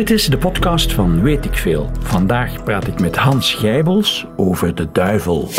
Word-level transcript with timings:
Dit 0.00 0.10
is 0.10 0.26
de 0.26 0.38
podcast 0.38 0.92
van 0.92 1.22
Weet 1.22 1.44
ik 1.44 1.54
Veel. 1.56 1.90
Vandaag 2.00 2.64
praat 2.64 2.86
ik 2.86 3.00
met 3.00 3.16
Hans 3.16 3.54
Gijbels 3.54 4.26
over 4.36 4.74
de 4.74 4.88
duivel. 4.92 5.50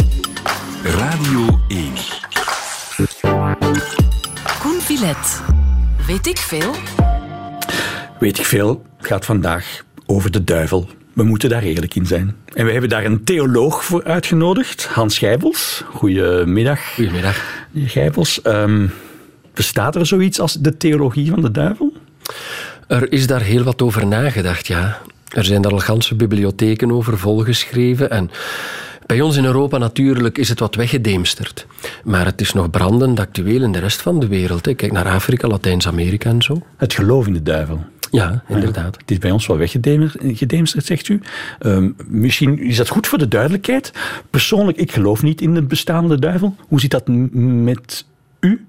Radio 0.84 1.60
1. 1.68 1.88
Koen 4.60 4.80
Villet. 4.80 5.42
Weet 6.08 6.28
ik 6.28 6.38
veel? 6.38 6.72
Weet 8.19 8.40
ik 8.40 8.46
Veel 8.46 8.85
gaat 8.97 9.26
vandaag 9.26 9.83
over 10.06 10.31
de 10.31 10.44
duivel. 10.44 10.89
We 11.13 11.23
moeten 11.23 11.49
daar 11.49 11.63
eerlijk 11.63 11.96
in 11.96 12.05
zijn. 12.05 12.35
En 12.53 12.65
we 12.65 12.71
hebben 12.71 12.89
daar 12.89 13.05
een 13.05 13.23
theoloog 13.23 13.85
voor 13.85 14.03
uitgenodigd, 14.03 14.85
Hans 14.85 15.17
Gijbels. 15.17 15.83
Goedemiddag. 15.85 16.94
Goedemiddag. 16.94 17.66
Meneer 17.71 17.89
Gijbels, 17.89 18.39
um, 18.45 18.91
bestaat 19.53 19.95
er 19.95 20.05
zoiets 20.05 20.39
als 20.39 20.53
de 20.53 20.77
theologie 20.77 21.30
van 21.30 21.41
de 21.41 21.52
duivel? 21.52 21.94
Er 22.91 23.12
is 23.12 23.27
daar 23.27 23.41
heel 23.41 23.63
wat 23.63 23.81
over 23.81 24.08
nagedacht, 24.08 24.68
ja. 24.68 24.98
Er 25.27 25.45
zijn 25.45 25.62
daar 25.62 25.72
al 25.72 25.80
ganse 25.80 26.16
bibliotheken 26.16 26.91
over 26.91 27.18
volgeschreven 27.18 28.09
en 28.09 28.32
bij 29.05 29.22
ons 29.22 29.36
in 29.38 29.45
Europa 29.45 29.77
natuurlijk 29.77 30.38
is 30.38 30.49
het 30.49 30.59
wat 30.59 30.76
weggedemsterd. 30.76 31.66
Maar 32.04 32.26
het 32.26 32.41
is 32.41 32.54
nog 32.54 32.70
brandend 32.70 33.20
actueel 33.20 33.62
in 33.62 33.72
de 33.72 33.80
rest 33.80 34.02
van 34.02 34.20
de 34.20 34.27
wereld. 34.27 34.62
Kijk 34.62 34.91
naar 34.91 35.08
Afrika, 35.08 35.48
Latijns-Amerika 35.48 36.30
en 36.30 36.41
zo. 36.41 36.63
Het 36.77 36.94
geloof 36.94 37.27
in 37.27 37.34
de 37.34 37.44
duivel. 37.44 37.84
Ja, 38.12 38.44
inderdaad. 38.48 38.98
het 38.98 39.12
is 39.12 39.18
bij 39.18 39.32
ons 39.32 39.48
wel 39.48 39.58
weggedemsterd, 39.58 40.85
zegt 40.85 41.08
u. 41.08 41.21
Um, 41.60 41.96
misschien 42.08 42.60
is 42.60 42.77
dat 42.77 42.90
goed 42.90 43.08
voor 43.08 43.18
de 43.18 43.27
duidelijkheid. 43.27 43.91
Persoonlijk, 44.30 44.77
ik 44.77 44.91
geloof 44.91 45.23
niet 45.23 45.41
in 45.41 45.55
het 45.55 45.68
bestaande 45.68 46.20
duivel. 46.20 46.55
Hoe 46.68 46.80
zit 46.80 46.91
dat 46.91 47.08
met 47.08 48.05
u? 48.40 48.66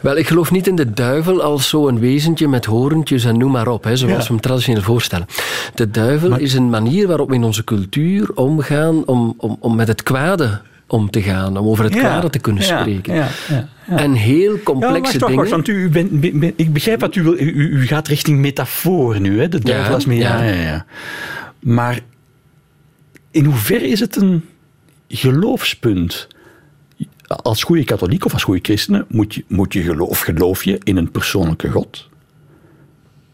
Wel, 0.00 0.16
ik 0.16 0.26
geloof 0.26 0.50
niet 0.50 0.66
in 0.66 0.76
de 0.76 0.92
duivel 0.92 1.42
als 1.42 1.68
zo'n 1.68 1.98
wezentje 1.98 2.48
met 2.48 2.64
horentjes 2.64 3.24
en 3.24 3.38
noem 3.38 3.50
maar 3.50 3.68
op, 3.68 3.84
hè, 3.84 3.96
zoals 3.96 4.26
we 4.26 4.32
hem 4.32 4.42
traditioneel 4.42 4.82
voorstellen. 4.82 5.26
De 5.74 5.90
duivel 5.90 6.38
is 6.38 6.54
een 6.54 6.70
manier 6.70 7.06
waarop 7.06 7.28
we 7.28 7.34
in 7.34 7.44
onze 7.44 7.64
cultuur 7.64 8.30
omgaan 8.34 9.06
om, 9.06 9.34
om, 9.36 9.56
om 9.60 9.76
met 9.76 9.88
het 9.88 10.02
kwade 10.02 10.60
om 10.86 11.10
te 11.10 11.22
gaan, 11.22 11.56
om 11.56 11.66
over 11.66 11.84
het 11.84 11.94
ja, 11.94 12.00
kwade 12.00 12.30
te 12.30 12.38
kunnen 12.38 12.62
spreken. 12.62 13.14
Ja, 13.14 13.28
ja, 13.48 13.68
en 13.86 14.12
heel 14.12 14.62
complexe 14.62 15.18
wacht, 15.18 15.32
dingen. 15.32 15.50
want 15.50 15.68
u, 15.68 15.88
bent, 15.88 16.52
ik 16.56 16.72
begrijp 16.72 17.00
wat 17.00 17.14
u 17.14 17.22
wil. 17.22 17.38
U, 17.38 17.52
u, 17.52 17.86
gaat 17.86 18.08
richting 18.08 18.38
metafoor 18.38 19.20
nu, 19.20 19.40
hè? 19.40 19.48
De 19.48 19.60
duivel 19.60 19.94
als 19.94 20.06
meer. 20.06 20.18
Ja. 20.18 20.42
Ja, 20.42 20.52
ja, 20.52 20.86
Maar 21.58 22.00
in 23.30 23.44
hoeverre 23.44 23.88
is 23.88 24.00
het 24.00 24.16
een 24.16 24.44
geloofspunt? 25.08 26.28
Als 27.28 27.62
goede 27.62 27.84
katholiek 27.84 28.24
of 28.24 28.32
als 28.32 28.42
goede 28.42 28.60
christenen 28.62 29.04
moet 29.08 29.34
je, 29.34 29.44
moet 29.48 29.72
je 29.72 29.82
geloof, 29.82 30.20
geloof 30.20 30.64
je 30.64 30.78
in 30.82 30.96
een 30.96 31.10
persoonlijke 31.10 31.70
God. 31.70 32.08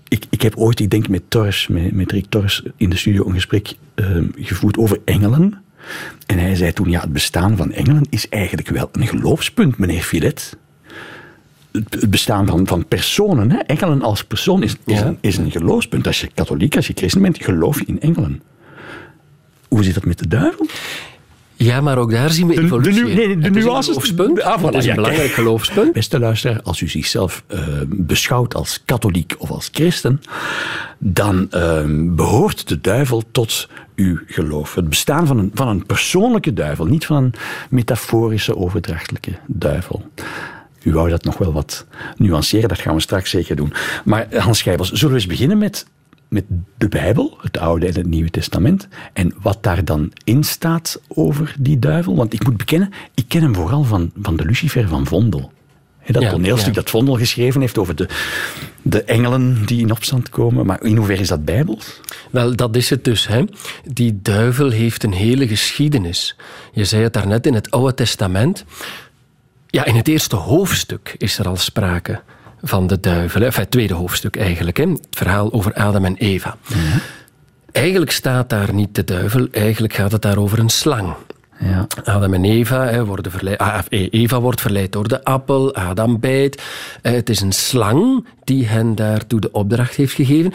Ik, 0.09 0.25
ik 0.31 0.42
heb 0.42 0.56
ooit, 0.56 0.81
ik 0.81 0.91
denk 0.91 1.09
met 1.09 1.23
Torres, 1.28 1.69
met, 1.69 1.92
met 1.92 2.12
Rick 2.12 2.27
Torres 2.28 2.62
in 2.77 2.91
de 2.91 2.97
studio 2.97 3.27
een 3.27 3.33
gesprek 3.33 3.75
uh, 3.95 4.22
gevoerd 4.37 4.77
over 4.77 4.98
engelen. 5.05 5.62
En 6.27 6.39
hij 6.39 6.55
zei 6.55 6.72
toen, 6.72 6.91
ja, 6.91 7.00
het 7.00 7.12
bestaan 7.12 7.56
van 7.56 7.72
engelen 7.72 8.06
is 8.11 8.28
eigenlijk 8.28 8.69
wel 8.69 8.89
een 8.92 9.06
geloofspunt, 9.06 9.78
meneer 9.78 10.03
Filet. 10.03 10.56
Het 11.72 12.11
bestaan 12.11 12.47
van, 12.47 12.67
van 12.67 12.87
personen, 12.87 13.50
hè? 13.50 13.59
engelen 13.59 14.03
als 14.03 14.25
persoon, 14.25 14.62
is, 14.62 14.77
is, 14.84 15.00
een, 15.00 15.19
is 15.20 15.37
een 15.37 15.50
geloofspunt. 15.50 16.06
Als 16.06 16.20
je 16.20 16.31
katholiek, 16.34 16.77
als 16.77 16.87
je 16.87 16.92
christen 16.97 17.22
bent, 17.22 17.45
geloof 17.45 17.78
je 17.78 17.87
in 17.87 18.00
engelen. 18.00 18.42
Hoe 19.69 19.84
zit 19.84 19.95
dat 19.95 20.05
met 20.05 20.19
de 20.19 20.28
duivel? 20.28 20.67
Ja, 21.56 21.80
maar 21.80 21.98
ook 21.98 22.10
daar 22.10 22.30
zien 22.30 22.47
we 22.47 22.60
evolutie. 22.62 23.05
De, 23.05 23.14
de, 23.14 23.14
nee, 23.14 23.38
de 23.38 23.50
nuances. 23.50 23.97
Is 23.97 24.12
een 24.16 24.42
ah, 24.42 24.62
voilà, 24.62 24.77
is 24.77 24.86
een 24.86 24.94
belangrijk 24.94 25.30
geloofspunt. 25.30 25.92
Beste 25.92 26.19
luisteraar, 26.19 26.60
als 26.62 26.80
u 26.80 26.88
zichzelf 26.88 27.44
uh, 27.48 27.58
beschouwt 27.86 28.55
als 28.55 28.83
katholiek 28.84 29.34
of 29.38 29.50
als 29.50 29.69
christen, 29.72 30.20
dan 30.98 31.48
uh, 31.50 31.82
behoort 32.14 32.69
de 32.69 32.80
duivel 32.80 33.22
tot 33.30 33.69
uw 33.94 34.19
geloof. 34.27 34.75
Het 34.75 34.88
bestaan 34.88 35.27
van 35.27 35.38
een, 35.38 35.50
van 35.54 35.69
een 35.69 35.87
persoonlijke 35.87 36.53
duivel, 36.53 36.87
niet 36.87 37.06
van 37.06 37.16
een 37.16 37.34
metaforische, 37.70 38.56
overdrachtelijke 38.56 39.32
duivel. 39.47 40.03
U 40.82 40.93
wou 40.93 41.09
dat 41.09 41.25
nog 41.25 41.38
wel 41.38 41.53
wat 41.53 41.87
nuanceren, 42.16 42.69
dat 42.69 42.78
gaan 42.78 42.94
we 42.94 43.00
straks 43.00 43.31
zeker 43.31 43.56
doen. 43.56 43.72
Maar 44.04 44.26
Hans 44.37 44.59
Schijbels, 44.59 44.93
zullen 44.93 45.14
we 45.14 45.20
eens 45.20 45.31
beginnen 45.31 45.59
met 45.59 45.87
met 46.29 46.45
de 46.79 46.89
Bijbel, 46.89 47.39
het 47.41 47.59
Oude 47.59 47.87
en 47.87 47.95
het 47.95 48.07
Nieuwe 48.07 48.31
Testament, 48.31 48.89
en 49.12 49.35
wat 49.43 49.62
daar 49.62 49.85
dan 49.85 50.12
in 50.25 50.45
staat 50.45 51.01
over 51.09 51.55
die 51.59 51.79
duivel. 51.79 52.17
Want 52.17 52.33
ik 52.33 52.45
moet 52.45 52.57
bekennen, 52.57 52.91
ik 53.15 53.25
ken 53.29 53.43
hem 53.43 53.55
vooral 53.55 53.85
van, 53.85 54.11
van 54.23 54.37
de 54.37 54.45
Lucifer 54.45 54.89
van 54.89 55.07
Vondel. 55.07 55.53
dat 56.07 56.23
ja, 56.23 56.31
toneelstuk 56.31 56.75
dat 56.75 56.91
Vondel 56.91 57.17
geschreven 57.17 57.61
heeft 57.61 57.79
over 57.79 57.97
de, 57.97 58.09
de 58.83 59.05
engelen 59.05 59.67
die 59.67 59.81
in 59.81 59.91
opstand 59.91 60.29
komen. 60.29 60.67
Maar 60.67 60.83
in 60.83 60.97
hoeverre 60.97 61.21
is 61.21 61.29
dat 61.29 61.45
bijbels? 61.45 62.01
Wel, 62.31 62.56
dat 62.56 62.77
is 62.77 62.91
het 62.91 63.05
dus. 63.05 63.27
Hè. 63.27 63.45
Die 63.85 64.19
duivel 64.23 64.71
heeft 64.71 65.03
een 65.03 65.12
hele 65.12 65.49
geschiedenis. 65.49 66.37
Je 66.73 66.85
zei 66.85 67.03
het 67.03 67.12
daarnet 67.12 67.47
in 67.47 67.55
het 67.55 67.71
Oude 67.71 67.95
Testament. 67.95 68.65
Ja, 69.67 69.85
in 69.85 69.95
het 69.95 70.09
eerste 70.09 70.37
hoofdstuk 70.37 71.15
is 71.19 71.39
er 71.39 71.49
al 71.49 71.56
sprake 71.56 72.23
van 72.64 72.86
de 72.86 73.00
duivel. 73.00 73.42
Enfin, 73.42 73.62
het 73.62 73.70
tweede 73.70 73.94
hoofdstuk 73.94 74.36
eigenlijk. 74.36 74.76
Hè? 74.76 74.86
Het 74.86 75.06
verhaal 75.10 75.52
over 75.52 75.75
Adam 75.75 76.04
en 76.04 76.16
Eva. 76.16 76.56
Ja. 76.66 76.76
Eigenlijk 77.72 78.10
staat 78.10 78.48
daar 78.48 78.75
niet 78.75 78.94
de 78.94 79.04
duivel, 79.04 79.48
eigenlijk 79.50 79.94
gaat 79.94 80.12
het 80.12 80.22
daar 80.22 80.38
over 80.38 80.58
een 80.58 80.69
slang. 80.69 81.14
Ja. 81.58 81.86
Adam 82.04 82.34
en 82.34 82.44
Eva 82.44 82.86
hè, 82.86 83.04
worden 83.04 83.32
verleid. 83.32 83.58
Ah, 83.58 83.78
e- 83.88 84.08
Eva 84.10 84.41
wordt 84.41 84.60
verleid 84.60 84.92
door 84.92 85.08
de 85.08 85.25
appel, 85.25 85.75
Adam 85.75 86.20
bijt. 86.20 86.62
Eh, 87.02 87.12
het 87.12 87.28
is 87.28 87.41
een 87.41 87.52
slang 87.52 88.26
die 88.44 88.66
hen 88.66 88.94
daartoe 88.94 89.41
de 89.41 89.52
opdracht 89.52 89.94
heeft 89.94 90.14
gegeven. 90.14 90.52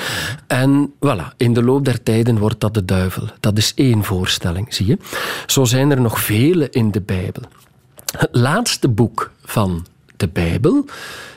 En 0.47 0.93
voilà, 1.05 1.35
in 1.37 1.53
de 1.53 1.63
loop 1.63 1.85
der 1.85 2.03
tijden 2.03 2.37
wordt 2.37 2.59
dat 2.59 2.73
de 2.73 2.85
duivel. 2.85 3.23
Dat 3.39 3.57
is 3.57 3.71
één 3.75 4.03
voorstelling, 4.03 4.73
zie 4.73 4.85
je. 4.85 4.97
Zo 5.45 5.63
zijn 5.63 5.91
er 5.91 6.01
nog 6.01 6.19
vele 6.19 6.69
in 6.69 6.91
de 6.91 7.01
Bijbel. 7.01 7.43
Het 8.17 8.29
laatste 8.31 8.87
boek 8.87 9.31
van 9.43 9.85
de 10.19 10.27
Bijbel 10.27 10.85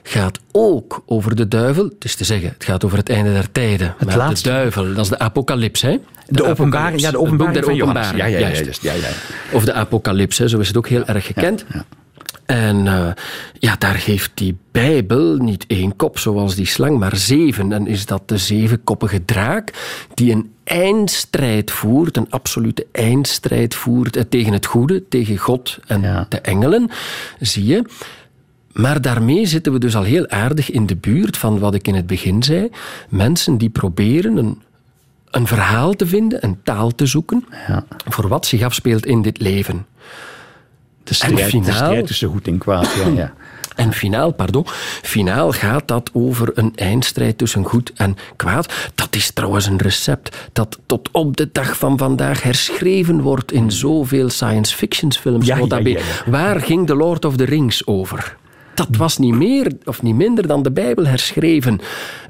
gaat 0.02 0.38
ook 0.52 1.02
over 1.06 1.36
de 1.36 1.48
duivel. 1.48 1.84
Het 1.84 2.04
is 2.04 2.14
te 2.14 2.24
zeggen, 2.24 2.48
het 2.48 2.64
gaat 2.64 2.84
over 2.84 2.98
het 2.98 3.08
einde 3.08 3.32
der 3.32 3.52
tijden. 3.52 3.94
Het 3.98 4.08
maar 4.08 4.16
laatste. 4.16 4.48
de 4.48 4.54
duivel, 4.54 4.94
dat 4.94 5.04
is 5.04 5.08
de 5.08 5.18
apocalyps. 5.18 5.82
Hè? 5.82 5.90
De, 5.90 5.98
de 6.26 6.44
openbaring, 6.44 7.00
ja, 7.00 7.10
de 7.10 7.18
openbaring 7.18 7.58
der 7.58 7.72
openbaring. 7.72 8.16
Ja, 8.16 8.26
ja, 8.26 8.38
ja, 8.38 8.48
ja, 8.80 8.92
ja, 8.92 9.08
Of 9.52 9.64
de 9.64 9.72
apocalyps, 9.72 10.36
zo 10.36 10.58
is 10.58 10.68
het 10.68 10.76
ook 10.76 10.88
heel 10.88 11.04
erg 11.04 11.26
gekend. 11.26 11.64
Ja, 11.72 11.84
en 12.46 12.86
uh, 12.86 13.08
ja, 13.58 13.76
daar 13.78 13.96
heeft 13.96 14.30
die 14.34 14.56
Bijbel 14.70 15.36
niet 15.36 15.64
één 15.66 15.96
kop 15.96 16.18
zoals 16.18 16.54
die 16.54 16.66
slang, 16.66 16.98
maar 16.98 17.16
zeven. 17.16 17.72
En 17.72 17.86
is 17.86 18.06
dat 18.06 18.28
de 18.28 18.38
zevenkoppige 18.38 19.24
draak 19.24 19.72
die 20.14 20.32
een 20.32 20.52
eindstrijd 20.64 21.70
voert, 21.70 22.16
een 22.16 22.30
absolute 22.30 22.86
eindstrijd 22.92 23.74
voert 23.74 24.16
eh, 24.16 24.22
tegen 24.28 24.52
het 24.52 24.66
goede, 24.66 25.08
tegen 25.08 25.36
God 25.36 25.78
en 25.86 26.26
de 26.28 26.40
engelen, 26.40 26.90
zie 27.40 27.66
je. 27.66 27.84
Maar 28.72 29.00
daarmee 29.00 29.46
zitten 29.46 29.72
we 29.72 29.78
dus 29.78 29.96
al 29.96 30.02
heel 30.02 30.28
aardig 30.28 30.70
in 30.70 30.86
de 30.86 30.96
buurt 30.96 31.36
van 31.36 31.58
wat 31.58 31.74
ik 31.74 31.88
in 31.88 31.94
het 31.94 32.06
begin 32.06 32.42
zei. 32.42 32.70
Mensen 33.08 33.58
die 33.58 33.70
proberen 33.70 34.36
een, 34.36 34.62
een 35.30 35.46
verhaal 35.46 35.92
te 35.92 36.06
vinden, 36.06 36.44
een 36.44 36.62
taal 36.62 36.94
te 36.94 37.06
zoeken 37.06 37.44
ja. 37.68 37.84
voor 38.04 38.28
wat 38.28 38.46
zich 38.46 38.62
afspeelt 38.62 39.06
in 39.06 39.22
dit 39.22 39.40
leven. 39.40 39.86
De 41.04 41.14
strijd, 41.14 41.38
en 41.38 41.48
finaal, 41.48 41.66
de 41.66 41.72
strijd 41.72 42.06
tussen 42.06 42.28
goed 42.28 42.46
en 42.46 42.58
kwaad. 42.58 42.94
Ja, 42.94 43.06
ja. 43.06 43.32
En 43.76 43.92
finaal, 43.92 44.32
pardon, 44.32 44.66
finaal 45.02 45.52
gaat 45.52 45.88
dat 45.88 46.10
over 46.12 46.50
een 46.54 46.72
eindstrijd 46.76 47.38
tussen 47.38 47.64
goed 47.64 47.92
en 47.96 48.16
kwaad. 48.36 48.72
Dat 48.94 49.16
is 49.16 49.30
trouwens 49.30 49.66
een 49.66 49.78
recept 49.78 50.36
dat 50.52 50.78
tot 50.86 51.08
op 51.12 51.36
de 51.36 51.48
dag 51.52 51.76
van 51.76 51.98
vandaag 51.98 52.42
herschreven 52.42 53.20
wordt 53.20 53.52
in 53.52 53.70
zoveel 53.70 54.28
science 54.28 54.76
fiction 54.76 55.12
films. 55.12 55.46
Ja, 55.46 55.56
ja, 55.68 55.78
ja, 55.78 56.00
Waar 56.26 56.60
ging 56.60 56.86
The 56.86 56.94
Lord 56.94 57.24
of 57.24 57.36
the 57.36 57.44
Rings 57.44 57.86
over? 57.86 58.36
Dat 58.74 58.88
was 58.96 59.18
niet 59.18 59.34
meer 59.34 59.72
of 59.84 60.02
niet 60.02 60.14
minder 60.14 60.46
dan 60.46 60.62
de 60.62 60.70
Bijbel 60.70 61.06
herschreven. 61.06 61.80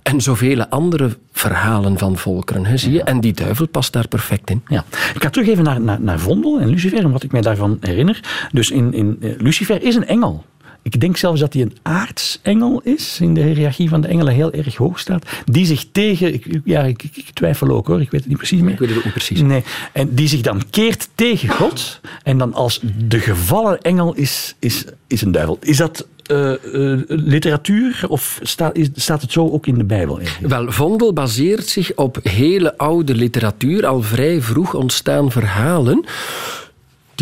En 0.02 0.20
zoveel 0.20 0.66
andere 0.66 1.16
verhalen 1.32 1.98
van 1.98 2.16
volkeren, 2.16 2.66
hè, 2.66 2.76
zie 2.76 2.92
je. 2.92 3.02
En 3.02 3.20
die 3.20 3.32
duivel 3.32 3.68
past 3.68 3.92
daar 3.92 4.08
perfect 4.08 4.50
in. 4.50 4.62
Ja. 4.66 4.84
Ik 5.14 5.22
ga 5.22 5.30
terug 5.30 5.48
even 5.48 5.64
naar, 5.64 5.80
naar, 5.80 6.00
naar 6.00 6.18
Vondel 6.18 6.60
en 6.60 6.68
Lucifer, 6.68 6.98
en 6.98 7.10
wat 7.10 7.22
ik 7.22 7.32
mij 7.32 7.40
daarvan 7.40 7.76
herinner. 7.80 8.20
Dus 8.52 8.70
in, 8.70 8.92
in, 8.92 9.16
eh, 9.20 9.30
Lucifer 9.38 9.82
is 9.82 9.94
een 9.94 10.06
engel. 10.06 10.44
Ik 10.82 11.00
denk 11.00 11.16
zelfs 11.16 11.40
dat 11.40 11.52
hij 11.52 11.62
een 11.62 11.76
aartsengel 11.82 12.80
is, 12.84 13.18
in 13.20 13.34
de 13.34 13.40
hiërarchie 13.40 13.88
van 13.88 14.00
de 14.00 14.08
engelen 14.08 14.34
heel 14.34 14.52
erg 14.52 14.76
hoog 14.76 14.98
staat, 14.98 15.26
die 15.44 15.66
zich 15.66 15.86
tegen, 15.92 16.34
ik, 16.34 16.60
ja, 16.64 16.82
ik, 16.82 17.02
ik, 17.02 17.30
twijfel 17.32 17.68
ook 17.68 17.86
hoor, 17.86 18.00
ik 18.00 18.10
weet 18.10 18.20
het 18.20 18.28
niet 18.28 18.38
precies 18.38 18.60
meer. 18.60 18.72
Ik 18.72 18.78
weet 18.78 18.88
het 18.88 18.98
ook 18.98 19.04
niet 19.04 19.12
precies. 19.12 19.40
Nee, 19.40 19.64
en 19.92 20.14
die 20.14 20.28
zich 20.28 20.40
dan 20.40 20.62
keert 20.70 21.08
tegen 21.14 21.48
God, 21.48 22.00
en 22.22 22.38
dan 22.38 22.54
als 22.54 22.80
de 23.06 23.18
gevallen 23.18 23.80
engel 23.80 24.14
is, 24.14 24.54
is, 24.58 24.84
is 25.06 25.22
een 25.22 25.32
duivel. 25.32 25.58
Is 25.60 25.76
dat 25.76 26.06
uh, 26.30 26.52
uh, 26.72 27.00
literatuur 27.06 28.04
of 28.08 28.38
staat, 28.42 28.76
is, 28.76 28.88
staat 28.94 29.22
het 29.22 29.32
zo 29.32 29.48
ook 29.48 29.66
in 29.66 29.78
de 29.78 29.84
Bijbel? 29.84 30.18
Eigenlijk? 30.18 30.54
Wel, 30.54 30.72
Vondel 30.72 31.12
baseert 31.12 31.66
zich 31.66 31.94
op 31.94 32.18
hele 32.22 32.78
oude 32.78 33.14
literatuur, 33.14 33.86
al 33.86 34.02
vrij 34.02 34.40
vroeg 34.40 34.74
ontstaan 34.74 35.30
verhalen 35.30 36.04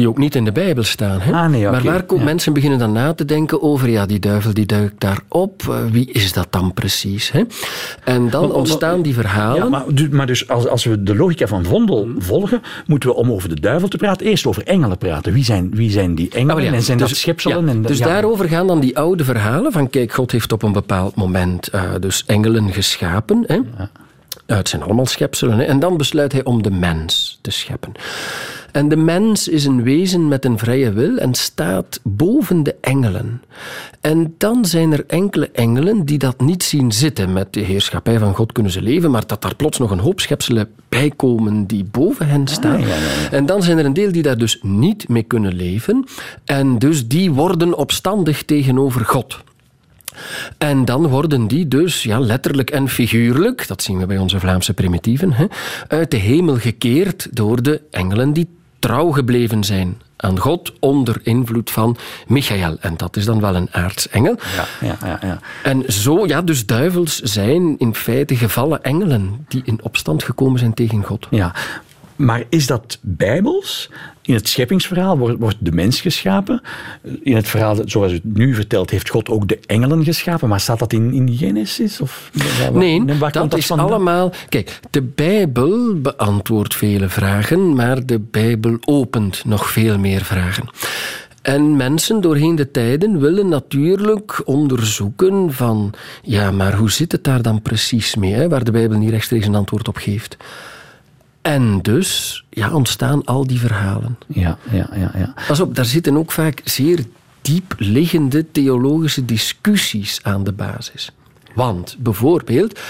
die 0.01 0.09
ook 0.09 0.19
niet 0.19 0.35
in 0.35 0.45
de 0.45 0.53
Bijbel 0.53 0.83
staan. 0.83 1.21
Hè? 1.21 1.33
Ah, 1.33 1.49
nee. 1.49 1.69
Maar 1.69 1.83
waar 1.83 2.03
komen 2.03 2.25
Ja. 2.25 2.31
mensen 2.31 2.53
beginnen 2.53 2.79
dan 2.79 2.93
na 2.93 3.15
te 3.15 3.25
denken 3.25 3.63
over, 3.63 3.89
ja, 3.89 4.07
die 4.07 4.19
duivel 4.19 4.55
die 4.55 4.67
duikt 4.67 5.01
daar 5.01 5.19
op. 5.29 5.63
Eh, 5.69 5.77
wie 5.91 6.11
is 6.13 6.33
dat 6.33 6.47
dan 6.51 6.73
precies? 6.75 7.31
Hè? 7.31 7.39
En 8.05 8.31
dan 8.31 8.41
Maar- 8.41 8.49
maar- 8.49 8.59
ontstaan 8.59 9.03
die 9.03 9.15
verhalen. 9.15 9.63
Ja, 9.63 9.69
maar, 9.69 9.83
du- 9.89 10.09
maar 10.11 10.27
dus 10.27 10.49
als, 10.49 10.67
als 10.69 10.85
we 10.85 11.03
de 11.03 11.17
logica 11.17 11.47
van 11.47 11.65
Vondel 11.65 12.09
volgen, 12.19 12.63
moeten 12.87 13.09
we 13.09 13.15
om 13.15 13.33
over 13.33 13.49
de 13.49 13.61
duivel 13.61 13.89
te 13.89 13.97
praten 13.97 14.27
eerst 14.27 14.47
over 14.47 14.63
engelen 14.67 14.99
praten. 14.99 15.33
Wie 15.33 15.45
zijn, 15.45 15.71
wie 15.75 15.91
zijn 15.91 16.15
die 16.15 16.29
engelen 16.31 16.57
Ah, 16.57 16.63
ja, 16.63 16.73
en 16.73 16.83
zijn 16.83 16.99
dus- 16.99 17.09
dat 17.09 17.19
schepselen? 17.19 17.69
en, 17.69 17.83
dus 17.83 17.99
daarover 17.99 18.49
gaan 18.49 18.67
dan 18.67 18.81
die 18.81 18.99
oude 18.99 19.25
verhalen 19.25 19.73
van 19.73 19.91
kijk, 19.91 20.13
God 20.13 20.31
heeft 20.33 20.53
op 20.53 20.63
een 20.63 20.73
bepaald 20.73 21.15
moment 21.15 21.69
eh, 21.69 21.83
dus 22.01 22.25
engelen 22.27 22.73
geschapen. 22.73 23.45
Hè? 23.47 23.59
Het 24.47 24.69
zijn 24.69 24.83
allemaal 24.83 25.07
schepselen. 25.07 25.59
Hè? 25.59 25.65
En 25.65 25.79
dan 25.81 25.97
besluit 25.97 26.33
hij 26.33 26.45
om 26.45 26.63
de 26.63 26.71
mens 26.71 27.39
te 27.43 27.51
scheppen. 27.51 27.93
En 28.73 28.89
de 28.89 28.97
mens 28.97 29.49
is 29.49 29.65
een 29.65 29.83
wezen 29.83 30.29
met 30.29 30.45
een 30.45 30.59
vrije 30.59 30.93
wil 30.93 31.17
en 31.17 31.35
staat 31.35 32.01
boven 32.03 32.63
de 32.63 32.75
engelen. 32.81 33.43
En 34.01 34.35
dan 34.39 34.65
zijn 34.65 34.93
er 34.93 35.05
enkele 35.07 35.51
engelen 35.53 36.05
die 36.05 36.19
dat 36.19 36.41
niet 36.41 36.63
zien 36.63 36.93
zitten. 36.93 37.33
Met 37.33 37.53
de 37.53 37.61
heerschappij 37.61 38.19
van 38.19 38.35
God 38.35 38.53
kunnen 38.53 38.73
ze 38.73 38.83
leven, 38.83 39.11
maar 39.11 39.27
dat 39.27 39.43
daar 39.43 39.57
plots 39.57 39.79
nog 39.79 39.91
een 39.91 39.99
hoop 39.99 40.21
schepselen 40.21 40.69
bij 40.89 41.13
komen 41.17 41.67
die 41.67 41.85
boven 41.85 42.27
hen 42.27 42.47
staan. 42.47 42.83
En 43.31 43.47
dan 43.47 43.63
zijn 43.63 43.79
er 43.79 43.85
een 43.85 43.93
deel 43.93 44.13
die 44.13 44.23
daar 44.23 44.39
dus 44.39 44.59
niet 44.63 45.09
mee 45.09 45.23
kunnen 45.23 45.55
leven. 45.55 46.05
En 46.45 46.79
dus 46.79 47.09
die 47.09 47.33
worden 47.33 47.75
opstandig 47.75 48.43
tegenover 48.43 49.05
God. 49.05 49.39
En 50.59 50.85
dan 50.85 51.07
worden 51.07 51.47
die 51.47 51.69
dus 51.69 52.03
ja, 52.03 52.19
letterlijk 52.21 52.71
en 52.71 52.89
figuurlijk, 52.89 53.69
dat 53.69 53.83
zien 53.83 53.99
we 53.99 54.07
bij 54.07 54.19
onze 54.19 54.41
Vlaamse 54.41 54.75
primitieven, 54.75 55.33
hè, 55.33 55.47
uit 55.89 56.11
de 56.11 56.17
hemel 56.17 56.57
gekeerd 56.57 57.29
door 57.37 57.63
de 57.63 57.81
engelen 57.91 58.33
die 58.33 58.49
trouw 58.81 59.11
gebleven 59.11 59.65
zijn 59.65 60.01
aan 60.17 60.39
God 60.39 60.73
onder 60.79 61.21
invloed 61.23 61.71
van 61.71 61.97
Michael. 62.27 62.77
En 62.81 62.97
dat 62.97 63.17
is 63.17 63.25
dan 63.25 63.41
wel 63.41 63.55
een 63.55 63.69
aartsengel. 63.71 64.39
Ja, 64.57 64.87
ja, 64.89 64.97
ja, 65.05 65.19
ja. 65.23 65.39
En 65.63 65.93
zo, 65.93 66.27
ja, 66.27 66.43
dus 66.43 66.67
duivels 66.67 67.21
zijn 67.21 67.79
in 67.79 67.95
feite 67.95 68.37
gevallen 68.37 68.83
engelen 68.83 69.45
die 69.49 69.63
in 69.65 69.79
opstand 69.83 70.23
gekomen 70.23 70.59
zijn 70.59 70.75
tegen 70.75 71.05
God. 71.05 71.27
Ja, 71.31 71.55
maar 72.17 72.43
is 72.49 72.67
dat 72.67 72.99
bijbels? 73.01 73.91
In 74.31 74.37
het 74.37 74.49
scheppingsverhaal 74.49 75.19
wordt, 75.19 75.39
wordt 75.39 75.57
de 75.61 75.73
mens 75.73 76.01
geschapen. 76.01 76.61
In 77.23 77.37
het 77.37 77.49
verhaal, 77.49 77.77
zoals 77.85 78.13
u 78.13 78.15
het 78.15 78.25
nu 78.37 78.55
vertelt, 78.55 78.91
heeft 78.91 79.09
God 79.09 79.29
ook 79.29 79.49
de 79.49 79.59
engelen 79.67 80.05
geschapen. 80.05 80.49
Maar 80.49 80.61
staat 80.61 80.79
dat 80.79 80.93
in, 80.93 81.13
in 81.13 81.37
Genesis? 81.37 82.01
Of, 82.01 82.31
waar- 82.61 82.73
Nee, 82.73 83.05
waar 83.19 83.33
dat 83.33 83.57
is 83.57 83.67
vandaan? 83.67 83.87
allemaal. 83.87 84.33
Kijk, 84.49 84.81
de 84.91 85.03
Bijbel 85.03 86.01
beantwoordt 86.01 86.75
vele 86.75 87.09
vragen, 87.09 87.75
maar 87.75 88.07
de 88.07 88.19
Bijbel 88.19 88.77
opent 88.85 89.45
nog 89.45 89.71
veel 89.71 89.99
meer 89.99 90.25
vragen. 90.25 90.65
En 91.43 91.77
mensen 91.77 92.21
doorheen 92.21 92.55
de 92.55 92.71
tijden 92.71 93.21
willen 93.21 93.49
natuurlijk 93.49 94.43
onderzoeken 94.45 95.53
van, 95.53 95.93
ja, 96.23 96.51
maar 96.51 96.75
hoe 96.77 96.91
zit 96.91 97.13
het 97.13 97.25
daar 97.25 97.43
dan 97.43 97.63
precies 97.63 98.15
mee, 98.15 98.33
hè, 98.33 98.49
waar 98.49 98.65
de 98.65 98.71
Bijbel 98.71 98.99
niet 98.99 99.11
rechtstreeks 99.11 99.47
een 99.47 99.55
antwoord 99.55 99.89
op 99.89 99.97
geeft. 99.97 100.37
En 101.43 101.83
dus 101.83 102.45
ja, 102.51 102.73
ontstaan 102.73 103.25
al 103.25 103.47
die 103.47 103.59
verhalen. 103.59 104.19
Ja, 104.27 104.59
ja, 104.71 104.89
ja. 104.95 105.11
ja. 105.15 105.35
Pas 105.47 105.61
op, 105.61 105.75
daar 105.75 105.85
zitten 105.85 106.17
ook 106.17 106.33
vaak 106.33 106.61
zeer 106.65 107.05
diep 107.41 107.75
liggende 107.79 108.51
theologische 108.51 109.25
discussies 109.25 110.21
aan 110.23 110.45
de 110.45 110.53
basis. 110.53 111.11
Want 111.55 111.97
bijvoorbeeld, 111.99 112.81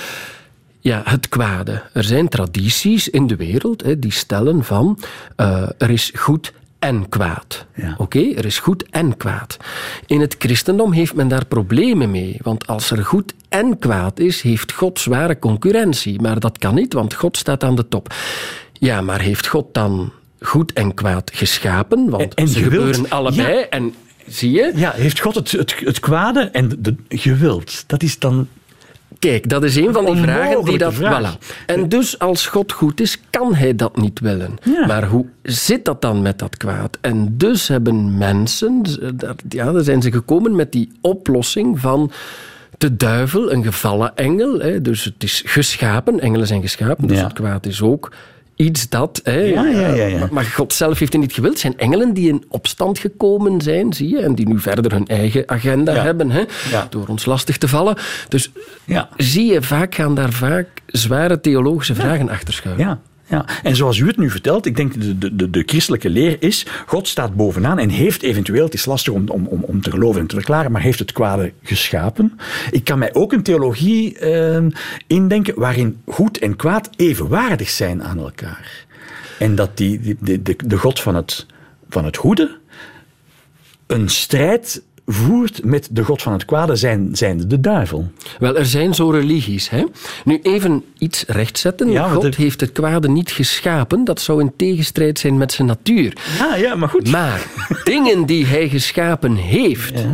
ja, 0.81 1.01
het 1.05 1.29
kwade. 1.29 1.83
Er 1.93 2.05
zijn 2.05 2.29
tradities 2.29 3.09
in 3.09 3.27
de 3.27 3.37
wereld 3.37 3.83
hè, 3.83 3.99
die 3.99 4.13
stellen 4.13 4.65
van 4.65 4.99
eh, 5.37 5.69
er 5.79 5.91
is 5.91 6.13
goed 6.15 6.53
en 6.81 7.09
kwaad. 7.09 7.67
Ja. 7.75 7.95
Oké, 7.99 8.33
er 8.35 8.45
is 8.45 8.59
goed 8.59 8.85
en 8.91 9.17
kwaad. 9.17 9.57
In 10.07 10.21
het 10.21 10.35
christendom 10.39 10.93
heeft 10.93 11.15
men 11.15 11.29
daar 11.29 11.47
problemen 11.47 12.11
mee. 12.11 12.37
Want 12.43 12.67
als 12.67 12.91
er 12.91 13.05
goed 13.05 13.35
en 13.49 13.79
kwaad 13.79 14.19
is, 14.19 14.43
heeft 14.43 14.73
God 14.73 14.99
zware 14.99 15.39
concurrentie. 15.39 16.21
Maar 16.21 16.41
dat 16.41 16.59
kan 16.59 16.75
niet, 16.75 16.93
want 16.93 17.15
God 17.15 17.37
staat 17.37 17.65
aan 17.65 17.77
de 17.77 17.89
top. 17.89 18.15
Ja, 18.73 19.01
maar 19.01 19.21
heeft 19.21 19.47
God 19.47 19.75
dan 19.75 20.13
goed 20.41 20.73
en 20.73 20.95
kwaad 20.95 21.31
geschapen? 21.35 22.11
Want 22.11 22.23
En- 22.23 22.45
en 22.45 22.49
ze 22.49 22.63
gebeuren 22.63 23.11
allebei. 23.11 23.59
Ja. 23.59 23.69
En 23.69 23.95
zie 24.27 24.51
je? 24.51 24.73
Ja, 24.75 24.93
heeft 24.93 25.21
God 25.21 25.35
het, 25.35 25.51
het, 25.51 25.75
het 25.79 26.01
kwade 26.01 26.41
en 26.41 26.69
de, 26.69 26.79
de 26.81 26.97
gewild? 27.09 27.85
Dat 27.87 28.03
is 28.03 28.19
dan... 28.19 28.49
Kijk, 29.21 29.49
dat 29.49 29.65
is 29.65 29.77
een 29.77 29.93
van 29.93 30.05
die 30.05 30.17
vragen 30.17 30.65
die 30.65 30.79
dat. 30.79 30.95
vraag. 30.95 31.37
Voilà. 31.37 31.67
En 31.67 31.89
dus 31.89 32.19
als 32.19 32.47
God 32.47 32.73
goed 32.73 33.01
is, 33.01 33.21
kan 33.31 33.55
hij 33.55 33.75
dat 33.75 33.97
niet 33.97 34.21
willen. 34.21 34.59
Ja. 34.63 34.87
Maar 34.87 35.07
hoe 35.07 35.27
zit 35.43 35.85
dat 35.85 36.01
dan 36.03 36.23
met 36.23 36.39
dat 36.39 36.57
kwaad? 36.57 36.99
En 37.01 37.35
dus 37.37 37.69
hebben 37.69 38.19
mensen, 38.19 38.83
ja, 39.49 39.73
daar 39.73 39.83
zijn 39.83 40.03
ze 40.03 40.13
gekomen 40.13 40.57
met 40.57 40.73
die 40.73 40.93
oplossing 41.01 41.81
van 41.81 42.11
de 42.79 42.97
duivel, 42.97 43.53
een 43.53 43.63
gevallen 43.65 44.17
engel. 44.17 44.59
Hè, 44.59 44.81
dus 44.81 45.05
het 45.05 45.23
is 45.23 45.43
geschapen, 45.47 46.21
engelen 46.21 46.47
zijn 46.47 46.63
geschapen, 46.63 47.07
dus 47.09 47.17
Ja. 47.19 47.25
het 47.25 47.33
kwaad 47.33 47.67
is 47.67 47.83
ook 47.83 48.13
iets 48.61 48.89
dat. 48.89 49.21
Hè, 49.25 49.39
Ja, 49.41 49.67
ja, 49.67 49.95
ja, 49.95 50.05
ja. 50.05 50.29
Maar, 50.31 50.45
God 50.45 50.73
zelf 50.73 50.99
heeft 50.99 51.13
het 51.13 51.21
niet 51.21 51.33
gewild. 51.33 51.53
Het 51.53 51.61
zijn 51.63 51.79
engelen 51.79 52.15
die 52.15 52.29
in 52.29 52.45
opstand 52.49 52.99
gekomen 52.99 53.61
zijn, 53.61 53.93
zie 53.93 54.09
je, 54.09 54.19
en 54.19 54.35
die 54.35 54.49
nu 54.49 54.59
verder 54.59 54.93
hun 54.93 55.07
eigen 55.07 55.43
agenda 55.47 55.95
Ja. 55.95 56.03
hebben, 56.03 56.31
hè, 56.31 56.43
door 56.91 57.07
ons 57.07 57.25
lastig 57.25 57.59
te 57.59 57.69
vallen. 57.69 57.97
Dus 58.29 58.51
Ja. 58.85 59.09
zie 59.17 59.53
je, 59.53 59.63
vaak 59.63 59.95
gaan 59.95 60.15
daar 60.15 60.33
vaak 60.33 60.67
zware 60.87 61.41
theologische 61.41 61.95
vragen 61.95 62.29
achter 62.29 62.55
schuilen. 62.55 62.87
Ja, 62.87 63.01
ja. 63.31 63.45
En 63.63 63.77
zoals 63.77 63.99
u 63.99 64.07
het 64.07 64.17
nu 64.17 64.31
vertelt, 64.31 64.67
ik 64.67 64.77
denk 64.77 65.01
de, 65.01 65.37
de, 65.37 65.51
de, 65.51 65.63
christelijke 65.67 66.11
leer 66.11 66.37
is, 66.39 66.67
God 66.87 67.09
staat 67.09 67.35
bovenaan 67.35 67.79
en 67.79 67.89
heeft 67.89 68.23
eventueel, 68.23 68.65
het 68.65 68.75
is 68.75 68.85
lastig 68.85 69.13
om, 69.13 69.29
om, 69.29 69.47
om, 69.47 69.63
om 69.63 69.83
te 69.83 69.91
geloven 69.91 70.21
en 70.21 70.27
te 70.27 70.35
verklaren, 70.35 70.73
maar 70.73 70.83
heeft 70.83 70.99
het 70.99 71.13
kwade 71.13 71.53
geschapen. 71.63 72.39
Ik 72.71 72.85
kan 72.85 72.99
mij 72.99 73.15
ook 73.15 73.33
een 73.33 73.43
theologie 73.43 74.19
eh, 74.19 74.67
indenken 75.07 75.55
waarin 75.59 76.01
goed 76.07 76.39
en 76.39 76.57
kwaad 76.57 76.91
evenwaardig 76.97 77.69
zijn 77.69 78.03
aan 78.03 78.19
elkaar. 78.19 78.87
En 79.39 79.55
dat 79.55 79.77
die, 79.77 80.01
die, 80.01 80.17
de, 80.21 80.43
de, 80.43 80.57
de 80.67 80.77
God 80.77 81.01
van 81.01 81.15
het, 81.15 81.47
van 81.89 82.05
het 82.05 82.17
goede 82.17 82.59
een 83.87 84.09
strijd 84.09 84.83
voert 85.13 85.65
met 85.65 85.89
de 85.91 86.05
God 86.05 86.23
van 86.23 86.33
het 86.33 86.45
kwade, 86.45 86.77
zijn, 86.77 87.09
zijnde 87.13 87.47
de 87.47 87.61
duivel. 87.61 88.11
Wel, 88.39 88.57
er 88.57 88.67
zijn 88.67 88.95
zo 88.95 89.11
religies. 89.11 89.69
Hè? 89.71 89.85
Nu 90.25 90.39
even 90.43 90.85
iets 90.99 91.25
rechtzetten. 91.27 91.91
Ja, 91.91 92.09
God 92.09 92.23
het- 92.23 92.37
heeft 92.37 92.61
het 92.61 92.73
kwade 92.73 93.09
niet 93.09 93.31
geschapen. 93.31 94.05
Dat 94.05 94.21
zou 94.21 94.41
in 94.41 94.53
tegenstrijd 94.57 95.19
zijn 95.19 95.37
met 95.39 95.53
zijn 95.53 95.69
natuur. 95.69 96.17
Ja, 96.39 96.57
ja, 96.57 96.75
maar 96.75 96.89
goed. 96.89 97.11
Maar 97.11 97.47
dingen 97.85 98.27
die 98.27 98.47
hij 98.47 98.69
geschapen 98.69 99.35
heeft, 99.37 100.05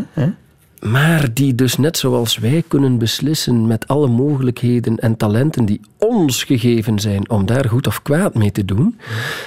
maar 0.81 1.27
die 1.33 1.55
dus 1.55 1.77
net 1.77 1.99
zoals 1.99 2.39
wij 2.39 2.65
kunnen 2.69 2.99
beslissen 2.99 3.67
met 3.67 3.89
alle 3.89 4.09
mogelijkheden 4.09 4.97
en 4.99 5.17
talenten 5.17 5.65
die 5.65 5.81
ons 5.99 6.45
gegeven 6.45 6.99
zijn 6.99 7.31
om 7.31 7.47
daar 7.47 7.69
goed 7.69 7.87
of 7.87 8.03
kwaad 8.03 8.35
mee 8.35 8.53
te 8.53 8.65
doen, 8.65 8.99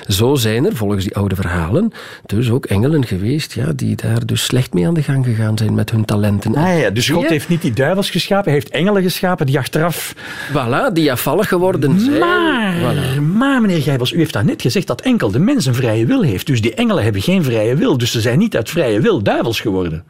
zo 0.07 0.35
zijn 0.35 0.65
er 0.65 0.75
volgens 0.75 1.03
die 1.03 1.15
oude 1.15 1.35
verhalen 1.35 1.91
dus 2.25 2.49
ook 2.49 2.65
engelen 2.65 3.05
geweest 3.05 3.53
ja, 3.53 3.71
die 3.75 3.95
daar 3.95 4.25
dus 4.25 4.43
slecht 4.43 4.73
mee 4.73 4.87
aan 4.87 4.93
de 4.93 5.03
gang 5.03 5.25
gegaan 5.25 5.57
zijn 5.57 5.73
met 5.73 5.91
hun 5.91 6.05
talenten. 6.05 6.55
Ah, 6.55 6.79
ja, 6.79 6.89
dus 6.89 7.09
God 7.09 7.27
heeft 7.27 7.49
niet 7.49 7.61
die 7.61 7.73
duivels 7.73 8.09
geschapen, 8.09 8.51
hij 8.51 8.53
heeft 8.53 8.69
engelen 8.69 9.01
geschapen 9.03 9.45
die 9.45 9.57
achteraf... 9.57 10.15
Voilà, 10.51 10.93
die 10.93 11.11
afvallig 11.11 11.47
geworden 11.47 11.99
zijn. 11.99 12.19
Maar, 12.19 12.75
Voilà. 12.79 13.21
maar 13.37 13.61
meneer 13.61 13.81
Gijbels, 13.81 14.11
u 14.11 14.17
heeft 14.17 14.43
net 14.43 14.61
gezegd 14.61 14.87
dat 14.87 15.01
enkel 15.01 15.31
de 15.31 15.39
mens 15.39 15.65
een 15.65 15.75
vrije 15.75 16.05
wil 16.05 16.21
heeft. 16.21 16.47
Dus 16.47 16.61
die 16.61 16.73
engelen 16.73 17.03
hebben 17.03 17.21
geen 17.21 17.43
vrije 17.43 17.75
wil. 17.75 17.97
Dus 17.97 18.11
ze 18.11 18.21
zijn 18.21 18.39
niet 18.39 18.55
uit 18.55 18.69
vrije 18.69 18.99
wil 18.99 19.23
duivels 19.23 19.59
geworden. 19.59 20.03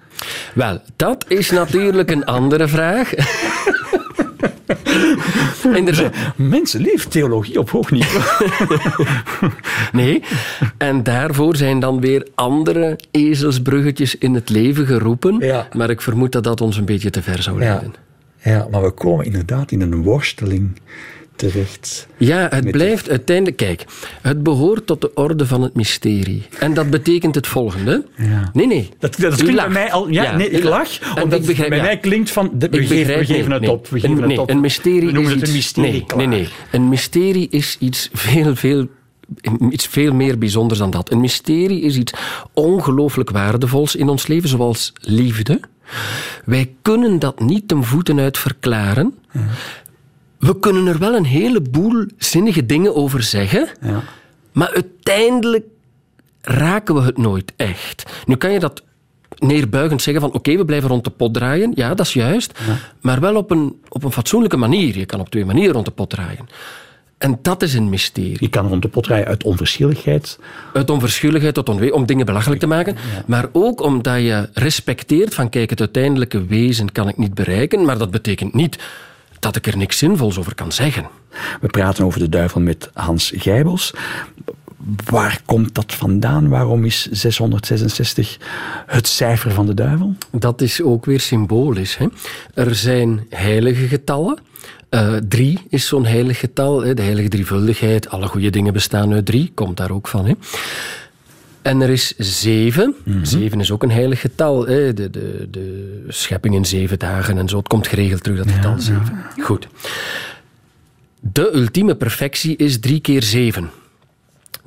Wel, 0.54 0.82
dat 0.96 1.26
is 1.28 1.52
natuurlijk 1.52 2.12
een 2.12 2.26
andere 2.26 2.68
vraag. 2.68 3.12
Inderdaad. 5.76 6.14
Mensen 6.36 6.82
lief, 6.82 7.08
theologie 7.08 7.60
op 7.60 7.70
hoog 7.70 7.92
niveau. 7.92 8.24
Nee. 9.92 10.24
En 10.78 11.04
daarvoor 11.04 11.56
zijn 11.56 11.80
dan 11.80 12.00
weer 12.02 12.28
andere 12.36 13.00
ezelsbruggetjes 13.12 14.16
in 14.18 14.34
het 14.34 14.50
leven 14.50 14.86
geroepen. 14.86 15.38
Ja. 15.40 15.68
Maar 15.74 15.90
ik 15.90 16.02
vermoed 16.02 16.32
dat 16.32 16.44
dat 16.44 16.62
ons 16.62 16.78
een 16.78 16.86
beetje 16.86 17.10
te 17.10 17.22
ver 17.22 17.42
zou 17.42 17.62
Ja. 17.62 17.66
leiden. 17.70 17.94
ja, 18.44 18.68
maar 18.72 18.82
we 18.82 18.92
komen 18.92 19.26
inderdaad 19.26 19.72
in 19.72 19.82
een 19.82 20.04
worsteling 20.04 20.80
terecht. 21.40 22.08
Ja, 22.18 22.48
het 22.50 22.72
blijft 22.72 23.10
uiteindelijk... 23.10 23.58
Kijk, 23.58 23.86
het 24.22 24.44
behoort 24.44 24.86
tot 24.86 25.02
de 25.02 25.14
orde 25.14 25.46
van 25.46 25.62
het 25.62 25.76
mysterie. 25.76 26.44
En 26.60 26.74
dat 26.74 26.90
betekent 26.90 27.36
het 27.36 27.48
volgende. 27.48 28.06
Ja. 28.16 28.50
Nee, 28.54 28.68
nee. 28.68 28.90
Dat, 29.00 29.16
klinkt 29.16 29.56
bij 29.56 29.70
mij 29.70 29.92
al... 29.92 30.10
Ja, 30.10 30.36
nee, 30.38 30.50
ik 30.50 30.64
lach, 30.64 31.00
En 31.16 31.24
omdat 31.24 31.40
ik 31.40 31.46
begrijp, 31.46 31.70
bij 31.70 31.78
ja. 31.78 31.84
mij 31.84 31.98
klinkt 31.98 32.32
van... 32.32 32.52
De, 32.54 32.70
we, 32.70 32.78
geven, 32.78 32.98
begrijp- 32.98 33.20
we 33.20 33.26
geven 33.26 33.44
nee, 33.50 33.54
het 33.54 33.62
nee. 33.62 33.72
op. 33.72 33.88
We 33.88 33.96
Een- 33.96 34.02
geven 34.02 34.18
nee, 34.20 34.30
het 34.30 34.40
op. 34.40 34.50
Een 34.50 34.60
mysterie 34.60 35.06
we 35.06 35.12
noemen 35.12 35.36
is 35.36 35.40
het 35.42 35.50
een 35.50 35.56
iets- 35.56 35.74
mysterie. 35.76 35.92
Nee, 35.92 36.06
klaar. 36.06 36.28
nee, 36.28 36.40
nee. 36.40 36.50
Een 36.72 36.90
mysterie 36.90 37.48
is 37.50 37.78
iets 37.80 38.10
veel, 38.14 38.56
veel, 38.56 38.88
iets 39.70 39.88
veel 39.88 40.14
meer 40.14 40.38
bijzonders 40.38 40.80
dan 40.80 40.90
dat. 40.92 41.12
Een 41.12 41.20
mysterie 41.20 41.82
is 41.82 41.96
iets 41.98 42.14
ongelooflijk 42.54 43.30
waardevols 43.30 43.96
in 43.96 44.10
ons 44.10 44.28
leven, 44.28 44.50
zoals 44.50 44.94
liefde. 45.02 45.60
Wij 46.46 46.74
kunnen 46.82 47.20
dat 47.20 47.40
niet 47.40 47.68
ten 47.68 47.84
voeten 47.84 48.20
uit 48.20 48.38
verklaren. 48.38 49.14
We 50.40 50.60
kunnen 50.60 50.88
er 50.88 51.00
wel 51.00 51.16
een 51.16 51.26
heleboel 51.26 52.06
zinnige 52.18 52.66
dingen 52.66 52.96
over 52.96 53.24
zeggen. 53.24 53.70
Ja. 53.82 54.04
Maar 54.52 54.74
uiteindelijk 54.74 55.66
raken 56.42 56.96
we 56.96 57.02
het 57.02 57.18
nooit 57.18 57.54
echt. 57.56 58.12
Nu 58.26 58.36
kan 58.36 58.52
je 58.52 58.60
dat 58.60 58.84
neerbuigend 59.38 60.02
zeggen 60.02 60.24
van 60.24 60.34
oké, 60.34 60.58
we 60.58 60.66
blijven 60.66 60.90
rond 60.90 61.04
de 61.04 61.10
pot 61.10 61.34
draaien. 61.34 61.72
Ja, 61.76 61.94
dat 61.94 62.06
is 62.06 62.14
juist. 62.14 62.60
Maar 63.02 63.20
wel 63.20 63.36
op 63.36 63.52
een, 63.52 63.82
op 63.90 64.04
een 64.04 64.12
fatsoenlijke 64.12 64.58
manier. 64.58 64.98
Je 64.98 65.06
kan 65.06 65.20
op 65.20 65.30
twee 65.30 65.46
manieren 65.46 65.74
rond 65.74 65.86
de 65.86 65.92
pot 65.92 66.10
draaien. 66.10 66.48
En 67.18 67.40
dat 67.42 67.62
is 67.62 67.74
een 67.74 67.90
mysterie. 67.90 68.38
Je 68.40 68.50
kan 68.50 68.68
rond 68.68 68.82
de 68.82 68.88
pot 68.88 69.04
draaien 69.04 69.28
uit 69.28 69.44
onverschilligheid. 69.44 70.40
Uit 70.74 70.90
onverschilligheid 70.90 71.54
tot 71.54 71.70
onwee, 71.70 71.94
om 71.94 72.06
dingen 72.06 72.26
belachelijk 72.26 72.60
te 72.60 72.68
maken. 72.68 72.96
Maar 73.26 73.50
ook 73.52 73.82
omdat 73.82 74.22
je 74.22 74.50
respecteert 74.54 75.34
van 75.34 75.50
kijk, 75.50 75.70
het 75.70 75.80
uiteindelijke 75.80 76.46
wezen 76.46 76.92
kan 76.92 77.08
ik 77.08 77.18
niet 77.18 77.34
bereiken. 77.34 77.86
Maar 77.86 77.98
dat 77.98 78.12
betekent 78.12 78.54
niet 78.54 78.78
dat 79.40 79.56
ik 79.56 79.68
er 79.68 79.78
niks 79.78 79.98
zinvols 79.98 80.38
over 80.38 80.56
kan 80.56 80.72
zeggen. 80.72 81.08
We 81.62 81.68
praten 81.68 82.06
over 82.06 82.20
de 82.20 82.30
duivel 82.30 82.62
met 82.62 82.90
Hans 82.94 83.32
Gijbels. 83.36 83.94
Waar 85.06 85.42
komt 85.46 85.76
dat 85.76 85.94
vandaan? 85.94 86.50
Waarom 86.50 86.86
is 86.86 87.08
666 87.12 88.38
het 88.86 89.08
cijfer 89.08 89.52
van 89.52 89.66
de 89.66 89.74
duivel? 89.74 90.16
Dat 90.32 90.62
is 90.62 90.82
ook 90.82 91.06
weer 91.06 91.20
symbolisch. 91.20 91.98
Hè? 91.98 92.08
Er 92.54 92.76
zijn 92.76 93.26
heilige 93.30 93.88
getallen. 93.88 94.38
Uh, 94.90 95.16
drie 95.16 95.60
is 95.70 95.88
zo'n 95.88 96.06
heilig 96.06 96.40
getal. 96.40 96.82
Hè? 96.82 96.94
De 96.94 97.02
heilige 97.02 97.30
drievuldigheid. 97.30 98.10
Alle 98.10 98.28
goede 98.28 98.50
dingen 98.50 98.74
bestaan 98.74 99.14
uit 99.14 99.26
drie. 99.26 99.52
Komt 99.54 99.78
daar 99.78 99.92
ook 99.92 100.08
van. 100.08 100.26
Hè? 100.26 100.34
En 101.62 101.82
er 101.82 101.90
is 101.90 102.14
zeven. 102.18 102.96
Mm 103.04 103.26
Zeven 103.26 103.60
is 103.60 103.72
ook 103.72 103.84
een 103.84 103.92
heilig 103.92 104.22
getal. 104.22 104.68
Hè? 104.68 104.94
De, 104.94 105.10
de, 105.10 105.48
de 105.52 106.04
schepping 106.08 106.56
in 106.56 106.66
zeven 106.66 107.00
dagen 107.00 107.38
en 107.38 107.50
zo. 107.50 107.58
Het 107.58 107.68
komt 107.68 107.88
geregeld 107.88 108.24
terug, 108.24 108.38
dat 108.38 108.54
getal 108.54 108.80
zeven. 108.80 109.26
Goed. 109.42 109.68
De 111.20 111.52
ultieme 111.54 111.96
perfectie 111.96 112.56
is 112.56 112.80
drie 112.80 113.00
keer 113.00 113.24
zeven. 113.24 113.70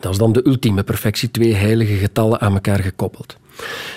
Dat 0.00 0.12
is 0.12 0.18
dan 0.18 0.32
de 0.32 0.46
ultieme 0.46 0.82
perfectie, 0.82 1.30
twee 1.30 1.54
heilige 1.54 1.94
getallen 1.94 2.40
aan 2.40 2.52
elkaar 2.52 2.80
gekoppeld. 2.80 3.36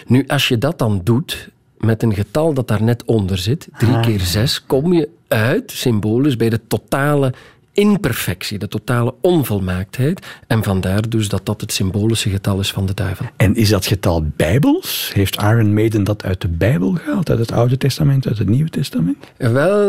Nu, 0.08 0.24
als 0.28 0.48
je 0.48 0.58
dat 0.58 0.80
dan 0.80 1.02
doet 1.04 1.50
met 1.78 2.04
een 2.04 2.14
getal 2.14 2.54
dat 2.54 2.68
daar 2.68 2.84
net 2.84 3.06
onder 3.06 3.38
zit, 3.38 3.68
drie 3.78 3.94
ah. 3.94 4.02
keer 4.02 4.20
zes, 4.20 4.66
kom 4.66 4.94
je 4.94 5.10
uit, 5.28 5.72
symbolisch, 5.72 6.38
bij 6.38 6.50
de 6.50 6.60
totale 6.68 7.34
imperfectie, 7.75 8.58
de 8.58 8.67
totale 8.67 9.13
onvolmaaktheid. 9.22 10.25
En 10.48 10.63
vandaar 10.63 11.10
dus 11.10 11.29
dat 11.29 11.46
dat 11.46 11.62
het 11.62 11.74
symbolische 11.74 12.29
getal 12.29 12.60
is 12.60 12.72
van 12.72 12.86
de 12.86 12.94
duivel. 12.94 13.25
En 13.36 13.55
is 13.55 13.70
dat 13.70 13.86
getal 13.86 14.25
bijbels? 14.36 15.12
Heeft 15.13 15.36
Iron 15.36 15.74
Maiden 15.74 16.03
dat 16.03 16.24
uit 16.24 16.41
de 16.41 16.48
Bijbel 16.48 16.91
gehaald? 16.91 17.29
Uit 17.29 17.39
het 17.39 17.51
Oude 17.51 17.77
Testament, 17.77 18.27
uit 18.27 18.38
het 18.38 18.50
Nieuwe 18.50 18.70
Testament? 18.70 19.17
Wel, 19.38 19.88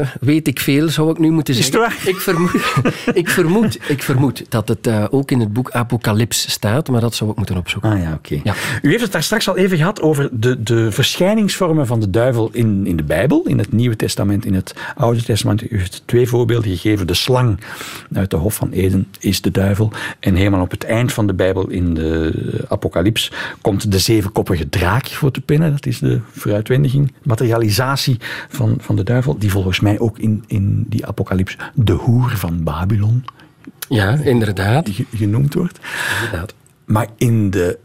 uh, 0.00 0.08
weet 0.20 0.48
ik 0.48 0.60
veel, 0.60 0.88
zou 0.88 1.10
ik 1.10 1.18
nu 1.18 1.30
moeten 1.30 1.54
zeggen. 1.54 1.80
Is 1.80 1.80
het 1.80 2.02
waar? 2.02 2.08
Ik 2.14 2.20
vermoed, 2.20 2.54
ik 3.22 3.28
vermoed, 3.28 3.78
ik 3.88 4.02
vermoed 4.02 4.44
dat 4.48 4.68
het 4.68 4.86
uh, 4.86 5.04
ook 5.10 5.30
in 5.30 5.40
het 5.40 5.52
boek 5.52 5.70
Apocalyps 5.70 6.50
staat, 6.50 6.88
maar 6.88 7.00
dat 7.00 7.14
zou 7.14 7.30
ik 7.30 7.36
moeten 7.36 7.56
opzoeken. 7.56 7.90
Ah 7.90 8.00
ja, 8.00 8.12
oké. 8.12 8.40
Ja. 8.42 8.54
U 8.82 8.90
heeft 8.90 9.02
het 9.02 9.12
daar 9.12 9.22
straks 9.22 9.48
al 9.48 9.56
even 9.56 9.76
gehad 9.76 10.00
over 10.00 10.28
de, 10.32 10.62
de 10.62 10.92
verschijningsvormen 10.92 11.86
van 11.86 12.00
de 12.00 12.10
duivel 12.10 12.48
in, 12.52 12.86
in 12.86 12.96
de 12.96 13.02
Bijbel, 13.02 13.42
in 13.46 13.58
het 13.58 13.72
Nieuwe 13.72 13.96
Testament, 13.96 14.44
in 14.44 14.54
het 14.54 14.74
Oude 14.94 15.22
Testament. 15.22 15.70
U 15.70 15.78
heeft 15.78 16.02
twee 16.04 16.28
voorbeelden 16.28 16.70
gegeven 16.70 17.03
de 17.06 17.14
slang 17.14 17.60
uit 18.12 18.30
de 18.30 18.36
Hof 18.36 18.54
van 18.54 18.70
Eden 18.70 19.06
is 19.20 19.40
de 19.40 19.50
duivel. 19.50 19.92
En 20.20 20.34
helemaal 20.34 20.60
op 20.60 20.70
het 20.70 20.84
eind 20.84 21.12
van 21.12 21.26
de 21.26 21.34
Bijbel, 21.34 21.68
in 21.68 21.94
de 21.94 22.64
Apocalyps, 22.68 23.32
komt 23.60 23.90
de 23.90 23.98
zevenkoppige 23.98 24.68
draak 24.68 25.06
voor 25.06 25.30
te 25.30 25.40
pinnen. 25.40 25.70
Dat 25.70 25.86
is 25.86 25.98
de 25.98 26.20
vooruitwendiging, 26.32 27.12
materialisatie 27.22 28.16
van, 28.48 28.76
van 28.80 28.96
de 28.96 29.02
duivel, 29.02 29.38
die 29.38 29.50
volgens 29.50 29.80
mij 29.80 29.98
ook 29.98 30.18
in, 30.18 30.44
in 30.46 30.84
die 30.88 31.06
Apocalyps 31.06 31.56
de 31.74 31.92
hoer 31.92 32.30
van 32.36 32.62
Babylon 32.62 33.24
ja, 33.88 34.12
inderdaad. 34.12 34.90
genoemd 35.14 35.54
wordt. 35.54 35.78
Inderdaad. 36.14 36.54
Maar 36.84 37.08
in 37.16 37.50
de 37.50 37.78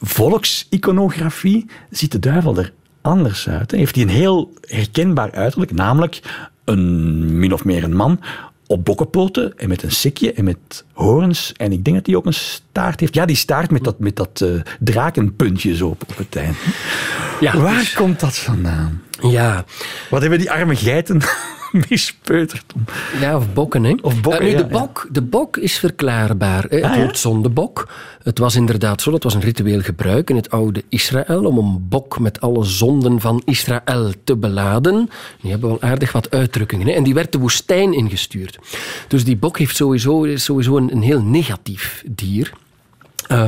volksiconografie 0.00 1.66
ziet 1.90 2.12
de 2.12 2.18
duivel 2.18 2.58
er 2.58 2.72
anders 3.00 3.48
uit. 3.48 3.70
Heeft 3.70 3.94
hij 3.94 4.04
een 4.04 4.10
heel 4.10 4.52
herkenbaar 4.60 5.32
uiterlijk, 5.32 5.72
namelijk 5.72 6.20
een 6.64 7.38
min 7.38 7.52
of 7.52 7.64
meer 7.64 7.84
een 7.84 7.96
man 7.96 8.20
op 8.66 8.84
bokkenpoten 8.84 9.58
en 9.58 9.68
met 9.68 9.82
een 9.82 9.90
sikje 9.90 10.32
en 10.32 10.44
met 10.44 10.84
horens. 10.92 11.52
En 11.56 11.72
ik 11.72 11.84
denk 11.84 11.96
dat 11.96 12.06
hij 12.06 12.14
ook 12.16 12.26
een 12.26 12.34
staart 12.34 13.00
heeft. 13.00 13.14
Ja, 13.14 13.26
die 13.26 13.36
staart 13.36 13.70
met 13.70 13.84
dat, 13.84 13.98
met 13.98 14.16
dat 14.16 14.40
uh, 14.42 14.60
drakenpuntje 14.80 15.76
zo 15.76 15.88
op, 15.88 16.02
op 16.08 16.16
het 16.16 16.36
eind. 16.36 16.56
Ja, 17.40 17.58
Waar 17.58 17.78
dus- 17.78 17.92
komt 17.92 18.20
dat 18.20 18.38
vandaan? 18.38 19.02
Ja. 19.22 19.64
Wat 20.10 20.20
hebben 20.20 20.38
die 20.38 20.50
arme 20.50 20.76
geiten 20.76 21.20
mispeuterd? 21.88 22.64
Ja, 23.20 23.36
of 23.36 23.52
bokken, 23.52 23.84
hè? 23.84 23.94
Of 24.02 24.20
bokken, 24.20 24.46
uh, 24.46 24.52
nu, 24.52 24.56
de, 24.56 24.66
bok, 24.66 25.08
de 25.10 25.22
bok 25.22 25.56
is 25.56 25.78
verklaarbaar. 25.78 26.64
Hè? 26.68 26.82
Ah, 26.82 26.90
het 26.90 27.00
woord 27.00 27.18
zondebok. 27.18 27.88
Het 28.22 28.38
was 28.38 28.54
inderdaad 28.54 29.02
zo, 29.02 29.10
dat 29.10 29.22
was 29.22 29.34
een 29.34 29.40
ritueel 29.40 29.80
gebruik 29.80 30.30
in 30.30 30.36
het 30.36 30.50
oude 30.50 30.84
Israël 30.88 31.44
om 31.44 31.58
een 31.58 31.88
bok 31.88 32.18
met 32.18 32.40
alle 32.40 32.64
zonden 32.64 33.20
van 33.20 33.42
Israël 33.44 34.12
te 34.24 34.36
beladen. 34.36 35.10
Die 35.40 35.50
hebben 35.50 35.68
wel 35.68 35.82
aardig 35.82 36.12
wat 36.12 36.30
uitdrukkingen. 36.30 36.86
Hè? 36.86 36.92
En 36.92 37.02
die 37.02 37.14
werd 37.14 37.32
de 37.32 37.38
woestijn 37.38 37.92
ingestuurd. 37.92 38.58
Dus 39.08 39.24
die 39.24 39.36
bok 39.36 39.58
heeft 39.58 39.76
sowieso, 39.76 40.36
sowieso 40.36 40.76
een, 40.76 40.92
een 40.92 41.02
heel 41.02 41.22
negatief 41.22 42.04
dier. 42.06 42.52
Uh, 43.32 43.44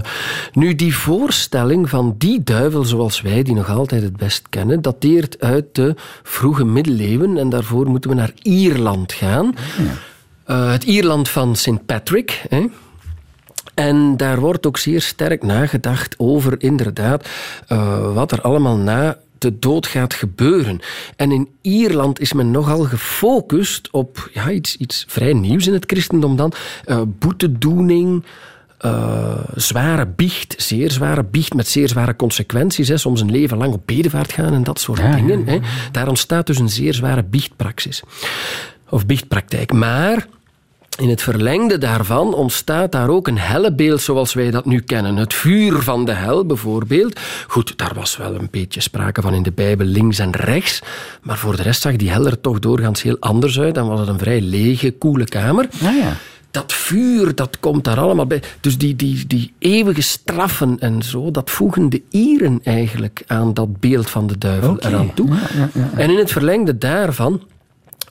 nu, 0.53 0.75
die 0.75 0.97
voorstelling 0.97 1.89
van 1.89 2.15
die 2.19 2.43
duivel 2.43 2.85
zoals 2.85 3.21
wij 3.21 3.43
die 3.43 3.55
nog 3.55 3.71
altijd 3.71 4.03
het 4.03 4.17
best 4.17 4.49
kennen, 4.49 4.83
dateert 4.83 5.41
uit 5.41 5.65
de 5.73 5.95
vroege 6.23 6.65
middeleeuwen 6.65 7.39
en 7.39 7.49
daarvoor 7.49 7.87
moeten 7.87 8.11
we 8.11 8.17
naar 8.17 8.33
Ierland 8.43 9.13
gaan. 9.13 9.55
Uh, 10.47 10.71
het 10.71 10.85
Ierland 10.85 11.29
van 11.29 11.57
St. 11.57 11.87
Patrick. 11.87 12.45
Hè. 12.49 12.65
En 13.75 14.17
daar 14.17 14.41
wordt 14.41 14.67
ook 14.67 14.79
zeer 14.79 15.01
sterk 15.01 15.43
nagedacht 15.43 16.15
over 16.19 16.63
inderdaad 16.63 17.29
uh, 17.69 18.15
wat 18.15 18.33
er 18.33 18.41
allemaal 18.41 18.77
na 18.77 19.19
de 19.39 19.59
dood 19.59 19.87
gaat 19.87 20.15
gebeuren. 20.15 20.81
En 21.17 21.33
in 21.33 21.49
Ierland 21.61 22.21
is 22.21 22.33
men 22.33 22.51
nogal 22.51 22.85
gefocust 22.85 23.91
op 23.91 24.31
ja, 24.33 24.51
iets, 24.51 24.77
iets 24.77 25.05
vrij 25.09 25.33
nieuws 25.33 25.67
in 25.67 25.73
het 25.73 25.85
christendom 25.87 26.37
dan. 26.37 26.53
Boetedoening, 27.19 28.25
uh, 28.85 29.35
zware 29.55 30.07
biecht, 30.07 30.55
zeer 30.57 30.91
zware 30.91 31.25
biecht 31.25 31.55
met 31.55 31.69
zeer 31.69 31.89
zware 31.89 32.17
consequenties. 32.17 32.89
Hè. 32.89 32.97
Soms 32.97 33.21
een 33.21 33.31
leven 33.31 33.57
lang 33.57 33.73
op 33.73 33.83
bedevaart 33.87 34.33
gaan 34.33 34.55
en 34.55 34.65
dat 34.65 34.81
soort 34.81 35.15
dingen. 35.15 35.47
Hè. 35.47 35.59
Daar 35.93 36.09
ontstaat 36.09 36.47
dus 36.47 36.59
een 36.59 36.69
zeer 36.69 36.95
zware 36.95 37.23
biechtpraxis. 37.23 38.03
Of 38.89 39.07
biechtpraktijk. 39.07 39.73
Maar 39.73 40.27
in 40.99 41.09
het 41.09 41.23
verlengde 41.23 41.79
daarvan 41.79 42.35
ontstaat 42.35 42.93
daar 42.93 43.09
ook 43.09 43.29
een 43.29 43.39
hellebeeld 43.39 44.01
zoals 44.01 44.35
wij 44.35 44.51
dat 44.51 44.65
nu 44.65 44.81
kennen. 44.81 45.17
Het 45.17 45.35
vuur 45.35 45.83
van 45.83 46.05
de 46.05 46.13
hel 46.13 46.47
bijvoorbeeld. 46.47 47.21
Goed, 47.47 47.79
daar 47.79 47.93
was 47.95 48.17
wel 48.17 48.35
een 48.35 48.49
beetje 48.51 48.81
sprake 48.81 49.23
van 49.23 49.35
in 49.35 49.43
de 49.43 49.53
Bijbel 49.53 49.87
links 49.87 50.19
en 50.19 50.33
rechts. 50.33 50.83
Maar 51.23 51.39
voor 51.39 51.57
de 51.57 51.63
rest 51.63 51.83
zag 51.83 51.97
die 51.97 52.11
hel 52.11 52.27
er 52.27 52.41
toch 52.41 52.59
doorgaans 52.59 53.03
heel 53.03 53.17
anders 53.21 53.61
uit. 53.61 53.75
Dan 53.75 53.89
was 53.89 54.01
het 54.01 54.09
een 54.09 54.19
vrij 54.19 54.41
lege, 54.41 54.91
koele 54.91 55.25
kamer. 55.25 55.69
Ah, 55.83 55.97
ja 55.97 56.17
dat 56.53 56.73
vuur, 56.73 57.35
dat 57.35 57.61
komt 57.61 57.85
daar 57.85 57.99
allemaal 57.99 58.27
bij. 58.27 58.43
Dus 58.61 58.79
die, 58.79 58.97
die, 58.97 59.27
die 59.27 59.53
eeuwige 59.59 60.03
straffen 60.03 60.77
en 60.79 61.03
zo, 61.03 61.31
dat 61.31 61.51
voegen 61.51 61.89
de 61.89 62.03
Ieren 62.11 62.61
eigenlijk 62.65 63.23
aan 63.27 63.55
dat 63.55 63.81
beeld 63.81 64.11
van 64.11 64.27
de 64.27 64.39
duivel 64.39 64.81
eraan 64.81 65.15
toe. 65.15 65.29
Ja, 65.29 65.69
ja, 65.75 65.91
en 65.95 66.11
in 66.11 66.19
het 66.19 66.33
verlengde 66.33 66.79
daarvan 66.79 67.43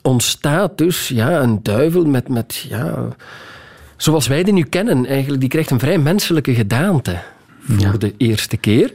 ontstaat 0.02 0.78
dus 0.78 1.08
ja, 1.08 1.42
een 1.42 1.62
duivel 1.62 2.04
met, 2.04 2.28
met 2.28 2.66
ja, 2.68 3.08
zoals 3.96 4.26
wij 4.26 4.42
die 4.42 4.52
nu 4.52 4.62
kennen, 4.62 5.06
eigenlijk, 5.06 5.40
die 5.40 5.50
krijgt 5.50 5.70
een 5.70 5.78
vrij 5.78 5.98
menselijke 5.98 6.54
gedaante 6.54 7.18
voor 7.66 7.98
de 7.98 8.14
eerste 8.16 8.56
keer. 8.56 8.90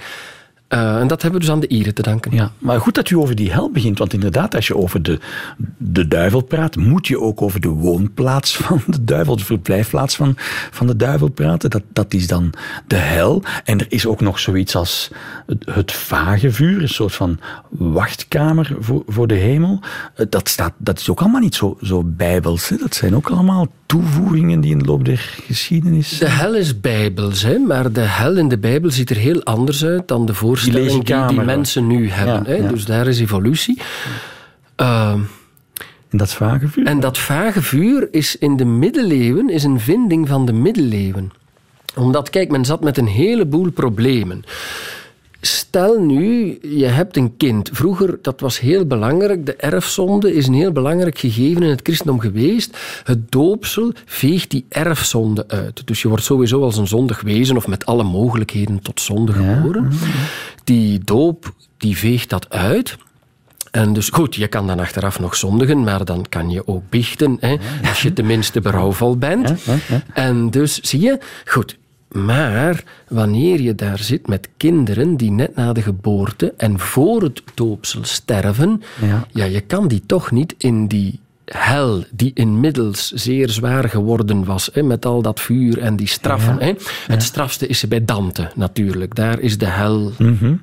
Uh, 0.69 0.99
en 0.99 1.07
dat 1.07 1.21
hebben 1.21 1.39
we 1.39 1.45
dus 1.45 1.55
aan 1.55 1.59
de 1.59 1.67
Ieren 1.67 1.93
te 1.93 2.01
danken. 2.01 2.31
Ja, 2.35 2.51
maar 2.57 2.81
goed 2.81 2.95
dat 2.95 3.09
u 3.09 3.15
over 3.15 3.35
die 3.35 3.51
hel 3.51 3.71
begint, 3.71 3.97
want 3.97 4.13
inderdaad, 4.13 4.55
als 4.55 4.67
je 4.67 4.75
over 4.75 5.03
de, 5.03 5.19
de 5.77 6.07
duivel 6.07 6.41
praat, 6.41 6.75
moet 6.75 7.07
je 7.07 7.19
ook 7.19 7.41
over 7.41 7.59
de 7.59 7.67
woonplaats 7.67 8.55
van 8.57 8.81
de 8.87 9.03
duivel, 9.03 9.35
de 9.35 9.45
verblijfplaats 9.45 10.15
van, 10.15 10.33
van 10.71 10.87
de 10.87 10.95
duivel 10.95 11.27
praten. 11.29 11.69
Dat, 11.69 11.83
dat 11.93 12.13
is 12.13 12.27
dan 12.27 12.53
de 12.87 12.95
hel. 12.95 13.43
En 13.63 13.79
er 13.79 13.85
is 13.89 14.05
ook 14.05 14.21
nog 14.21 14.39
zoiets 14.39 14.75
als 14.75 15.11
het, 15.45 15.65
het 15.65 15.91
vage 15.91 16.51
vuur, 16.51 16.81
een 16.81 16.89
soort 16.89 17.15
van 17.15 17.39
wachtkamer 17.69 18.75
voor, 18.79 19.03
voor 19.07 19.27
de 19.27 19.35
hemel. 19.35 19.79
Eh, 20.15 20.25
dat, 20.29 20.49
staat, 20.49 20.73
dat 20.77 20.99
is 20.99 21.09
ook 21.09 21.19
allemaal 21.19 21.41
niet 21.41 21.55
zo, 21.55 21.77
zo 21.81 22.03
bijbels. 22.05 22.69
Hè? 22.69 22.77
Dat 22.77 22.95
zijn 22.95 23.15
ook 23.15 23.29
allemaal 23.29 23.67
toevoegingen 23.85 24.59
die 24.59 24.71
in 24.71 24.79
de 24.79 24.85
loop 24.85 25.05
der 25.05 25.39
geschiedenis. 25.45 26.17
De 26.17 26.29
hel 26.29 26.55
is 26.55 26.79
bijbels, 26.79 27.41
hè? 27.41 27.57
maar 27.57 27.91
de 27.91 28.01
hel 28.01 28.37
in 28.37 28.47
de 28.47 28.57
Bijbel 28.57 28.91
ziet 28.91 29.09
er 29.09 29.15
heel 29.15 29.43
anders 29.43 29.85
uit 29.85 30.07
dan 30.07 30.25
de 30.25 30.33
voorstelling 30.59 31.03
die, 31.03 31.27
die, 31.27 31.41
mensen 31.41 31.87
nu 31.87 32.09
hebben. 32.09 32.45
hè? 32.45 32.67
Dus 32.67 32.85
daar 32.85 33.07
is 33.07 33.19
evolutie. 33.19 33.81
Uh, 34.81 35.15
en 36.09 36.17
dat 36.17 36.33
vage 36.33 36.67
vuur? 36.67 36.85
En 36.85 36.99
dat 36.99 37.17
vage 37.17 37.61
vuur 37.61 38.07
is 38.11 38.37
in 38.37 38.57
de 38.57 38.65
middeleeuwen 38.65 39.49
is 39.49 39.63
een 39.63 39.79
vinding 39.79 40.27
van 40.27 40.45
de 40.45 40.53
middeleeuwen. 40.53 41.31
Omdat, 41.95 42.29
kijk, 42.29 42.51
men 42.51 42.65
zat 42.65 42.83
met 42.83 42.97
een 42.97 43.07
heleboel 43.07 43.71
problemen. 43.71 44.43
Stel 45.41 45.99
nu, 45.99 46.57
je 46.61 46.85
hebt 46.85 47.17
een 47.17 47.37
kind. 47.37 47.69
Vroeger, 47.73 48.17
dat 48.21 48.39
was 48.39 48.59
heel 48.59 48.85
belangrijk. 48.85 49.45
De 49.45 49.55
erfzonde 49.55 50.33
is 50.33 50.47
een 50.47 50.53
heel 50.53 50.71
belangrijk 50.71 51.17
gegeven 51.17 51.63
in 51.63 51.69
het 51.69 51.79
christendom 51.83 52.19
geweest. 52.19 52.77
Het 53.03 53.31
doopsel 53.31 53.91
veegt 54.05 54.49
die 54.49 54.65
erfzonde 54.69 55.43
uit. 55.47 55.87
Dus 55.87 56.01
je 56.01 56.07
wordt 56.07 56.23
sowieso 56.23 56.61
als 56.61 56.77
een 56.77 56.87
zondig 56.87 57.21
wezen 57.21 57.55
of 57.55 57.67
met 57.67 57.85
alle 57.85 58.03
mogelijkheden 58.03 58.79
tot 58.81 59.01
zonde 59.01 59.33
geboren. 59.33 59.91
Die 60.63 60.99
doop, 60.99 61.53
die 61.77 61.97
veegt 61.97 62.29
dat 62.29 62.49
uit. 62.49 62.97
En 63.71 63.93
dus 63.93 64.09
goed, 64.09 64.35
je 64.35 64.47
kan 64.47 64.67
dan 64.67 64.79
achteraf 64.79 65.19
nog 65.19 65.35
zondigen, 65.35 65.83
maar 65.83 66.05
dan 66.05 66.25
kan 66.29 66.49
je 66.49 66.67
ook 66.67 66.83
biechten, 66.89 67.37
hè, 67.39 67.55
als 67.89 68.01
je 68.01 68.13
tenminste 68.13 68.61
berouwvol 68.61 69.17
bent. 69.17 69.53
En 70.13 70.49
dus 70.49 70.79
zie 70.81 70.99
je, 70.99 71.19
goed, 71.45 71.77
maar 72.11 72.83
wanneer 73.07 73.61
je 73.61 73.75
daar 73.75 73.99
zit 73.99 74.27
met 74.27 74.49
kinderen 74.57 75.17
die 75.17 75.31
net 75.31 75.55
na 75.55 75.73
de 75.73 75.81
geboorte 75.81 76.53
en 76.57 76.79
voor 76.79 77.21
het 77.21 77.41
doopsel 77.53 78.03
sterven, 78.03 78.81
Ja. 79.01 79.27
ja, 79.31 79.43
je 79.45 79.61
kan 79.61 79.87
die 79.87 80.03
toch 80.05 80.31
niet 80.31 80.55
in 80.57 80.87
die 80.87 81.19
hel 81.51 82.03
die 82.11 82.31
inmiddels 82.33 83.11
zeer 83.11 83.49
zwaar 83.49 83.89
geworden 83.89 84.45
was, 84.45 84.69
hè, 84.73 84.83
met 84.83 85.05
al 85.05 85.21
dat 85.21 85.39
vuur 85.39 85.79
en 85.79 85.95
die 85.95 86.07
straffen. 86.07 86.57
Hè. 86.59 86.73
Het 87.07 87.23
strafste 87.23 87.67
is 87.67 87.87
bij 87.87 88.05
Dante 88.05 88.51
natuurlijk. 88.55 89.15
Daar 89.15 89.39
is 89.39 89.57
de 89.57 89.65
hel 89.65 90.11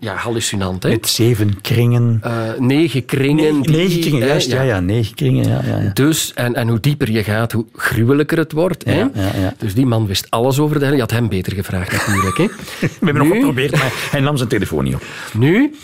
ja, 0.01 0.15
hallucinant. 0.15 0.83
Hè. 0.83 0.89
Met 0.89 1.09
zeven 1.09 1.61
kringen. 1.61 2.19
Eh, 2.23 2.33
negen 2.59 3.05
kringen. 3.05 3.61
negen 3.61 4.01
kringen, 4.01 4.27
juist. 4.27 4.51
Ja, 4.51 4.63
ja, 4.63 4.81
negen 4.81 5.15
kringen. 5.15 5.49
Ja, 5.49 5.61
ja. 5.65 5.91
Dus, 5.93 6.33
en, 6.35 6.55
en 6.55 6.69
hoe 6.69 6.81
dieper 6.81 7.11
je 7.11 7.25
gaat, 7.25 7.53
hoe 7.53 7.65
gruwelijker 7.75 8.39
het 8.39 8.53
wordt. 8.53 8.85
hè? 8.85 8.99
Ja, 8.99 9.11
ja, 9.15 9.31
ja. 9.41 9.55
Dus 9.59 9.75
die 9.75 9.87
man 9.87 10.07
wist 10.07 10.31
alles 10.31 10.59
over 10.59 10.79
de 10.79 10.85
hel. 10.85 10.95
Je 10.95 11.01
had 11.01 11.11
hem 11.11 11.29
beter 11.29 11.53
gevraagd 11.53 11.93
natuurlijk. 12.07 12.37
Hè? 12.37 12.45
We 12.81 12.89
hebben 13.01 13.27
nog 13.27 13.37
geprobeerd, 13.37 13.73
maar 13.73 13.93
hij 14.11 14.21
nam 14.21 14.37
zijn 14.37 14.49
telefoon 14.49 14.85
niet 14.85 14.95
op. 14.95 15.03
Nu, 15.33 15.75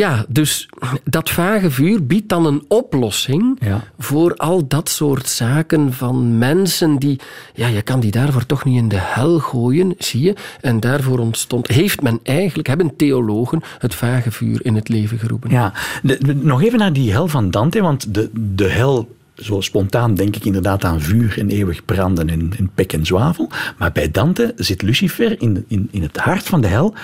ja, 0.00 0.24
dus 0.28 0.68
dat 1.04 1.30
vage 1.30 1.70
vuur 1.70 2.06
biedt 2.06 2.28
dan 2.28 2.46
een 2.46 2.64
oplossing 2.68 3.58
Ja. 3.60 3.84
voor 3.98 4.34
al 4.36 4.66
dat 4.68 4.88
soort 4.88 5.28
zaken 5.28 5.92
van 5.92 6.38
mensen 6.38 6.96
die, 6.96 7.20
ja, 7.54 7.66
je 7.66 7.82
kan 7.82 8.00
die 8.00 8.10
daarvoor 8.10 8.46
toch 8.46 8.64
niet 8.64 8.76
in 8.76 8.88
de 8.88 8.98
hel 9.00 9.38
gooien, 9.38 9.94
zie 9.98 10.20
je? 10.22 10.34
En 10.60 10.80
daarvoor 10.80 11.18
ontstond, 11.18 11.66
heeft 11.66 12.02
men 12.02 12.20
eigenlijk, 12.22 12.68
hebben 12.68 12.96
theologen 12.96 13.60
het 13.78 13.94
vage 13.94 14.30
vuur 14.30 14.64
in 14.64 14.74
het 14.74 14.88
leven 14.88 15.18
geroepen. 15.18 15.50
Ja, 15.50 15.72
de- 16.02 16.18
de- 16.20 16.34
nog 16.34 16.62
even 16.62 16.78
naar 16.78 16.92
die 16.92 17.12
hel 17.12 17.28
van 17.28 17.50
Dante, 17.50 17.80
want 17.80 18.14
de, 18.14 18.30
de 18.54 18.68
hel, 18.68 19.16
zo 19.34 19.60
spontaan 19.60 20.14
denk 20.14 20.36
ik 20.36 20.44
inderdaad 20.44 20.84
aan 20.84 21.00
vuur 21.00 21.38
en 21.38 21.48
eeuwig 21.48 21.84
branden 21.84 22.28
en, 22.28 22.50
en 22.58 22.70
pek 22.74 22.92
en 22.92 23.06
zwavel. 23.06 23.48
Maar 23.78 23.92
bij 23.92 24.10
Dante 24.10 24.52
zit 24.56 24.82
Lucifer 24.82 25.40
in, 25.42 25.64
in, 25.68 25.88
in 25.90 26.02
het 26.02 26.16
hart 26.16 26.42
van 26.46 26.60
de 26.60 26.66
hel, 26.68 26.94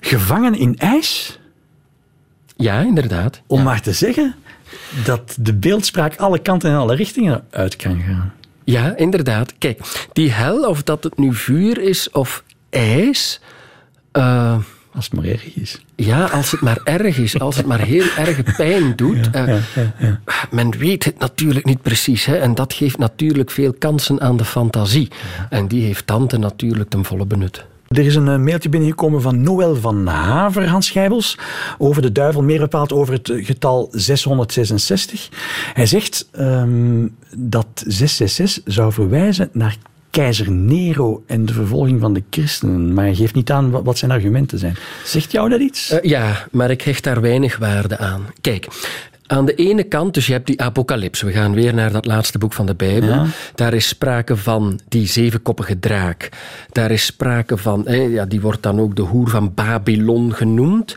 gevangen 0.00 0.54
in 0.54 0.76
ijs, 0.78 1.38
Ja, 2.62 2.80
inderdaad. 2.80 3.40
om 3.46 3.58
Ja. 3.58 3.64
maar 3.64 3.80
te 3.80 3.92
zeggen 3.92 4.34
dat 5.04 5.36
de 5.40 5.54
beeldspraak 5.54 6.16
alle 6.16 6.38
kanten 6.38 6.70
en 6.70 6.76
alle 6.76 6.94
richtingen 6.94 7.44
uit 7.50 7.76
kan 7.76 8.00
gaan. 8.00 8.32
Ja, 8.64 8.96
inderdaad. 8.96 9.54
Kijk, 9.58 10.06
die 10.12 10.30
hel, 10.30 10.68
of 10.68 10.82
dat 10.82 11.04
het 11.04 11.18
nu 11.18 11.34
vuur 11.34 11.78
is 11.80 12.10
of 12.10 12.42
ijs. 12.70 13.40
eh, 14.12 14.56
Als 14.94 15.04
het 15.04 15.14
maar 15.14 15.24
erg 15.24 15.54
is. 15.54 15.80
ja, 15.96 16.24
als 16.24 16.50
het 16.50 16.60
maar 16.60 16.78
erg 16.84 17.18
is, 17.18 17.38
als 17.38 17.56
het 17.56 17.66
maar 17.66 17.80
heel 17.80 18.04
erg 18.16 18.56
pijn 18.56 18.96
doet. 18.96 19.30
eh, 19.32 19.56
Men 20.50 20.70
weet 20.78 21.04
het 21.04 21.18
natuurlijk 21.18 21.64
niet 21.66 21.82
precies. 21.82 22.24
Hè, 22.24 22.36
en 22.36 22.54
dat 22.54 22.72
geeft 22.72 22.98
natuurlijk 22.98 23.50
veel 23.50 23.72
kansen 23.78 24.20
aan 24.20 24.36
de 24.36 24.44
fantasie. 24.44 25.08
En 25.50 25.68
die 25.68 25.84
heeft 25.84 26.06
Tante 26.06 26.38
natuurlijk 26.38 26.90
ten 26.90 27.04
volle 27.04 27.26
benut. 27.26 27.64
Er 27.92 28.06
is 28.06 28.14
een 28.14 28.28
eh, 28.28 28.36
mailtje 28.36 28.68
binnengekomen 28.68 29.22
van 29.22 29.42
Noël 29.42 29.76
van 29.76 30.06
Haver, 30.06 30.68
Hans 30.68 30.86
Schijbels, 30.86 31.38
over 31.78 32.02
de 32.02 32.12
duivel, 32.12 32.42
meer 32.42 32.58
bepaald 32.58 32.92
over 32.92 33.14
het 33.14 33.32
getal 33.34 33.88
666. 33.90 35.28
Hij 35.74 35.86
zegt 35.86 36.28
ehm, 36.32 37.06
dat 37.36 37.66
666 37.86 38.72
zou 38.72 38.92
verwijzen 38.92 39.48
naar 39.52 39.76
keizer 40.10 40.50
Nero 40.50 41.22
en 41.26 41.46
de 41.46 41.52
vervolging 41.52 42.00
van 42.00 42.12
de 42.12 42.22
christenen, 42.30 42.94
maar 42.94 43.04
hij 43.04 43.14
geeft 43.14 43.34
niet 43.34 43.50
aan 43.50 43.70
wat, 43.70 43.84
wat 43.84 43.98
zijn 43.98 44.10
argumenten 44.10 44.58
zijn. 44.58 44.76
Zegt 45.04 45.32
jou 45.32 45.48
dat 45.48 45.60
iets? 45.60 45.90
Eh, 45.90 46.10
ja, 46.10 46.46
maar 46.50 46.70
ik 46.70 46.82
hecht 46.82 47.04
daar 47.04 47.20
weinig 47.20 47.58
waarde 47.58 47.98
aan. 47.98 48.26
Kijk, 48.40 48.66
aan 49.32 49.44
de 49.44 49.54
ene 49.54 49.82
kant, 49.82 50.14
dus 50.14 50.26
je 50.26 50.32
hebt 50.32 50.46
die 50.46 50.60
apocalyps. 50.60 51.22
We 51.22 51.32
gaan 51.32 51.54
weer 51.54 51.74
naar 51.74 51.92
dat 51.92 52.06
laatste 52.06 52.38
boek 52.38 52.52
van 52.52 52.66
de 52.66 52.74
Bijbel. 52.74 53.08
Ja. 53.08 53.26
Daar 53.54 53.74
is 53.74 53.88
sprake 53.88 54.36
van 54.36 54.80
die 54.88 55.06
zevenkoppige 55.06 55.78
draak. 55.78 56.28
Daar 56.72 56.90
is 56.90 57.04
sprake 57.04 57.56
van, 57.56 57.86
eh, 57.86 58.12
ja, 58.12 58.24
die 58.24 58.40
wordt 58.40 58.62
dan 58.62 58.80
ook 58.80 58.96
de 58.96 59.02
hoer 59.02 59.28
van 59.28 59.54
Babylon 59.54 60.34
genoemd. 60.34 60.96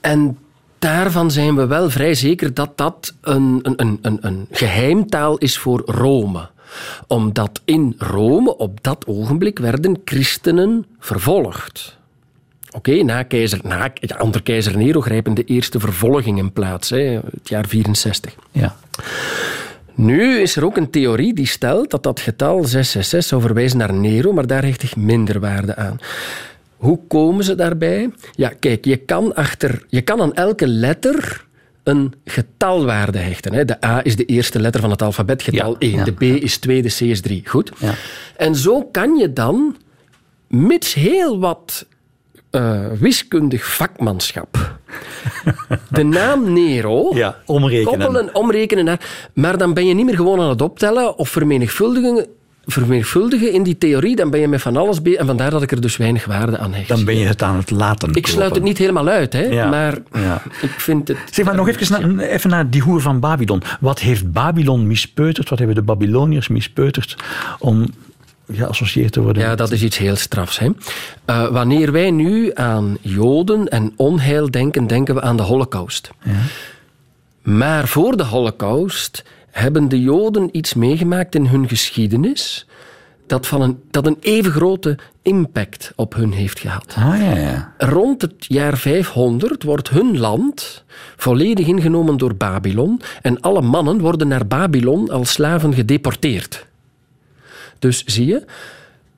En 0.00 0.38
daarvan 0.78 1.30
zijn 1.30 1.56
we 1.56 1.66
wel 1.66 1.90
vrij 1.90 2.14
zeker 2.14 2.54
dat 2.54 2.76
dat 2.76 3.14
een, 3.20 3.58
een, 3.62 3.74
een, 3.76 3.98
een, 4.02 4.18
een 4.20 4.46
geheimtaal 4.50 5.38
is 5.38 5.58
voor 5.58 5.82
Rome 5.86 6.48
omdat 7.06 7.60
in 7.64 7.94
Rome 7.98 8.56
op 8.56 8.82
dat 8.82 9.06
ogenblik 9.06 9.58
werden 9.58 10.00
christenen 10.04 10.86
vervolgd. 10.98 11.98
Oké, 12.70 13.02
na 13.02 13.22
keizer, 13.22 13.60
na, 13.62 13.90
ja, 13.94 14.16
onder 14.18 14.42
keizer 14.42 14.76
Nero 14.76 15.00
grijpen 15.00 15.34
de 15.34 15.44
eerste 15.44 15.80
vervolgingen 15.80 16.52
plaats, 16.52 16.90
hè, 16.90 16.98
het 16.98 17.48
jaar 17.48 17.66
64. 17.68 18.34
Ja. 18.52 18.76
Nu 19.94 20.38
is 20.40 20.56
er 20.56 20.64
ook 20.64 20.76
een 20.76 20.90
theorie 20.90 21.34
die 21.34 21.46
stelt 21.46 21.90
dat 21.90 22.02
dat 22.02 22.20
getal 22.20 22.54
666 22.64 23.24
zou 23.24 23.40
verwijzen 23.40 23.78
naar 23.78 23.92
Nero, 23.94 24.32
maar 24.32 24.46
daar 24.46 24.64
hecht 24.64 24.82
ik 24.82 24.96
minder 24.96 25.40
waarde 25.40 25.76
aan. 25.76 25.98
Hoe 26.76 26.98
komen 27.08 27.44
ze 27.44 27.54
daarbij? 27.54 28.10
Ja, 28.32 28.52
kijk, 28.60 28.84
je 28.84 28.96
kan, 28.96 29.34
achter, 29.34 29.84
je 29.88 30.00
kan 30.00 30.20
aan 30.20 30.34
elke 30.34 30.66
letter 30.66 31.46
een 31.82 32.14
getalwaarde 32.24 33.18
hechten. 33.18 33.54
Hè. 33.54 33.64
De 33.64 33.84
A 33.84 34.04
is 34.04 34.16
de 34.16 34.24
eerste 34.24 34.60
letter 34.60 34.80
van 34.80 34.90
het 34.90 35.02
alfabet, 35.02 35.42
getal 35.42 35.76
Ja, 35.78 35.78
1. 35.78 35.92
ja, 35.92 36.04
de 36.04 36.12
B 36.12 36.22
is 36.22 36.58
2, 36.58 36.82
de 36.82 36.88
C 36.88 37.00
is 37.00 37.20
3. 37.20 37.42
Goed? 37.44 37.72
Ja. 37.78 37.94
En 38.36 38.54
zo 38.56 38.82
kan 38.82 39.16
je 39.16 39.32
dan, 39.32 39.76
mits 40.48 40.94
heel 40.94 41.38
wat 41.38 41.86
eh, 42.50 42.80
wiskundig 42.98 43.74
vakmanschap, 43.74 44.78
de 45.88 46.02
naam 46.02 46.52
Nero 46.52 47.10
Ja, 47.14 47.36
omrekenen. 47.46 47.98
koppelen, 47.98 48.34
omrekenen 48.34 48.84
naar... 48.84 49.00
Maar 49.34 49.58
dan 49.58 49.74
ben 49.74 49.86
je 49.86 49.94
niet 49.94 50.06
meer 50.06 50.16
gewoon 50.16 50.40
aan 50.40 50.48
het 50.48 50.62
optellen 50.62 51.18
of 51.18 51.28
vermenigvuldigen, 51.28 52.26
vermenigvuldigen 52.66 53.52
in 53.52 53.62
die 53.62 53.78
theorie. 53.78 54.16
Dan 54.16 54.30
ben 54.30 54.40
je 54.40 54.48
met 54.48 54.60
van 54.60 54.76
alles 54.76 55.02
bezig. 55.02 55.20
En 55.20 55.26
vandaar 55.26 55.50
dat 55.50 55.62
ik 55.62 55.70
er 55.70 55.80
dus 55.80 55.96
weinig 55.96 56.24
waarde 56.24 56.58
aan 56.58 56.74
hecht. 56.74 56.88
Dan 56.88 57.04
ben 57.04 57.18
je 57.18 57.26
het 57.26 57.42
aan 57.42 57.56
het 57.56 57.70
laten 57.70 58.14
ik 58.14 58.26
sluit 58.26 58.54
het 58.54 58.64
niet 58.64 58.78
helemaal 58.78 59.08
uit, 59.08 59.32
hè, 59.32 59.42
Ja, 59.42 59.68
maar 59.68 59.98
ja. 60.12 60.42
ik 60.62 60.70
vind 60.70 61.08
het... 61.08 61.18
Zeg 61.30 61.44
maar 61.44 61.54
nog 61.54 61.68
even 61.68 62.16
naar, 62.16 62.26
even 62.26 62.50
naar 62.50 62.70
die 62.70 62.82
hoer 62.82 63.00
van 63.00 63.20
Babylon. 63.20 63.62
Wat 63.80 63.98
heeft 63.98 64.32
Babylon 64.32 64.86
mispeuterd? 64.86 65.48
Wat 65.48 65.58
hebben 65.58 65.76
de 65.76 65.82
Babyloniërs 65.82 66.48
mispeuterd 66.48 67.16
om 67.58 67.86
geassocieerd 68.52 69.12
te 69.12 69.20
worden? 69.20 69.42
Ja, 69.42 69.54
dat 69.54 69.70
is 69.70 69.82
iets 69.82 69.98
heel 69.98 70.16
strafs. 70.16 70.58
Hè. 70.58 70.68
Eh, 71.24 71.48
wanneer 71.48 71.92
wij 71.92 72.10
nu 72.10 72.50
aan 72.54 72.98
Joden 73.00 73.68
en 73.68 73.92
onheil 73.96 74.50
denken, 74.50 74.86
denken 74.86 75.14
we 75.14 75.20
aan 75.20 75.36
de 75.36 75.42
Holocaust. 75.42 76.10
Maar 77.42 77.88
voor 77.88 78.16
de 78.16 78.24
Holocaust 78.24 79.24
hebben 79.50 79.88
de 79.88 80.00
Joden 80.00 80.48
iets 80.52 80.74
meegemaakt 80.74 81.34
in 81.34 81.46
hun 81.46 81.68
geschiedenis 81.68 82.66
dat, 83.30 83.46
van 83.46 83.62
een, 83.62 83.82
dat 83.90 84.06
een 84.06 84.16
even 84.20 84.52
grote 84.52 84.98
impact 85.22 85.92
op 85.96 86.14
hun 86.14 86.32
heeft 86.32 86.58
gehad. 86.58 86.94
Ah, 86.98 87.20
ja, 87.20 87.36
ja. 87.36 87.74
Rond 87.78 88.22
het 88.22 88.34
jaar 88.38 88.78
500 88.78 89.62
wordt 89.62 89.90
hun 89.90 90.18
land 90.18 90.84
volledig 91.16 91.66
ingenomen 91.66 92.16
door 92.16 92.34
Babylon 92.34 93.00
en 93.22 93.40
alle 93.40 93.62
mannen 93.62 93.98
worden 93.98 94.28
naar 94.28 94.46
Babylon 94.46 95.10
als 95.10 95.32
slaven 95.32 95.74
gedeporteerd. 95.74 96.66
Dus 97.80 98.04
zie 98.04 98.26
je, 98.26 98.44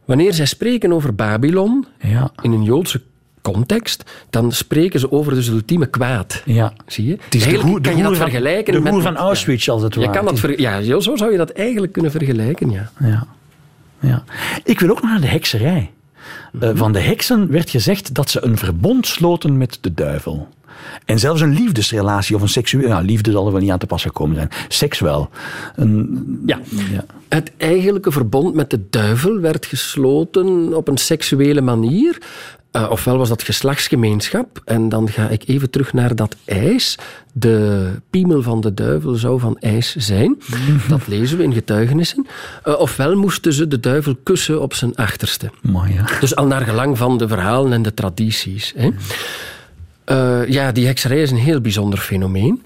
wanneer 0.04 0.32
zij 0.34 0.46
spreken 0.46 0.92
over 0.92 1.14
Babylon 1.14 1.86
Ja. 2.00 2.30
in 2.42 2.52
een 2.52 2.62
Joodse 2.62 3.00
context, 3.42 4.04
dan 4.30 4.52
spreken 4.52 5.00
ze 5.00 5.12
over 5.12 5.34
dus 5.34 5.46
het 5.46 5.54
ultieme 5.54 5.86
kwaad. 5.86 6.42
Ja. 6.44 6.72
Zie 6.86 7.06
je? 7.06 7.10
Het 7.12 7.20
is 7.22 7.28
de 7.30 7.38
Eigenlijk 7.38 7.68
hoer, 7.68 7.82
de 7.82 7.88
kan 7.88 7.96
je 7.98 8.02
dat 8.04 8.16
van, 8.16 8.22
vergelijken 8.30 8.72
de 8.72 8.80
met... 8.80 9.02
van 9.02 9.16
Auschwitz, 9.16 9.68
als 9.68 9.82
het 9.82 9.94
Je 9.94 10.00
ware. 10.00 10.12
kan 10.12 10.24
dat 10.24 10.40
ver- 10.40 10.60
ja, 10.60 10.82
zo 10.82 11.00
zo 11.00 11.16
zou 11.16 11.30
je 11.32 11.36
dat 11.38 11.50
eigenlijk 11.50 11.92
kunnen 11.92 12.10
vergelijken, 12.10 12.70
ja. 12.70 12.90
Ja. 13.00 13.26
ja. 14.00 14.24
Ik 14.64 14.80
wil 14.80 14.90
ook 14.90 15.00
nog 15.02 15.10
naar 15.10 15.20
de 15.20 15.26
hekserij. 15.26 15.90
Eh, 16.60 16.70
van 16.74 16.92
de 16.92 17.00
heksen 17.00 17.50
werd 17.50 17.70
gezegd 17.70 18.14
dat 18.14 18.30
ze 18.30 18.44
een 18.44 18.56
verbond 18.58 19.06
sloten 19.06 19.56
met 19.58 19.78
de 19.80 19.94
duivel. 19.94 20.48
En 21.04 21.18
zelfs 21.18 21.40
een 21.40 21.54
liefdesrelatie 21.54 22.36
of 22.36 22.42
een 22.42 22.48
seksuele... 22.48 22.88
Nou, 22.88 23.04
liefde 23.04 23.30
zal 23.30 23.46
er 23.46 23.52
wel 23.52 23.60
niet 23.60 23.70
aan 23.70 23.78
te 23.78 23.86
pas 23.86 24.02
gekomen 24.02 24.36
zijn. 24.36 24.48
Seks 24.68 25.00
wel. 25.00 25.30
Een, 25.76 26.42
Ja. 26.46 26.60
ja. 26.90 27.04
Het 27.28 27.52
eigenlijke 27.56 28.10
verbond 28.12 28.54
met 28.54 28.70
de 28.70 28.80
duivel 28.90 29.40
werd 29.40 29.66
gesloten 29.66 30.74
op 30.74 30.88
een 30.88 30.98
seksuele 30.98 31.60
manier. 31.60 32.18
Uh, 32.72 32.90
ofwel 32.90 33.18
was 33.18 33.28
dat 33.28 33.42
geslachtsgemeenschap, 33.42 34.62
en 34.64 34.88
dan 34.88 35.08
ga 35.08 35.28
ik 35.28 35.42
even 35.46 35.70
terug 35.70 35.92
naar 35.92 36.14
dat 36.14 36.36
ijs. 36.44 36.98
De 37.32 37.90
piemel 38.10 38.42
van 38.42 38.60
de 38.60 38.74
duivel 38.74 39.14
zou 39.14 39.40
van 39.40 39.56
ijs 39.60 39.96
zijn. 39.96 40.38
Dat 40.88 41.06
lezen 41.06 41.38
we 41.38 41.44
in 41.44 41.52
getuigenissen. 41.52 42.26
Uh, 42.64 42.80
ofwel 42.80 43.16
moesten 43.16 43.52
ze 43.52 43.68
de 43.68 43.80
duivel 43.80 44.16
kussen 44.22 44.62
op 44.62 44.74
zijn 44.74 44.94
achterste. 44.94 45.50
Mooi, 45.62 45.92
ja. 45.92 46.04
Dus 46.20 46.36
al 46.36 46.46
naar 46.46 46.60
gelang 46.62 46.98
van 46.98 47.18
de 47.18 47.28
verhalen 47.28 47.72
en 47.72 47.82
de 47.82 47.94
tradities. 47.94 48.72
Hè. 48.76 48.90
Uh, 50.12 50.48
ja, 50.48 50.72
die 50.72 50.86
hekserij 50.86 51.22
is 51.22 51.30
een 51.30 51.36
heel 51.36 51.60
bijzonder 51.60 51.98
fenomeen. 51.98 52.62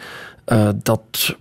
dat 0.82 1.36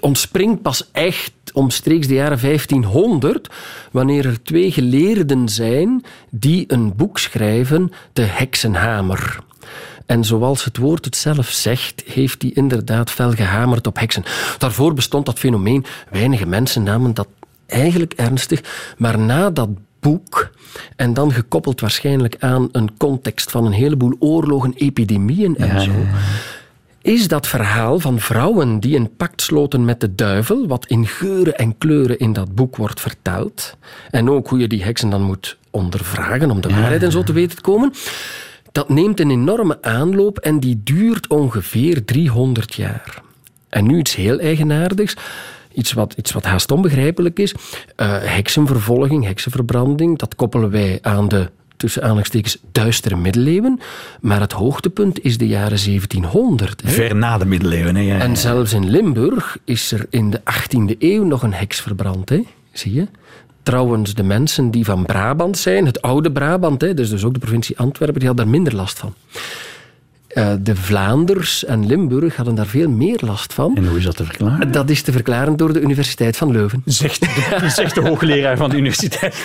ontspringt 0.00 0.62
pas 0.62 0.90
echt 0.92 1.32
omstreeks 1.52 2.06
de 2.06 2.14
jaren 2.14 2.40
1500, 2.40 3.48
wanneer 3.90 4.26
er 4.26 4.42
twee 4.42 4.72
geleerden 4.72 5.48
zijn 5.48 6.04
die 6.30 6.64
een 6.66 6.96
boek 6.96 7.18
schrijven, 7.18 7.92
De 8.12 8.22
Heksenhamer. 8.22 9.38
En 10.06 10.24
zoals 10.24 10.64
het 10.64 10.76
woord 10.76 11.04
het 11.04 11.16
zelf 11.16 11.48
zegt, 11.48 12.02
heeft 12.06 12.42
hij 12.42 12.50
inderdaad 12.54 13.10
fel 13.10 13.30
gehamerd 13.30 13.86
op 13.86 13.98
heksen. 13.98 14.24
Daarvoor 14.58 14.94
bestond 14.94 15.26
dat 15.26 15.38
fenomeen. 15.38 15.84
Weinige 16.10 16.46
mensen 16.46 16.82
namen 16.82 17.14
dat 17.14 17.28
eigenlijk 17.66 18.12
ernstig. 18.12 18.60
Maar 18.96 19.18
na 19.18 19.50
dat 19.50 19.68
boek, 20.04 20.50
en 20.96 21.14
dan 21.14 21.32
gekoppeld 21.32 21.80
waarschijnlijk 21.80 22.36
aan 22.38 22.68
een 22.72 22.96
context 22.96 23.50
van 23.50 23.66
een 23.66 23.72
heleboel 23.72 24.16
oorlogen, 24.18 24.72
epidemieën 24.76 25.56
en 25.56 25.80
zo. 25.80 25.90
is 27.02 27.28
dat 27.28 27.46
verhaal 27.46 28.00
van 28.00 28.20
vrouwen 28.20 28.80
die 28.80 28.96
een 28.96 29.16
pact 29.16 29.42
sloten 29.42 29.84
met 29.84 30.00
de 30.00 30.14
duivel, 30.14 30.66
wat 30.66 30.86
in 30.86 31.06
geuren 31.06 31.54
en 31.54 31.78
kleuren 31.78 32.18
in 32.18 32.32
dat 32.32 32.54
boek 32.54 32.76
wordt 32.76 33.00
verteld, 33.00 33.76
en 34.10 34.30
ook 34.30 34.48
hoe 34.48 34.58
je 34.58 34.68
die 34.68 34.84
heksen 34.84 35.10
dan 35.10 35.22
moet 35.22 35.56
ondervragen 35.70 36.50
om 36.50 36.60
de 36.60 36.68
waarheid 36.68 37.02
en 37.02 37.12
zo 37.12 37.22
te 37.22 37.32
weten 37.32 37.56
te 37.56 37.62
komen, 37.62 37.92
dat 38.72 38.88
neemt 38.88 39.20
een 39.20 39.30
enorme 39.30 39.82
aanloop 39.82 40.38
en 40.38 40.60
die 40.60 40.80
duurt 40.84 41.26
ongeveer 41.26 42.04
300 42.04 42.74
jaar. 42.74 43.22
En 43.68 43.86
nu 43.86 43.98
iets 43.98 44.14
heel 44.14 44.38
eigenaardigs. 44.38 45.16
Iets 45.74 45.92
wat, 45.92 46.14
iets 46.16 46.32
wat 46.32 46.44
haast 46.44 46.70
onbegrijpelijk 46.70 47.38
is. 47.38 47.52
Uh, 47.52 47.56
heksenvervolging, 48.20 49.24
heksenverbranding, 49.24 50.18
dat 50.18 50.34
koppelen 50.34 50.70
wij 50.70 50.98
aan 51.02 51.28
de 51.28 51.50
tussen 51.76 52.02
aanhalingstekens 52.02 52.58
duistere 52.72 53.16
middeleeuwen. 53.16 53.80
Maar 54.20 54.40
het 54.40 54.52
hoogtepunt 54.52 55.24
is 55.24 55.38
de 55.38 55.46
jaren 55.46 55.84
1700. 55.84 56.82
Hè. 56.82 56.90
Ver 56.90 57.16
na 57.16 57.38
de 57.38 57.44
middeleeuwen. 57.44 57.96
Hè? 57.96 58.02
Ja, 58.02 58.18
En 58.18 58.36
zelfs 58.36 58.72
in 58.72 58.90
Limburg 58.90 59.58
is 59.64 59.92
er 59.92 60.06
in 60.10 60.30
de 60.30 60.40
18e 60.40 60.98
eeuw 60.98 61.24
nog 61.24 61.42
een 61.42 61.54
heks 61.54 61.80
verbrand. 61.80 62.28
Hè. 62.28 62.42
Zie 62.72 62.94
je? 62.94 63.06
Trouwens, 63.62 64.14
de 64.14 64.22
mensen 64.22 64.70
die 64.70 64.84
van 64.84 65.04
Brabant 65.04 65.58
zijn, 65.58 65.86
het 65.86 66.02
oude 66.02 66.32
Brabant, 66.32 66.80
hè, 66.80 66.94
dus, 66.94 67.10
dus 67.10 67.24
ook 67.24 67.32
de 67.32 67.38
provincie 67.38 67.78
Antwerpen, 67.78 68.18
die 68.18 68.28
hadden 68.28 68.44
daar 68.44 68.54
minder 68.54 68.74
last 68.74 68.98
van. 68.98 69.14
Uh, 70.34 70.52
de 70.60 70.76
Vlaanders 70.76 71.64
en 71.64 71.86
Limburg 71.86 72.36
hadden 72.36 72.54
daar 72.54 72.66
veel 72.66 72.88
meer 72.88 73.18
last 73.20 73.52
van. 73.52 73.76
En 73.76 73.86
hoe 73.86 73.98
is 73.98 74.04
dat 74.04 74.16
te 74.16 74.24
verklaren? 74.24 74.72
Dat 74.72 74.90
is 74.90 75.02
te 75.02 75.12
verklaren 75.12 75.56
door 75.56 75.72
de 75.72 75.80
Universiteit 75.80 76.36
van 76.36 76.50
Leuven. 76.50 76.82
Zegt 76.84 77.20
de, 77.20 77.68
zegt 77.80 77.94
de 77.94 78.00
hoogleraar 78.00 78.56
van 78.56 78.70
de 78.70 78.76
universiteit. 78.76 79.44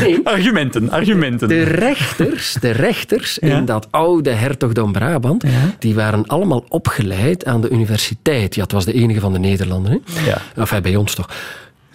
Nee. 0.00 0.20
Argumenten, 0.24 0.90
argumenten. 0.90 1.48
De 1.48 1.62
rechters, 1.62 2.56
de 2.60 2.70
rechters 2.70 3.38
in 3.38 3.64
dat 3.64 3.88
oude 3.90 4.30
hertogdom 4.30 4.92
Brabant, 4.92 5.44
die 5.78 5.94
waren 5.94 6.26
allemaal 6.26 6.64
opgeleid 6.68 7.44
aan 7.44 7.60
de 7.60 7.70
universiteit. 7.70 8.54
Ja, 8.54 8.62
het 8.62 8.72
was 8.72 8.84
de 8.84 8.92
enige 8.92 9.20
van 9.20 9.32
de 9.32 9.38
Nederlanden. 9.38 9.92
Hè? 9.92 10.24
Ja. 10.30 10.38
Enfin, 10.56 10.82
bij 10.82 10.96
ons 10.96 11.14
toch. 11.14 11.28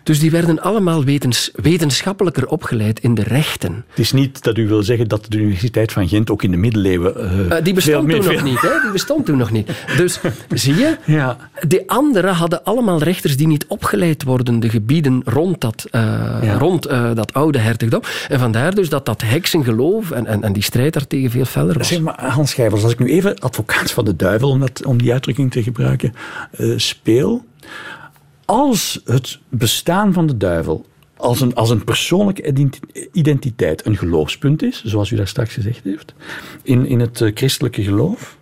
Dus 0.07 0.19
die 0.19 0.31
werden 0.31 0.61
allemaal 0.61 1.03
wetens, 1.03 1.51
wetenschappelijker 1.55 2.47
opgeleid 2.47 2.99
in 2.99 3.15
de 3.15 3.23
rechten. 3.23 3.85
Het 3.89 3.99
is 3.99 4.11
niet 4.11 4.43
dat 4.43 4.57
u 4.57 4.67
wil 4.67 4.83
zeggen 4.83 5.07
dat 5.07 5.25
de 5.29 5.37
Universiteit 5.37 5.91
van 5.91 6.07
Gent 6.07 6.29
ook 6.29 6.43
in 6.43 6.51
de 6.51 6.57
middeleeuwen. 6.57 7.13
Uh, 7.49 7.55
die 7.63 7.73
bestond 7.73 8.09
toen 8.09 8.23
nog 8.23 8.43
niet. 8.43 8.61
Hè? 8.61 8.69
Die 8.81 8.91
bestond 8.91 9.25
toen 9.25 9.37
nog 9.37 9.51
niet. 9.51 9.71
Dus 9.97 10.19
zie 10.53 10.75
je, 10.75 10.97
ja. 11.05 11.37
de 11.67 11.83
anderen 11.87 12.33
hadden 12.33 12.63
allemaal 12.63 13.03
rechters 13.03 13.37
die 13.37 13.47
niet 13.47 13.65
opgeleid 13.67 14.23
worden, 14.23 14.59
de 14.59 14.69
gebieden 14.69 15.21
rond 15.25 15.61
dat, 15.61 15.85
uh, 15.91 16.55
rond, 16.57 16.83
dat 17.13 17.33
oude 17.33 17.57
hertogdom. 17.57 18.01
En 18.27 18.39
vandaar 18.39 18.75
dus 18.75 18.89
dat 18.89 19.05
dat 19.05 19.21
heksengeloof 19.21 20.11
en, 20.11 20.25
en, 20.25 20.43
en 20.43 20.53
die 20.53 20.63
strijd 20.63 20.93
daartegen 20.93 21.31
veel 21.31 21.45
feller 21.45 21.77
was. 21.77 21.87
Zeg 21.87 21.99
maar, 21.99 22.25
Hans 22.25 22.49
Schijvers, 22.49 22.83
als 22.83 22.91
ik 22.91 22.99
nu 22.99 23.07
even 23.07 23.39
advocaat 23.39 23.91
van 23.91 24.05
de 24.05 24.15
duivel, 24.15 24.49
om, 24.49 24.59
dat, 24.59 24.85
om 24.85 24.97
die 24.97 25.11
uitdrukking 25.11 25.51
te 25.51 25.63
gebruiken, 25.63 26.13
speel 26.75 27.45
als 28.47 29.01
het 29.05 29.39
bestaan 29.49 30.13
van 30.13 30.27
de 30.27 30.37
duivel 30.37 30.85
als 31.17 31.41
een, 31.41 31.55
als 31.55 31.69
een 31.69 31.83
persoonlijke 31.83 32.69
identiteit 33.11 33.85
een 33.85 33.97
geloofspunt 33.97 34.63
is, 34.63 34.83
zoals 34.83 35.11
u 35.11 35.15
daar 35.15 35.27
straks 35.27 35.53
gezegd 35.53 35.83
heeft, 35.83 36.13
in, 36.63 36.85
in 36.85 36.99
het 36.99 37.21
eh, 37.21 37.31
christelijke 37.33 37.83
geloof, 37.83 38.37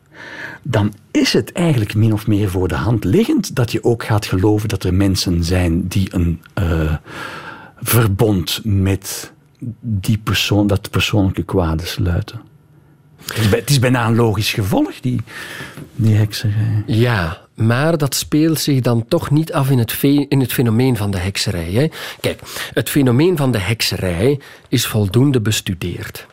dan 0.62 0.94
is 1.12 1.34
het 1.34 1.52
eigenlijk 1.52 1.96
min 1.96 2.14
of 2.14 2.28
meer 2.28 2.50
voor 2.50 2.68
de 2.68 2.76
hand 2.76 3.04
liggend 3.04 3.56
dat 3.56 3.72
je 3.72 3.84
ook 3.84 4.04
gaat 4.04 4.26
geloven 4.26 4.70
dat 4.70 4.84
er 4.84 4.94
mensen 4.94 5.44
zijn 5.44 5.88
die 5.88 6.08
een 6.14 6.42
uh, 6.60 6.96
verbond 7.82 8.62
met 8.64 9.34
die 9.80 10.18
persoon, 10.18 10.68
dat 10.68 10.90
persoonlijke 10.90 11.44
kwade 11.44 11.86
sluiten. 11.86 12.42
Het 13.34 13.70
is, 13.70 13.80
bijna 13.80 14.08
een 14.08 14.16
logisch 14.16 14.54
gevolg, 14.54 15.00
die, 15.00 15.22
die 15.96 16.16
hekserij. 16.16 16.84
Ja, 16.86 17.45
maar 17.56 17.98
dat 17.98 18.16
speelt 18.16 18.60
zich 18.60 18.82
dan 18.82 19.06
toch 19.08 19.32
niet 19.32 19.54
af 19.54 19.70
in 19.70 19.78
het, 19.78 20.04
in 20.04 20.40
het 20.40 20.54
fenomeen 20.54 20.98
van 20.98 21.12
de 21.12 21.18
hekserij. 21.18 21.72
Hè? 21.72 21.88
Kijk, 22.20 22.40
het 22.74 22.90
fenomeen 22.90 23.38
van 23.38 23.52
de 23.52 23.58
hekserij 23.58 24.40
is 24.70 24.86
voldoende 24.86 25.42
bestudeerd. 25.42 26.26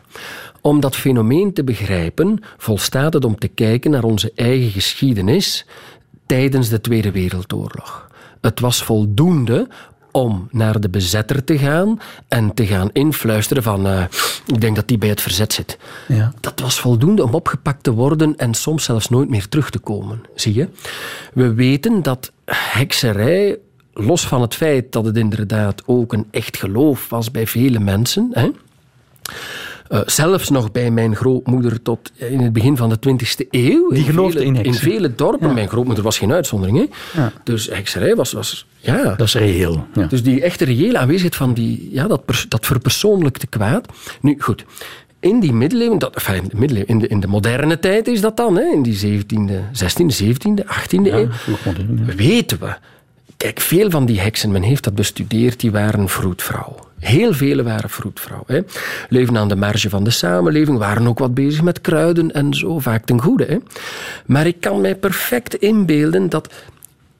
Om 0.61 0.79
dat 0.79 0.95
fenomeen 0.95 1.53
te 1.53 1.63
begrijpen, 1.63 2.39
volstaat 2.57 3.13
het 3.13 3.25
om 3.25 3.39
te 3.39 3.47
kijken 3.47 3.91
naar 3.91 4.03
onze 4.03 4.31
eigen 4.35 4.69
geschiedenis 4.71 5.65
tijdens 6.25 6.69
de 6.69 6.81
Tweede 6.81 7.11
Wereldoorlog. 7.11 8.07
Het 8.41 8.59
was 8.59 8.83
voldoende 8.83 9.67
om 10.13 10.47
naar 10.51 10.79
de 10.79 10.89
bezetter 10.89 11.43
te 11.43 11.57
gaan 11.57 11.99
en 12.27 12.53
te 12.53 12.65
gaan 12.65 12.89
influisteren 12.91 13.63
van 13.63 13.87
uh, 13.87 14.03
ik 14.45 14.61
denk 14.61 14.75
dat 14.75 14.87
die 14.87 14.97
bij 14.97 15.09
het 15.09 15.21
verzet 15.21 15.53
zit. 15.53 15.77
Ja. 16.07 16.33
Dat 16.39 16.59
was 16.59 16.79
voldoende 16.79 17.23
om 17.23 17.33
opgepakt 17.33 17.83
te 17.83 17.91
worden 17.91 18.35
en 18.35 18.53
soms 18.53 18.83
zelfs 18.83 19.09
nooit 19.09 19.29
meer 19.29 19.47
terug 19.47 19.69
te 19.69 19.79
komen. 19.79 20.21
Zie 20.35 20.53
je? 20.53 20.69
We 21.33 21.53
weten 21.53 22.03
dat 22.03 22.31
hekserij, 22.45 23.57
los 23.93 24.27
van 24.27 24.41
het 24.41 24.55
feit 24.55 24.91
dat 24.91 25.05
het 25.05 25.17
inderdaad 25.17 25.81
ook 25.85 26.13
een 26.13 26.27
echt 26.31 26.57
geloof 26.57 27.09
was 27.09 27.31
bij 27.31 27.47
vele 27.47 27.79
mensen, 27.79 28.29
hè, 28.31 28.49
uh, 29.89 29.99
zelfs 30.05 30.49
nog 30.49 30.71
bij 30.71 30.91
mijn 30.91 31.15
grootmoeder 31.15 31.81
tot 31.81 32.11
in 32.15 32.39
het 32.39 32.53
begin 32.53 32.77
van 32.77 32.89
de 32.89 32.97
20e 33.09 33.47
eeuw. 33.49 33.89
Die 33.91 34.03
geloofde 34.03 34.45
in 34.45 34.55
In 34.55 34.73
vele 34.73 35.15
dorpen. 35.15 35.53
Mijn 35.53 35.67
grootmoeder 35.67 36.03
was 36.03 36.17
geen 36.17 36.31
uitzondering. 36.31 36.77
Hè? 36.77 37.21
Ja. 37.21 37.31
Dus 37.43 37.69
hekserij 37.69 38.15
was, 38.15 38.31
was 38.31 38.65
ja. 38.79 39.03
Dat 39.03 39.27
is 39.27 39.33
reëel. 39.33 39.87
Ja. 39.93 40.05
Dus 40.05 40.23
die 40.23 40.41
echte 40.41 40.65
reële 40.65 40.97
aanwezigheid 40.97 41.35
van 41.35 41.53
die, 41.53 41.89
ja, 41.91 42.07
dat, 42.07 42.45
dat 42.49 42.65
verpersoonlijkte 42.65 43.47
kwaad. 43.47 43.87
Nu, 44.21 44.35
goed. 44.39 44.65
In 45.19 45.39
die 45.39 45.53
middeleeuwen, 45.53 45.99
dat, 45.99 46.15
enfin, 46.15 46.51
in, 46.85 46.99
de, 46.99 47.07
in 47.07 47.19
de 47.19 47.27
moderne 47.27 47.79
tijd 47.79 48.07
is 48.07 48.21
dat 48.21 48.37
dan, 48.37 48.55
hè, 48.55 48.63
in 48.63 48.81
die 48.81 49.21
17e, 49.21 49.51
16e, 49.83 50.23
17e, 50.23 50.65
18e 50.65 51.13
eeuw, 51.13 51.27
modern, 51.65 52.15
weten 52.15 52.59
we. 52.59 52.75
Kijk, 53.37 53.59
veel 53.59 53.89
van 53.89 54.05
die 54.05 54.19
heksen, 54.19 54.51
men 54.51 54.61
heeft 54.61 54.83
dat 54.83 54.95
bestudeerd, 54.95 55.59
die 55.59 55.71
waren 55.71 56.09
vroedvrouw. 56.09 56.75
Heel 57.03 57.33
vele 57.33 57.63
waren 57.63 57.89
vroedvrouw. 57.89 58.43
Hè. 58.47 58.59
Leven 59.09 59.37
aan 59.37 59.47
de 59.47 59.55
marge 59.55 59.89
van 59.89 60.03
de 60.03 60.09
samenleving, 60.09 60.77
waren 60.77 61.07
ook 61.07 61.19
wat 61.19 61.33
bezig 61.33 61.61
met 61.61 61.81
kruiden 61.81 62.31
en 62.31 62.53
zo, 62.53 62.79
vaak 62.79 63.05
ten 63.05 63.21
goede. 63.21 63.45
Hè. 63.45 63.57
Maar 64.25 64.47
ik 64.47 64.59
kan 64.59 64.81
mij 64.81 64.95
perfect 64.95 65.55
inbeelden 65.55 66.29
dat 66.29 66.53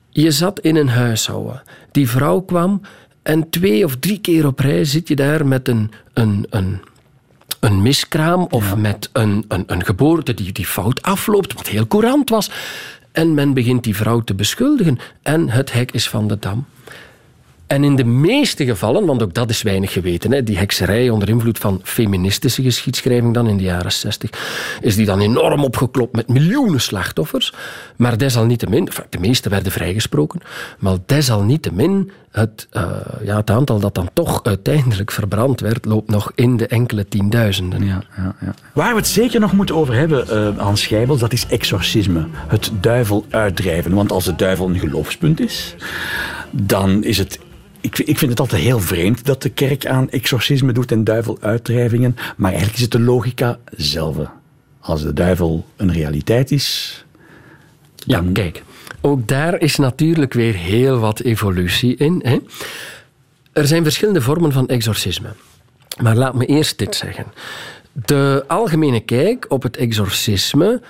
je 0.09 0.31
zat 0.31 0.59
in 0.59 0.75
een 0.75 0.89
huishouden. 0.89 1.61
Die 1.91 2.09
vrouw 2.09 2.39
kwam 2.39 2.81
en 3.23 3.49
twee 3.49 3.85
of 3.85 3.95
drie 3.95 4.19
keer 4.19 4.45
op 4.45 4.59
rij 4.59 4.85
zit 4.85 5.07
je 5.07 5.15
daar 5.15 5.45
met 5.45 5.67
een, 5.67 5.91
een, 6.13 6.45
een, 6.49 6.81
een 7.59 7.81
miskraam 7.81 8.47
of 8.49 8.75
met 8.75 9.09
een, 9.13 9.45
een, 9.47 9.63
een 9.67 9.85
geboorte 9.85 10.33
die, 10.33 10.51
die 10.51 10.65
fout 10.65 11.01
afloopt, 11.01 11.53
wat 11.53 11.67
heel 11.67 11.87
courant 11.87 12.29
was. 12.29 12.51
En 13.11 13.33
men 13.33 13.53
begint 13.53 13.83
die 13.83 13.95
vrouw 13.95 14.19
te 14.19 14.33
beschuldigen 14.33 14.99
en 15.21 15.49
het 15.49 15.73
hek 15.73 15.91
is 15.91 16.09
van 16.09 16.27
de 16.27 16.39
dam. 16.39 16.65
En 17.73 17.83
in 17.83 17.95
de 17.95 18.05
meeste 18.05 18.65
gevallen, 18.65 19.05
want 19.05 19.23
ook 19.23 19.33
dat 19.33 19.49
is 19.49 19.61
weinig 19.61 19.91
geweten, 19.91 20.31
hè, 20.31 20.43
die 20.43 20.57
hekserij 20.57 21.09
onder 21.09 21.29
invloed 21.29 21.57
van 21.57 21.79
feministische 21.83 22.61
geschiedschrijving 22.61 23.33
dan 23.33 23.47
in 23.47 23.57
de 23.57 23.63
jaren 23.63 23.91
60, 23.91 24.29
is 24.81 24.95
die 24.95 25.05
dan 25.05 25.19
enorm 25.19 25.63
opgeklopt 25.63 26.15
met 26.15 26.27
miljoenen 26.27 26.81
slachtoffers. 26.81 27.53
Maar 27.95 28.17
desalniettemin, 28.17 28.87
enfin, 28.87 29.05
de 29.09 29.19
meeste 29.19 29.49
werden 29.49 29.71
vrijgesproken, 29.71 30.41
maar 30.79 30.97
desalniettemin, 31.05 32.11
het, 32.31 32.67
uh, 32.73 32.83
ja, 33.23 33.35
het 33.35 33.49
aantal 33.49 33.79
dat 33.79 33.95
dan 33.95 34.09
toch 34.13 34.43
uiteindelijk 34.43 35.11
verbrand 35.11 35.59
werd, 35.59 35.85
loopt 35.85 36.09
nog 36.09 36.31
in 36.35 36.57
de 36.57 36.67
enkele 36.67 37.07
tienduizenden. 37.07 37.85
Ja, 37.85 38.03
ja, 38.17 38.35
ja. 38.41 38.53
Waar 38.73 38.89
we 38.89 38.95
het 38.95 39.07
zeker 39.07 39.39
nog 39.39 39.53
moeten 39.53 39.75
over 39.75 39.93
hebben, 39.93 40.53
uh, 40.55 40.59
Hans 40.63 40.81
Schijbels, 40.81 41.19
dat 41.19 41.33
is 41.33 41.45
exorcisme. 41.47 42.25
Het 42.47 42.71
duivel 42.81 43.25
uitdrijven. 43.29 43.93
Want 43.93 44.11
als 44.11 44.25
de 44.25 44.35
duivel 44.35 44.69
een 44.69 44.79
geloofspunt 44.79 45.39
is, 45.39 45.75
dan 46.51 47.03
is 47.03 47.17
het 47.17 47.39
ik, 47.83 47.99
ik 47.99 48.17
vind 48.17 48.31
het 48.31 48.39
altijd 48.39 48.61
heel 48.61 48.79
vreemd 48.79 49.25
dat 49.25 49.41
de 49.41 49.49
kerk 49.49 49.85
aan 49.85 50.09
exorcisme 50.09 50.71
doet 50.71 50.91
en 50.91 51.03
duiveluitdrijvingen. 51.03 52.15
Maar 52.37 52.49
eigenlijk 52.49 52.77
is 52.77 52.83
het 52.83 52.91
de 52.91 52.99
logica 52.99 53.59
zelf. 53.75 54.17
Als 54.79 55.01
de 55.01 55.13
duivel 55.13 55.65
een 55.75 55.93
realiteit 55.93 56.51
is. 56.51 57.05
Ja, 57.95 58.23
kijk. 58.33 58.63
Ook 59.01 59.27
daar 59.27 59.59
is 59.59 59.75
natuurlijk 59.75 60.33
weer 60.33 60.53
heel 60.53 60.99
wat 60.99 61.19
evolutie 61.19 61.95
in. 61.95 62.21
Hè? 62.23 62.37
Er 63.53 63.67
zijn 63.67 63.83
verschillende 63.83 64.21
vormen 64.21 64.51
van 64.51 64.67
exorcisme. 64.67 65.29
Maar 66.01 66.15
laat 66.15 66.33
me 66.33 66.45
eerst 66.45 66.77
dit 66.77 66.95
zeggen. 66.95 67.25
De 67.91 68.43
algemene 68.47 68.99
kijk 68.99 69.45
op 69.49 69.63
het 69.63 69.77
exorcisme 69.77 70.81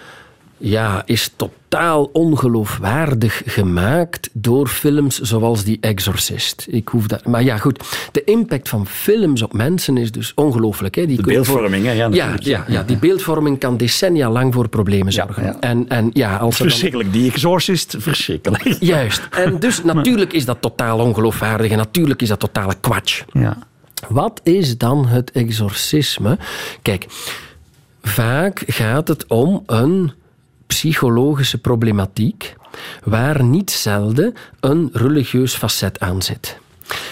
ja, 0.63 1.03
is 1.05 1.31
totaal 1.35 2.09
ongeloofwaardig 2.13 3.41
gemaakt 3.45 4.29
door 4.33 4.67
films 4.67 5.19
zoals 5.19 5.63
Die 5.63 5.77
Exorcist. 5.81 6.65
Ik 6.69 6.87
hoef 6.87 7.07
dat, 7.07 7.25
maar 7.25 7.43
ja, 7.43 7.57
goed. 7.57 7.83
De 8.11 8.23
impact 8.23 8.69
van 8.69 8.87
films 8.87 9.41
op 9.41 9.53
mensen 9.53 9.97
is 9.97 10.11
dus 10.11 10.31
ongelooflijk. 10.35 10.95
Hè. 10.95 11.05
Die 11.05 11.17
de 11.17 11.23
beeldvorming, 11.23 11.85
hè? 11.85 11.91
Ja, 11.91 12.07
ja, 12.11 12.35
ja, 12.39 12.65
ja, 12.67 12.83
die 12.83 12.97
beeldvorming 12.97 13.59
kan 13.59 13.77
decennia 13.77 14.29
lang 14.29 14.53
voor 14.53 14.69
problemen 14.69 15.13
zorgen. 15.13 15.43
Ja, 15.43 15.57
En, 15.59 15.89
en, 15.89 16.09
ja, 16.13 16.37
als 16.37 16.55
verschrikkelijk. 16.55 17.13
Die 17.13 17.31
Exorcist, 17.31 17.95
verschrikkelijk. 17.99 18.63
Juist. 18.79 19.27
En 19.31 19.59
dus 19.59 19.83
natuurlijk 19.93 20.33
is 20.33 20.45
dat 20.45 20.57
totaal 20.61 20.99
ongeloofwaardig 20.99 21.71
en 21.71 21.77
natuurlijk 21.77 22.21
is 22.21 22.27
dat 22.27 22.39
totale 22.39 22.73
kwatsch. 22.81 23.23
Ja. 23.31 23.57
Wat 24.09 24.39
is 24.43 24.77
dan 24.77 25.07
het 25.07 25.31
exorcisme? 25.31 26.37
Kijk, 26.81 27.05
vaak 28.01 28.63
gaat 28.67 29.07
het 29.07 29.27
om 29.27 29.63
een 29.65 30.11
psychologische 30.73 31.57
problematiek 31.57 32.55
waar 33.03 33.43
niet 33.43 33.71
zelden 33.71 34.33
een 34.59 34.89
religieus 34.93 35.55
facet 35.55 35.99
aan 35.99 36.21
zit. 36.21 36.57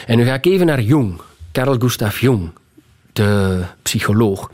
En 0.05 0.17
nu 0.17 0.25
ga 0.25 0.33
ik 0.33 0.45
even 0.45 0.65
naar 0.65 0.81
Jung, 0.81 1.21
Carl 1.51 1.75
Gustav 1.79 2.19
Jung, 2.19 2.49
de 3.13 3.61
psycholoog. 3.81 4.51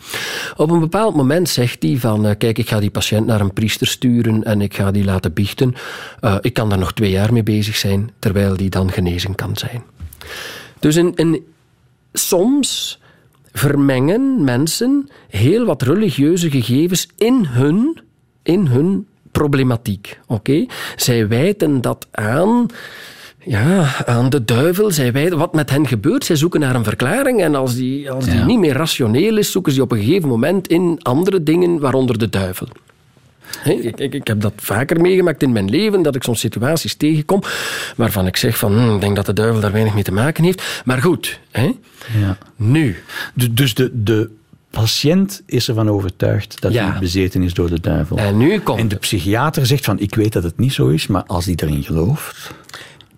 Op 0.56 0.70
een 0.70 0.80
bepaald 0.80 1.16
moment 1.16 1.50
zegt 1.50 1.84
hij 1.84 1.98
van, 1.98 2.26
uh, 2.26 2.32
kijk, 2.38 2.58
ik 2.58 2.70
ga 2.70 2.80
die 2.80 2.90
patiënt 2.90 3.26
naar 3.26 3.42
een 3.42 3.54
priester 3.54 3.88
sturen 3.88 4.44
en 4.44 4.62
ik 4.62 4.76
ga 4.76 4.92
die 4.92 5.04
laten 5.04 5.34
biechten. 5.34 5.76
Uh, 6.22 6.36
ik 6.42 6.54
kan 6.54 6.70
daar 6.70 6.80
nog 6.80 6.94
twee 6.94 7.12
jaar 7.12 7.34
mee 7.34 7.44
bezig 7.44 7.76
zijn, 7.76 8.12
terwijl 8.20 8.58
die 8.58 8.70
dan 8.70 8.92
genezen 8.92 9.36
kan 9.36 9.56
zijn. 9.56 9.84
Dus 10.80 10.96
in, 10.96 11.16
in, 11.16 11.46
soms 12.14 13.00
vermengen 13.52 14.44
mensen 14.44 15.10
heel 15.30 15.66
wat 15.66 15.82
religieuze 15.82 16.52
gegevens 16.52 17.08
in 17.18 17.46
hun 17.46 18.06
in 18.48 18.68
hun 18.68 19.08
problematiek. 19.32 20.20
Oké? 20.28 20.66
Zij 20.96 21.28
wijten 21.28 21.82
dat 21.82 22.08
aan 22.12 22.68
ja, 23.44 24.06
aan 24.06 24.30
de 24.30 24.46
duivel. 24.46 24.92
Zij 24.92 25.12
wijten 25.12 25.38
wat 25.38 25.54
met 25.54 25.70
hen 25.70 25.88
gebeurt. 25.88 26.26
Zij 26.26 26.36
zoeken 26.36 26.60
naar 26.60 26.76
een 26.76 26.84
verklaring. 26.84 27.42
En 27.42 27.56
als 27.56 27.76
die, 27.76 28.12
als 28.12 28.26
die 28.26 28.40
niet 28.40 28.60
meer 28.60 28.74
rationeel 28.74 29.38
is, 29.38 29.52
zoeken 29.52 29.72
ze 29.72 29.82
op 29.82 29.92
een 29.92 30.00
gegeven 30.00 30.30
moment 30.30 30.68
in 30.68 31.00
andere 31.02 31.44
dingen, 31.44 31.80
waaronder 31.80 32.18
de 32.18 32.30
duivel. 32.30 32.68
ik, 33.64 34.00
ik, 34.00 34.14
ik, 34.14 34.28
heb 34.28 34.42
dat 34.42 34.54
vaker 34.56 35.02
meegemaakt 35.02 35.44
in 35.44 35.52
mijn 35.52 35.70
leven, 35.70 36.02
dat 36.02 36.16
ik 36.16 36.24
soms 36.24 36.40
situaties 36.40 36.96
tegenkom 36.96 37.42
waarvan 37.96 38.28
ik 38.28 38.38
zeg 38.38 38.58
van, 38.58 38.74
hm, 38.74 38.94
ik 38.96 39.02
denk 39.02 39.16
dat 39.16 39.26
de 39.26 39.34
duivel 39.34 39.62
daar 39.62 39.72
weinig 39.72 39.94
mee 39.94 40.04
te 40.04 40.14
maken 40.14 40.44
heeft. 40.44 40.82
Maar 40.86 41.02
goed, 41.02 41.40
ja. 42.20 42.38
nu. 42.56 42.96
Dus 43.52 43.74
de, 43.74 44.04
de 44.04 44.30
patiënt 44.70 45.42
is 45.46 45.68
ervan 45.68 45.90
overtuigd 45.90 46.62
dat 46.62 46.74
hij 46.74 47.00
bezeten 47.00 47.44
is 47.44 47.54
door 47.54 47.70
de 47.70 47.80
duivel. 47.80 48.18
En 48.18 48.38
nu 48.38 48.60
komt... 48.60 48.80
En 48.80 48.88
de 48.88 48.96
psychiater 48.96 49.66
zegt 49.66 49.86
van, 49.86 50.00
ik 50.00 50.16
weet 50.16 50.34
dat 50.34 50.44
het 50.44 50.58
niet 50.58 50.74
zo 50.74 50.88
is, 50.88 51.08
maar 51.08 51.24
als 51.24 51.46
hij 51.46 51.56
erin 51.58 51.84
gelooft... 51.84 52.56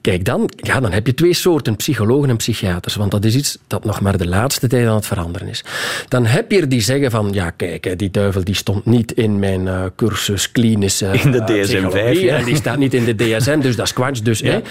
Kijk, 0.01 0.25
dan, 0.25 0.49
ja, 0.55 0.79
dan 0.79 0.91
heb 0.91 1.05
je 1.05 1.13
twee 1.13 1.33
soorten 1.33 1.75
psychologen 1.75 2.29
en 2.29 2.37
psychiaters. 2.37 2.95
Want 2.95 3.11
dat 3.11 3.25
is 3.25 3.35
iets 3.35 3.57
dat 3.67 3.85
nog 3.85 4.01
maar 4.01 4.17
de 4.17 4.27
laatste 4.27 4.67
tijd 4.67 4.87
aan 4.87 4.95
het 4.95 5.05
veranderen 5.05 5.47
is. 5.47 5.63
Dan 6.07 6.25
heb 6.25 6.51
je 6.51 6.59
er 6.59 6.69
die 6.69 6.81
zeggen 6.81 7.11
van... 7.11 7.29
Ja, 7.31 7.49
kijk, 7.49 7.99
die 7.99 8.11
duivel 8.11 8.43
die 8.43 8.55
stond 8.55 8.85
niet 8.85 9.11
in 9.11 9.39
mijn 9.39 9.61
uh, 9.61 9.83
cursus 9.95 10.51
klinische 10.51 11.05
In 11.05 11.31
de 11.31 11.41
DSM-5, 11.41 12.19
ja. 12.19 12.37
En 12.37 12.45
die 12.45 12.55
staat 12.55 12.77
niet 12.77 12.93
in 12.93 13.05
de 13.05 13.15
DSM, 13.15 13.59
dus 13.59 13.75
dat 13.75 13.85
is 13.85 13.93
kwats. 13.93 14.23
Dus, 14.23 14.39
ja, 14.49 14.61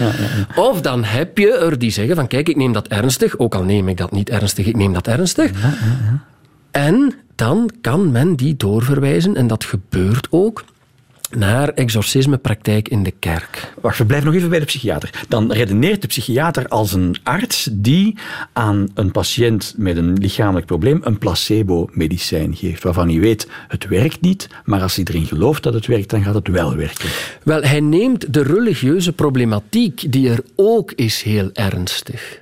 Of 0.56 0.80
dan 0.80 1.04
heb 1.04 1.38
je 1.38 1.52
er 1.52 1.78
die 1.78 1.90
zeggen 1.90 2.16
van... 2.16 2.26
Kijk, 2.26 2.48
ik 2.48 2.56
neem 2.56 2.72
dat 2.72 2.88
ernstig. 2.88 3.38
Ook 3.38 3.54
al 3.54 3.62
neem 3.62 3.88
ik 3.88 3.96
dat 3.96 4.12
niet 4.12 4.30
ernstig, 4.30 4.66
ik 4.66 4.76
neem 4.76 4.92
dat 4.92 5.06
ernstig. 5.06 5.50
En 6.70 7.14
dan 7.34 7.70
kan 7.80 8.12
men 8.12 8.36
die 8.36 8.56
doorverwijzen, 8.56 9.36
en 9.36 9.46
dat 9.46 9.64
gebeurt 9.64 10.26
ook, 10.30 10.64
naar 11.30 11.68
exorcismepraktijk 11.68 12.88
in 12.88 13.02
de 13.02 13.10
kerk. 13.10 13.72
Wacht, 13.80 13.98
we 13.98 14.06
blijven 14.06 14.26
nog 14.26 14.36
even 14.36 14.50
bij 14.50 14.58
de 14.58 14.64
psychiater. 14.64 15.10
Dan 15.28 15.52
redeneert 15.52 16.00
de 16.00 16.06
psychiater 16.06 16.68
als 16.68 16.92
een 16.92 17.16
arts 17.22 17.68
die 17.72 18.18
aan 18.52 18.88
een 18.94 19.10
patiënt 19.10 19.74
met 19.76 19.96
een 19.96 20.12
lichamelijk 20.12 20.66
probleem 20.66 21.00
een 21.02 21.18
placebo-medicijn 21.18 22.56
geeft, 22.56 22.82
waarvan 22.82 23.08
hij 23.08 23.20
weet 23.20 23.48
het 23.68 23.88
werkt 23.88 24.20
niet, 24.20 24.48
maar 24.64 24.82
als 24.82 24.96
hij 24.96 25.04
erin 25.08 25.26
gelooft 25.26 25.62
dat 25.62 25.74
het 25.74 25.86
werkt, 25.86 26.10
dan 26.10 26.22
gaat 26.22 26.34
het 26.34 26.48
wel 26.48 26.76
werken. 26.76 27.08
Wel, 27.42 27.62
hij 27.62 27.80
neemt 27.80 28.32
de 28.32 28.42
religieuze 28.42 29.12
problematiek 29.12 30.12
die 30.12 30.30
er 30.30 30.40
ook 30.56 30.92
is 30.92 31.22
heel 31.22 31.50
ernstig. 31.52 32.40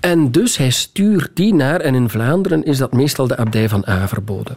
En 0.00 0.30
dus 0.32 0.56
hij 0.56 0.70
stuurt 0.70 1.30
die 1.34 1.54
naar, 1.54 1.80
en 1.80 1.94
in 1.94 2.08
Vlaanderen 2.08 2.64
is 2.64 2.78
dat 2.78 2.92
meestal 2.92 3.26
de 3.26 3.36
abdij 3.36 3.68
van 3.68 3.86
Averbode. 3.86 4.56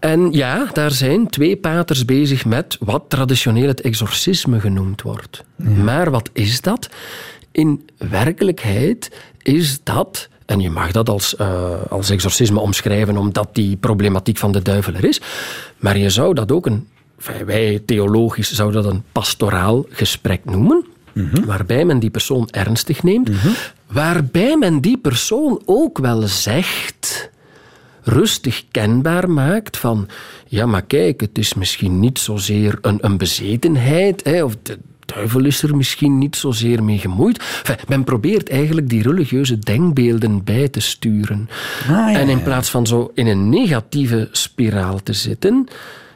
En 0.00 0.32
ja, 0.32 0.68
daar 0.72 0.90
zijn 0.90 1.28
twee 1.28 1.56
paters 1.56 2.04
bezig 2.04 2.44
met 2.44 2.76
wat 2.80 3.04
traditioneel 3.08 3.66
het 3.68 3.80
exorcisme 3.80 4.60
genoemd 4.60 5.02
wordt. 5.02 5.44
Maar 5.56 6.10
wat 6.10 6.30
is 6.32 6.60
dat? 6.60 6.88
In 7.52 7.88
werkelijkheid 7.98 9.10
is 9.42 9.80
dat, 9.82 10.28
en 10.46 10.60
je 10.60 10.70
mag 10.70 10.90
dat 10.90 11.08
als, 11.08 11.34
uh, 11.40 11.70
als 11.88 12.10
exorcisme 12.10 12.60
omschrijven 12.60 13.16
omdat 13.16 13.48
die 13.52 13.76
problematiek 13.76 14.36
van 14.36 14.52
de 14.52 14.62
duivel 14.62 14.94
er 14.94 15.04
is, 15.04 15.20
maar 15.76 15.98
je 15.98 16.10
zou 16.10 16.34
dat 16.34 16.52
ook 16.52 16.66
een, 16.66 16.88
wij 17.46 17.82
theologisch 17.86 18.52
zouden 18.52 18.82
dat 18.82 18.92
een 18.92 19.02
pastoraal 19.12 19.84
gesprek 19.88 20.44
noemen. 20.44 20.86
Mhm. 21.12 21.44
Waarbij 21.44 21.84
men 21.84 21.98
die 21.98 22.10
persoon 22.10 22.48
ernstig 22.50 23.02
neemt. 23.02 23.28
Mhm. 23.28 23.48
Waarbij 23.86 24.56
men 24.56 24.80
die 24.80 24.98
persoon 24.98 25.62
ook 25.64 25.98
wel 25.98 26.22
zegt, 26.22 27.30
rustig 28.02 28.64
kenbaar 28.70 29.30
maakt 29.30 29.76
van... 29.76 30.08
Ja, 30.46 30.66
maar 30.66 30.82
kijk, 30.82 31.20
het 31.20 31.38
is 31.38 31.54
misschien 31.54 32.00
niet 32.00 32.18
zozeer 32.18 32.78
een, 32.80 32.98
een 33.00 33.16
bezetenheid. 33.16 34.24
Hè, 34.24 34.44
of 34.44 34.56
de 34.62 34.78
duivel 35.14 35.44
is 35.44 35.62
er 35.62 35.76
misschien 35.76 36.18
niet 36.18 36.36
zozeer 36.36 36.82
mee 36.82 36.98
gemoeid. 36.98 37.62
men 37.88 38.04
probeert 38.04 38.50
eigenlijk 38.50 38.88
die 38.88 39.02
religieuze 39.02 39.58
denkbeelden 39.58 40.44
bij 40.44 40.68
te 40.68 40.80
sturen. 40.80 41.48
Ah, 41.88 42.16
en 42.16 42.28
in 42.28 42.42
plaats 42.42 42.70
van 42.70 42.86
zo 42.86 43.10
in 43.14 43.26
een 43.26 43.48
negatieve 43.48 44.28
spiraal 44.32 45.02
te 45.02 45.12
zitten 45.12 45.68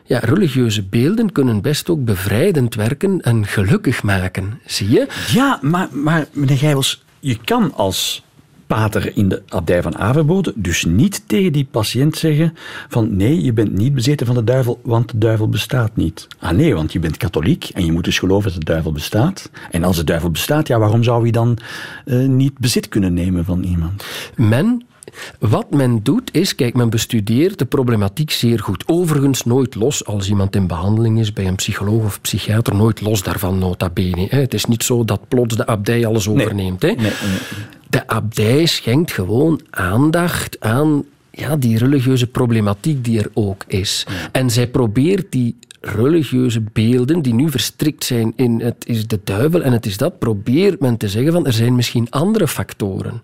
ja, 0.04 0.18
religieuze 0.18 0.82
beelden 0.82 1.32
kunnen 1.32 1.60
best 1.60 1.88
ook 1.88 2.04
bevrijdend 2.04 2.74
werken 2.74 3.20
en 3.20 3.46
gelukkig 3.46 4.02
maken. 4.02 4.60
Zie 4.66 4.90
je? 4.90 5.06
Ja, 5.32 5.58
maar, 5.62 5.88
maar 5.92 6.26
meneer 6.32 6.58
Gijbels, 6.58 7.04
je 7.20 7.38
kan 7.44 7.74
als 7.74 8.24
pater 8.66 9.16
in 9.16 9.28
de 9.28 9.42
abdij 9.48 9.82
van 9.82 9.98
Averbode 9.98 10.52
dus 10.56 10.84
niet 10.84 11.22
tegen 11.26 11.52
die 11.52 11.68
patiënt 11.70 12.16
zeggen 12.16 12.56
van 12.88 13.16
nee, 13.16 13.42
je 13.42 13.52
bent 13.52 13.72
niet 13.72 13.94
bezeten 13.94 14.26
van 14.26 14.34
de 14.34 14.44
duivel, 14.44 14.80
want 14.82 15.10
de 15.10 15.18
duivel 15.18 15.48
bestaat 15.48 15.96
niet. 15.96 16.26
Ah 16.38 16.50
nee, 16.50 16.74
want 16.74 16.92
je 16.92 16.98
bent 16.98 17.16
katholiek 17.16 17.68
en 17.68 17.84
je 17.84 17.92
moet 17.92 18.04
dus 18.04 18.18
geloven 18.18 18.50
dat 18.50 18.58
de 18.58 18.64
duivel 18.64 18.92
bestaat. 18.92 19.50
En 19.70 19.84
als 19.84 19.96
de 19.96 20.04
duivel 20.04 20.30
bestaat, 20.30 20.68
ja, 20.68 20.78
waarom 20.78 21.02
zou 21.02 21.22
hij 21.22 21.30
dan 21.30 21.58
uh, 22.04 22.28
niet 22.28 22.58
bezit 22.58 22.88
kunnen 22.88 23.14
nemen 23.14 23.44
van 23.44 23.62
iemand? 23.62 24.04
Men 24.36 24.84
wat 25.38 25.70
men 25.70 26.02
doet 26.02 26.34
is, 26.34 26.54
kijk, 26.54 26.74
men 26.74 26.90
bestudeert 26.90 27.58
de 27.58 27.64
problematiek 27.64 28.30
zeer 28.30 28.58
goed. 28.58 28.84
Overigens 28.86 29.44
nooit 29.44 29.74
los 29.74 30.04
als 30.06 30.28
iemand 30.28 30.56
in 30.56 30.66
behandeling 30.66 31.18
is 31.18 31.32
bij 31.32 31.46
een 31.46 31.54
psycholoog 31.54 32.04
of 32.04 32.20
psychiater, 32.20 32.74
nooit 32.74 33.00
los 33.00 33.22
daarvan 33.22 33.58
nota 33.58 33.90
bene. 33.90 34.26
Het 34.28 34.54
is 34.54 34.64
niet 34.64 34.82
zo 34.82 35.04
dat 35.04 35.28
plots 35.28 35.56
de 35.56 35.66
abdij 35.66 36.06
alles 36.06 36.28
overneemt. 36.28 36.82
Nee, 36.82 36.96
nee, 36.96 37.04
nee. 37.04 37.12
De 37.88 38.08
abdij 38.08 38.66
schenkt 38.66 39.12
gewoon 39.12 39.60
aandacht 39.70 40.60
aan 40.60 41.04
ja, 41.30 41.56
die 41.56 41.78
religieuze 41.78 42.26
problematiek 42.26 43.04
die 43.04 43.18
er 43.18 43.30
ook 43.34 43.64
is. 43.66 44.06
En 44.32 44.50
zij 44.50 44.66
probeert 44.66 45.32
die 45.32 45.56
religieuze 45.84 46.62
beelden 46.72 47.22
die 47.22 47.34
nu 47.34 47.50
verstrikt 47.50 48.04
zijn 48.04 48.32
in 48.36 48.60
het 48.60 48.84
is 48.86 49.06
de 49.06 49.20
duivel 49.24 49.62
en 49.62 49.72
het 49.72 49.86
is 49.86 49.96
dat, 49.96 50.18
probeert 50.18 50.80
men 50.80 50.96
te 50.96 51.08
zeggen 51.08 51.32
van 51.32 51.46
er 51.46 51.52
zijn 51.52 51.74
misschien 51.74 52.10
andere 52.10 52.48
factoren. 52.48 53.22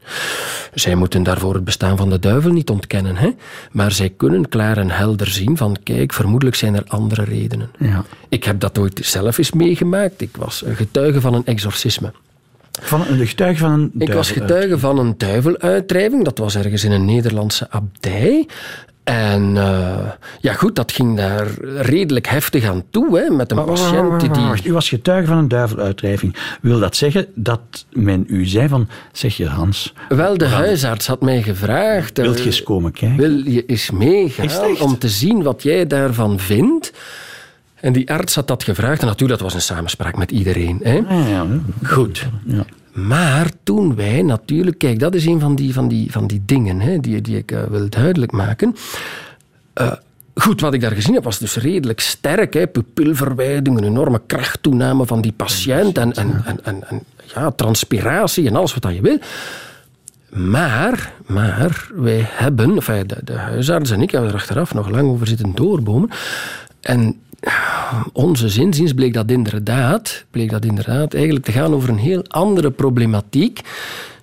Zij 0.75 0.95
moeten 0.95 1.23
daarvoor 1.23 1.55
het 1.55 1.65
bestaan 1.65 1.97
van 1.97 2.11
de 2.11 2.19
duivel 2.19 2.53
niet 2.53 2.71
ontkennen, 2.71 3.17
hè? 3.17 3.31
maar 3.73 3.93
zij 3.93 4.11
kunnen 4.17 4.49
klaar 4.49 4.79
en 4.79 4.91
helder 4.91 5.27
zien 5.27 5.57
van 5.57 5.77
kijk, 5.83 6.13
vermoedelijk 6.13 6.57
zijn 6.57 6.75
er 6.75 6.85
andere 6.87 7.25
redenen. 7.25 7.71
Ja. 7.79 8.05
Ik 8.29 8.45
heb 8.45 8.61
dat 8.61 8.79
ooit 8.79 9.01
zelf 9.03 9.39
eens 9.39 9.53
meegemaakt. 9.53 10.21
Ik 10.21 10.37
was 10.37 10.63
een 10.65 10.77
getuige 10.77 11.21
van 11.21 11.35
een 11.35 11.47
exorcisme. 11.47 12.13
Van 12.81 13.07
een 13.07 13.27
getuige 13.27 13.59
van 13.59 13.73
een 13.73 13.93
Ik 13.99 14.13
was 14.13 14.31
getuige 14.31 14.79
van 14.79 14.99
een 14.99 15.15
duiveluitdrijving. 15.19 16.25
Dat 16.25 16.39
was 16.39 16.57
ergens 16.57 16.85
in 16.85 16.93
een 16.93 17.05
Nederlandse 17.05 17.71
abdij. 17.71 18.47
En 19.11 19.55
uh, 19.57 19.99
ja, 20.41 20.53
goed, 20.53 20.77
dat 20.77 20.93
ging 20.93 21.17
daar 21.17 21.47
redelijk 21.77 22.27
heftig 22.27 22.65
aan 22.65 22.83
toe, 22.91 23.19
hè, 23.19 23.31
met 23.31 23.51
een 23.51 23.65
patiënt 23.65 24.35
die... 24.35 24.71
U 24.71 24.73
was 24.73 24.89
getuige 24.89 25.27
van 25.27 25.37
een 25.37 25.49
duiveluitdrijving. 25.49 26.37
Wil 26.61 26.79
dat 26.79 26.97
zeggen 26.97 27.27
dat 27.35 27.61
men 27.93 28.25
u 28.29 28.47
zei 28.47 28.69
van, 28.69 28.89
zeg 29.13 29.37
je 29.37 29.47
Hans... 29.47 29.95
Wel, 30.09 30.39
de 30.39 30.47
huisarts 30.47 31.07
had 31.07 31.21
mij 31.21 31.43
gevraagd... 31.43 32.19
Wilt 32.19 32.39
je 32.39 32.45
eens 32.45 32.63
komen 32.63 32.93
kijken? 32.93 33.17
Wil 33.17 33.53
je 33.53 33.67
eens 33.67 33.91
meegaan 33.91 34.81
om 34.81 34.99
te 34.99 35.09
zien 35.09 35.43
wat 35.43 35.63
jij 35.63 35.87
daarvan 35.87 36.39
vindt? 36.39 36.93
En 37.75 37.93
die 37.93 38.11
arts 38.11 38.35
had 38.35 38.49
dat 38.49 38.65
gevraagd. 38.65 39.01
En 39.01 39.07
natuurlijk, 39.07 39.41
dat 39.41 39.53
was 39.53 39.55
een 39.55 39.75
samenspraak 39.75 40.17
met 40.17 40.31
iedereen. 40.31 40.81
Hè? 40.83 40.95
Ja, 41.09 41.27
ja, 41.27 41.47
Goed. 41.83 42.27
Maar 42.93 43.51
toen 43.63 43.95
wij 43.95 44.23
natuurlijk, 44.23 44.79
kijk, 44.79 44.99
dat 44.99 45.15
is 45.15 45.27
een 45.27 45.41
van 45.41 45.55
die, 45.55 45.73
van 45.73 45.89
die, 45.89 46.13
van 46.13 46.27
die 46.27 46.43
dingen 46.45 46.81
hè, 46.81 46.99
die, 46.99 47.21
die 47.21 47.37
ik 47.37 47.53
uh, 47.53 47.63
wil 47.63 47.89
duidelijk 47.89 48.33
maken. 48.33 48.77
Uh, 49.81 49.93
goed, 50.35 50.61
wat 50.61 50.75
ik 50.75 50.81
daar 50.81 50.91
gezien 50.91 51.15
heb 51.15 51.25
was 51.25 51.39
dus 51.39 51.57
redelijk 51.57 52.01
sterk. 52.01 52.55
Hè, 52.55 52.67
pupilverwijding, 52.67 53.79
een 53.79 53.85
enorme 53.85 54.21
krachttoename 54.27 55.07
van 55.07 55.21
die 55.21 55.33
patiënt 55.33 55.99
en, 55.99 56.13
en, 56.13 56.43
en, 56.45 56.65
en, 56.65 56.89
en 56.89 57.03
ja, 57.35 57.51
transpiratie 57.51 58.47
en 58.47 58.57
alles 58.57 58.75
wat 58.75 58.95
je 58.95 59.01
wil. 59.01 59.19
Maar, 60.31 61.13
maar 61.27 61.89
wij 61.95 62.25
hebben, 62.27 62.75
enfin, 62.75 63.07
de, 63.07 63.17
de 63.25 63.33
huisarts 63.33 63.91
en 63.91 64.03
ik 64.03 64.11
hebben 64.11 64.31
er 64.31 64.37
achteraf 64.37 64.75
nog 64.75 64.89
lang 64.89 65.09
over 65.09 65.27
zitten 65.27 65.55
doorbomen. 65.55 66.11
En 66.81 67.21
onze 68.13 68.49
zinziens 68.49 68.93
bleek 68.93 69.15
dat 69.15 69.31
inderdaad, 69.31 70.25
bleek 70.31 70.51
dat 70.51 70.65
inderdaad 70.65 71.15
eigenlijk 71.15 71.45
te 71.45 71.53
gaan 71.53 71.75
over 71.75 71.89
een 71.89 71.99
heel 71.99 72.25
andere 72.29 72.71
problematiek, 72.71 73.61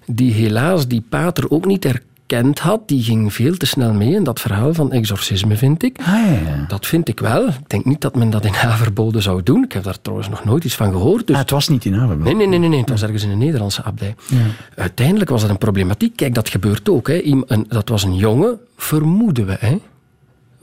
die 0.05 0.33
helaas 0.33 0.87
die 0.87 1.03
pater 1.09 1.49
ook 1.51 1.65
niet 1.65 1.85
erkend 1.85 2.59
had. 2.59 2.87
Die 2.87 3.03
ging 3.03 3.33
veel 3.33 3.57
te 3.57 3.65
snel 3.65 3.93
mee 3.93 4.13
in 4.13 4.23
dat 4.23 4.39
verhaal 4.39 4.73
van 4.73 4.91
exorcisme, 4.91 5.57
vind 5.57 5.83
ik. 5.83 5.97
Ah, 5.99 6.05
ja. 6.05 6.65
Dat 6.67 6.85
vind 6.85 7.07
ik 7.07 7.19
wel. 7.19 7.47
Ik 7.47 7.69
denk 7.69 7.85
niet 7.85 8.01
dat 8.01 8.15
men 8.15 8.29
dat 8.29 8.45
in 8.45 8.53
Haverbode 8.53 9.21
zou 9.21 9.43
doen. 9.43 9.63
Ik 9.63 9.71
heb 9.71 9.83
daar 9.83 10.01
trouwens 10.01 10.29
nog 10.29 10.45
nooit 10.45 10.63
iets 10.63 10.75
van 10.75 10.91
gehoord. 10.91 11.27
Dus... 11.27 11.35
Ah, 11.35 11.41
het 11.41 11.51
was 11.51 11.67
niet 11.67 11.85
in 11.85 11.93
Haverbode? 11.93 12.23
Nee, 12.23 12.35
nee, 12.35 12.47
nee, 12.47 12.59
nee, 12.59 12.69
nee. 12.69 12.79
het 12.79 12.89
was 12.89 13.01
ergens 13.01 13.23
in 13.23 13.29
een 13.29 13.37
Nederlandse 13.37 13.83
abdij. 13.83 14.15
Ja. 14.25 14.37
Uiteindelijk 14.75 15.29
was 15.29 15.41
dat 15.41 15.49
een 15.49 15.57
problematiek. 15.57 16.15
Kijk, 16.15 16.33
dat 16.33 16.49
gebeurt 16.49 16.89
ook. 16.89 17.07
Hè. 17.07 17.41
Dat 17.67 17.89
was 17.89 18.03
een 18.03 18.15
jongen, 18.15 18.59
vermoeden 18.75 19.45
we. 19.45 19.55
Hè. 19.59 19.77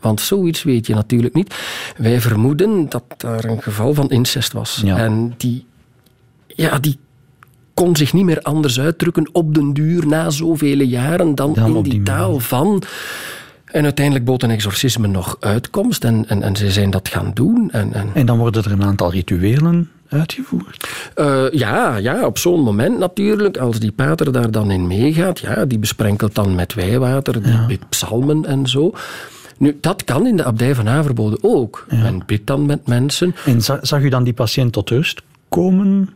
Want 0.04 0.20
zoiets 0.20 0.62
weet 0.62 0.86
je 0.86 0.94
natuurlijk 0.94 1.34
niet. 1.34 1.54
Wij 1.96 2.20
vermoeden 2.20 2.88
dat 2.88 3.04
daar 3.16 3.44
een 3.44 3.62
geval 3.62 3.94
van 3.94 4.10
incest 4.10 4.52
was. 4.52 4.80
Ja. 4.84 4.96
En 4.96 5.34
die, 5.36 5.66
ja, 6.46 6.78
die 6.78 6.98
kon 7.74 7.96
zich 7.96 8.12
niet 8.12 8.24
meer 8.24 8.40
anders 8.42 8.80
uitdrukken 8.80 9.28
op 9.32 9.54
den 9.54 9.72
duur 9.72 10.06
na 10.06 10.30
zoveel 10.30 10.80
jaren 10.80 11.34
dan, 11.34 11.52
Dan 11.54 11.76
in 11.76 11.82
die, 11.82 11.92
die 11.92 12.02
taal 12.02 12.40
van. 12.40 12.82
En 13.64 13.84
uiteindelijk 13.84 14.24
bood 14.24 14.42
een 14.42 14.50
exorcisme 14.50 15.06
nog 15.06 15.36
uitkomst 15.40 16.04
en, 16.04 16.28
en, 16.28 16.42
en 16.42 16.56
ze 16.56 16.70
zijn 16.70 16.90
dat 16.90 17.08
gaan 17.08 17.30
doen. 17.34 17.70
En, 17.70 17.92
en, 17.92 18.10
En 18.14 18.26
dan 18.26 18.38
worden 18.38 18.64
er 18.64 18.72
een 18.72 18.84
aantal 18.84 19.10
rituelen 19.10 19.90
uitgevoerd. 20.08 20.88
Eh, 21.14 21.44
ja, 21.50 21.96
ja, 21.96 22.26
op 22.26 22.38
zo'n 22.38 22.60
moment 22.60 22.98
natuurlijk, 22.98 23.56
als 23.56 23.78
die 23.78 23.92
pater 23.92 24.32
daar 24.32 24.50
dan 24.50 24.70
in 24.70 24.86
meegaat, 24.86 25.38
ja, 25.38 25.64
die 25.64 25.78
besprenkelt 25.78 26.34
dan 26.34 26.54
met 26.54 26.74
wijwater, 26.74 27.66
die 27.68 27.78
psalmen 27.88 28.44
en 28.44 28.66
zo. 28.66 28.92
Nu, 29.58 29.78
dat 29.80 30.04
kan 30.04 30.26
in 30.26 30.36
de 30.36 30.44
abdij 30.44 30.74
van 30.74 30.86
Haverbode 30.86 31.38
ook. 31.40 31.86
Men 31.90 32.22
bidt 32.26 32.46
dan 32.46 32.66
met 32.66 32.86
mensen. 32.86 33.34
En 33.46 33.62
za- 33.62 33.78
zag 33.82 34.00
u 34.02 34.08
dan 34.08 34.24
die 34.24 34.32
patiënt 34.32 34.72
tot 34.72 34.90
rust 34.90 35.22
komen? 35.48 36.10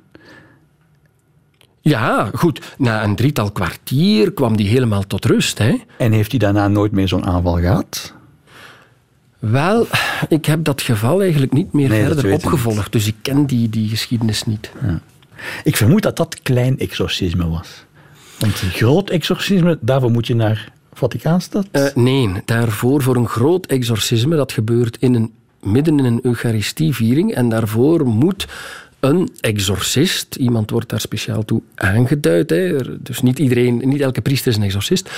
Ja, 1.81 2.31
goed, 2.35 2.75
na 2.79 3.05
een 3.05 3.17
drietal 3.17 3.51
kwartier 3.51 4.33
kwam 4.33 4.57
die 4.57 4.69
helemaal 4.69 5.07
tot 5.07 5.25
rust. 5.25 5.59
Hè. 5.59 5.77
En 5.97 6.13
heeft 6.13 6.31
hij 6.31 6.39
daarna 6.39 6.69
nooit 6.69 6.93
meer 6.93 7.09
zo'n 7.09 7.27
aanval 7.27 7.55
gehad? 7.59 8.15
Wel, 9.39 9.87
ik 10.29 10.45
heb 10.47 10.65
dat 10.65 10.83
geval 10.83 11.21
eigenlijk 11.23 11.53
niet 11.53 11.73
meer 11.73 11.89
Nee, 11.89 12.05
verder 12.05 12.33
opgevolgd, 12.33 12.93
dus 12.93 13.07
ik 13.07 13.15
ken 13.23 13.47
die, 13.47 13.69
die 13.69 13.89
geschiedenis 13.89 14.45
niet. 14.45 14.71
Ik 15.65 15.77
vermoed 15.77 16.03
dat 16.03 16.17
dat 16.17 16.43
klein 16.43 16.79
exorcisme 16.79 17.49
was. 17.49 17.85
Want 18.39 18.63
een 18.63 18.71
groot 18.71 19.11
exorcisme, 19.11 19.79
daarvoor 19.81 20.11
moet 20.11 20.27
je 20.27 20.35
naar 20.35 20.73
Vaticaanstad. 20.99 21.67
Eh, 21.71 21.85
nee, 21.95 22.31
daarvoor 22.45 23.03
voor 23.03 23.17
een 23.17 23.29
groot 23.29 23.67
exorcisme, 23.67 24.37
dat 24.37 24.53
gebeurt 24.53 24.97
in 25.01 25.15
een, 25.15 25.33
midden 25.63 25.99
in 25.99 26.05
een 26.05 26.21
Eucharistieviering. 26.23 27.35
En 27.35 27.49
daarvoor 27.49 28.07
moet 28.07 28.47
een 29.01 29.31
exorcist, 29.41 30.35
iemand 30.35 30.71
wordt 30.71 30.89
daar 30.89 31.01
speciaal 31.01 31.45
toe 31.45 31.63
aangeduid. 31.75 32.49
Dus 32.99 33.21
niet 33.21 33.39
iedereen, 33.39 33.83
niet 33.85 34.01
elke 34.01 34.21
priester 34.21 34.51
is 34.51 34.57
een 34.57 34.63
exorcist. 34.63 35.11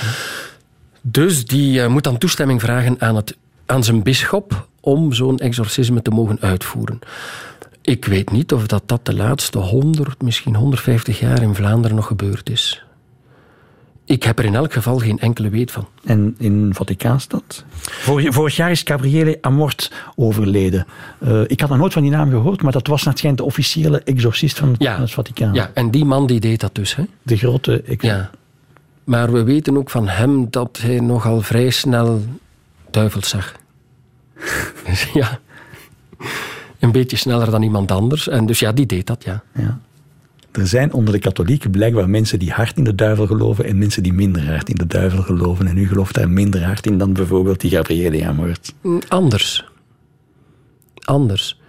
Dus 1.00 1.44
die 1.44 1.82
eh, 1.82 1.88
moet 1.88 2.04
dan 2.04 2.18
toestemming 2.18 2.60
vragen 2.60 2.96
aan, 2.98 3.16
het, 3.16 3.36
aan 3.66 3.84
zijn 3.84 4.02
bisschop 4.02 4.68
om 4.80 5.12
zo'n 5.12 5.38
exorcisme 5.38 6.02
te 6.02 6.10
mogen 6.10 6.38
uitvoeren. 6.40 6.98
Ik 7.82 8.04
weet 8.04 8.30
niet 8.30 8.52
of 8.52 8.66
dat, 8.66 8.82
dat 8.86 9.06
de 9.06 9.14
laatste 9.14 9.58
100, 9.58 10.22
misschien 10.22 10.54
150 10.54 11.18
jaar 11.18 11.42
in 11.42 11.54
Vlaanderen 11.54 11.96
nog 11.96 12.06
gebeurd 12.06 12.50
is. 12.50 12.84
Ik 14.10 14.22
heb 14.22 14.38
er 14.38 14.44
in 14.44 14.54
elk 14.54 14.72
geval 14.72 14.98
geen 14.98 15.18
enkele 15.18 15.48
weet 15.48 15.70
van. 15.70 15.86
En 16.04 16.34
in 16.38 16.70
Vaticaanstad. 16.74 17.64
Vorig, 17.78 18.34
vorig 18.34 18.56
jaar 18.56 18.70
is 18.70 18.82
Gabriele 18.84 19.38
Amort 19.40 19.92
overleden. 20.16 20.86
Eh, 21.18 21.40
ik 21.46 21.60
had 21.60 21.68
nog 21.68 21.78
nooit 21.78 21.92
van 21.92 22.02
die 22.02 22.10
naam 22.10 22.30
gehoord, 22.30 22.62
maar 22.62 22.72
dat 22.72 22.86
was 22.86 23.02
naar 23.02 23.14
het 23.22 23.36
de 23.36 23.44
officiële 23.44 24.02
exorcist 24.02 24.58
van, 24.58 24.74
Ja. 24.78 24.92
van 24.92 25.02
het 25.02 25.12
Vaticaan. 25.12 25.54
Ja, 25.54 25.70
en 25.74 25.90
die 25.90 26.04
man 26.04 26.26
die 26.26 26.40
deed 26.40 26.60
dat 26.60 26.74
dus. 26.74 26.96
Hè? 26.96 27.04
De 27.22 27.36
grote 27.36 27.84
Ja. 27.98 28.30
Maar 29.04 29.32
we 29.32 29.42
weten 29.42 29.76
ook 29.76 29.90
van 29.90 30.08
hem 30.08 30.46
dat 30.50 30.78
hij 30.82 31.00
nogal 31.00 31.40
vrij 31.40 31.70
snel 31.70 32.24
duivels 32.90 33.28
zag. 33.28 33.54
Dus 34.86 35.08
ja, 35.20 35.38
een 36.78 36.92
beetje 36.92 37.16
sneller 37.16 37.50
dan 37.50 37.62
iemand 37.62 37.90
anders. 37.90 38.28
En 38.28 38.46
dus 38.46 38.58
ja, 38.58 38.72
die 38.72 38.86
deed 38.86 39.06
dat, 39.06 39.24
ja. 39.24 39.42
Ja. 39.54 39.80
Er 40.52 40.66
zijn 40.66 40.92
onder 40.92 41.14
de 41.14 41.20
katholieken 41.20 41.70
blijkbaar 41.70 42.10
mensen 42.10 42.38
die 42.38 42.50
hard 42.50 42.76
in 42.76 42.84
de 42.84 42.94
duivel 42.94 43.26
geloven 43.26 43.64
en 43.64 43.78
mensen 43.78 44.02
die 44.02 44.12
minder 44.12 44.46
hard 44.46 44.68
in 44.68 44.74
de 44.74 44.86
duivel 44.86 45.22
geloven. 45.22 45.66
En 45.66 45.76
u 45.78 45.86
gelooft 45.86 46.14
daar 46.14 46.30
minder 46.30 46.64
hard 46.64 46.86
in 46.86 46.98
dan 46.98 47.12
bijvoorbeeld 47.12 47.60
die 47.60 47.70
Gabriele 47.70 48.26
Amort. 48.26 48.74
Mm, 48.82 49.00
Anders. 49.08 49.68
Anders. 51.04 51.60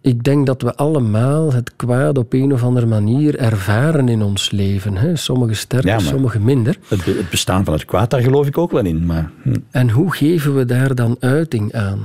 Ik 0.00 0.24
denk 0.24 0.46
dat 0.46 0.62
we 0.62 0.74
allemaal 0.74 1.52
het 1.52 1.76
kwaad 1.76 2.18
op 2.18 2.32
een 2.32 2.52
of 2.52 2.62
andere 2.62 2.86
manier 2.86 3.38
ervaren 3.38 4.08
in 4.08 4.22
ons 4.22 4.50
leven. 4.50 4.96
Hè? 4.96 5.16
Sommigen 5.16 5.56
sterker, 5.56 5.88
Ja, 5.90 5.98
sommigen 5.98 6.44
minder. 6.44 6.78
Het 6.88 7.30
bestaan 7.30 7.64
van 7.64 7.74
het 7.74 7.84
kwaad, 7.84 8.10
daar 8.10 8.20
geloof 8.20 8.46
ik 8.46 8.58
ook 8.58 8.70
wel 8.70 8.84
in. 8.84 9.06
Maar 9.06 9.30
hm, 9.42 9.54
En 9.70 9.90
hoe 9.90 10.12
geven 10.14 10.56
we 10.56 10.64
daar 10.64 10.94
dan 10.94 11.16
uiting 11.20 11.74
aan? 11.74 11.98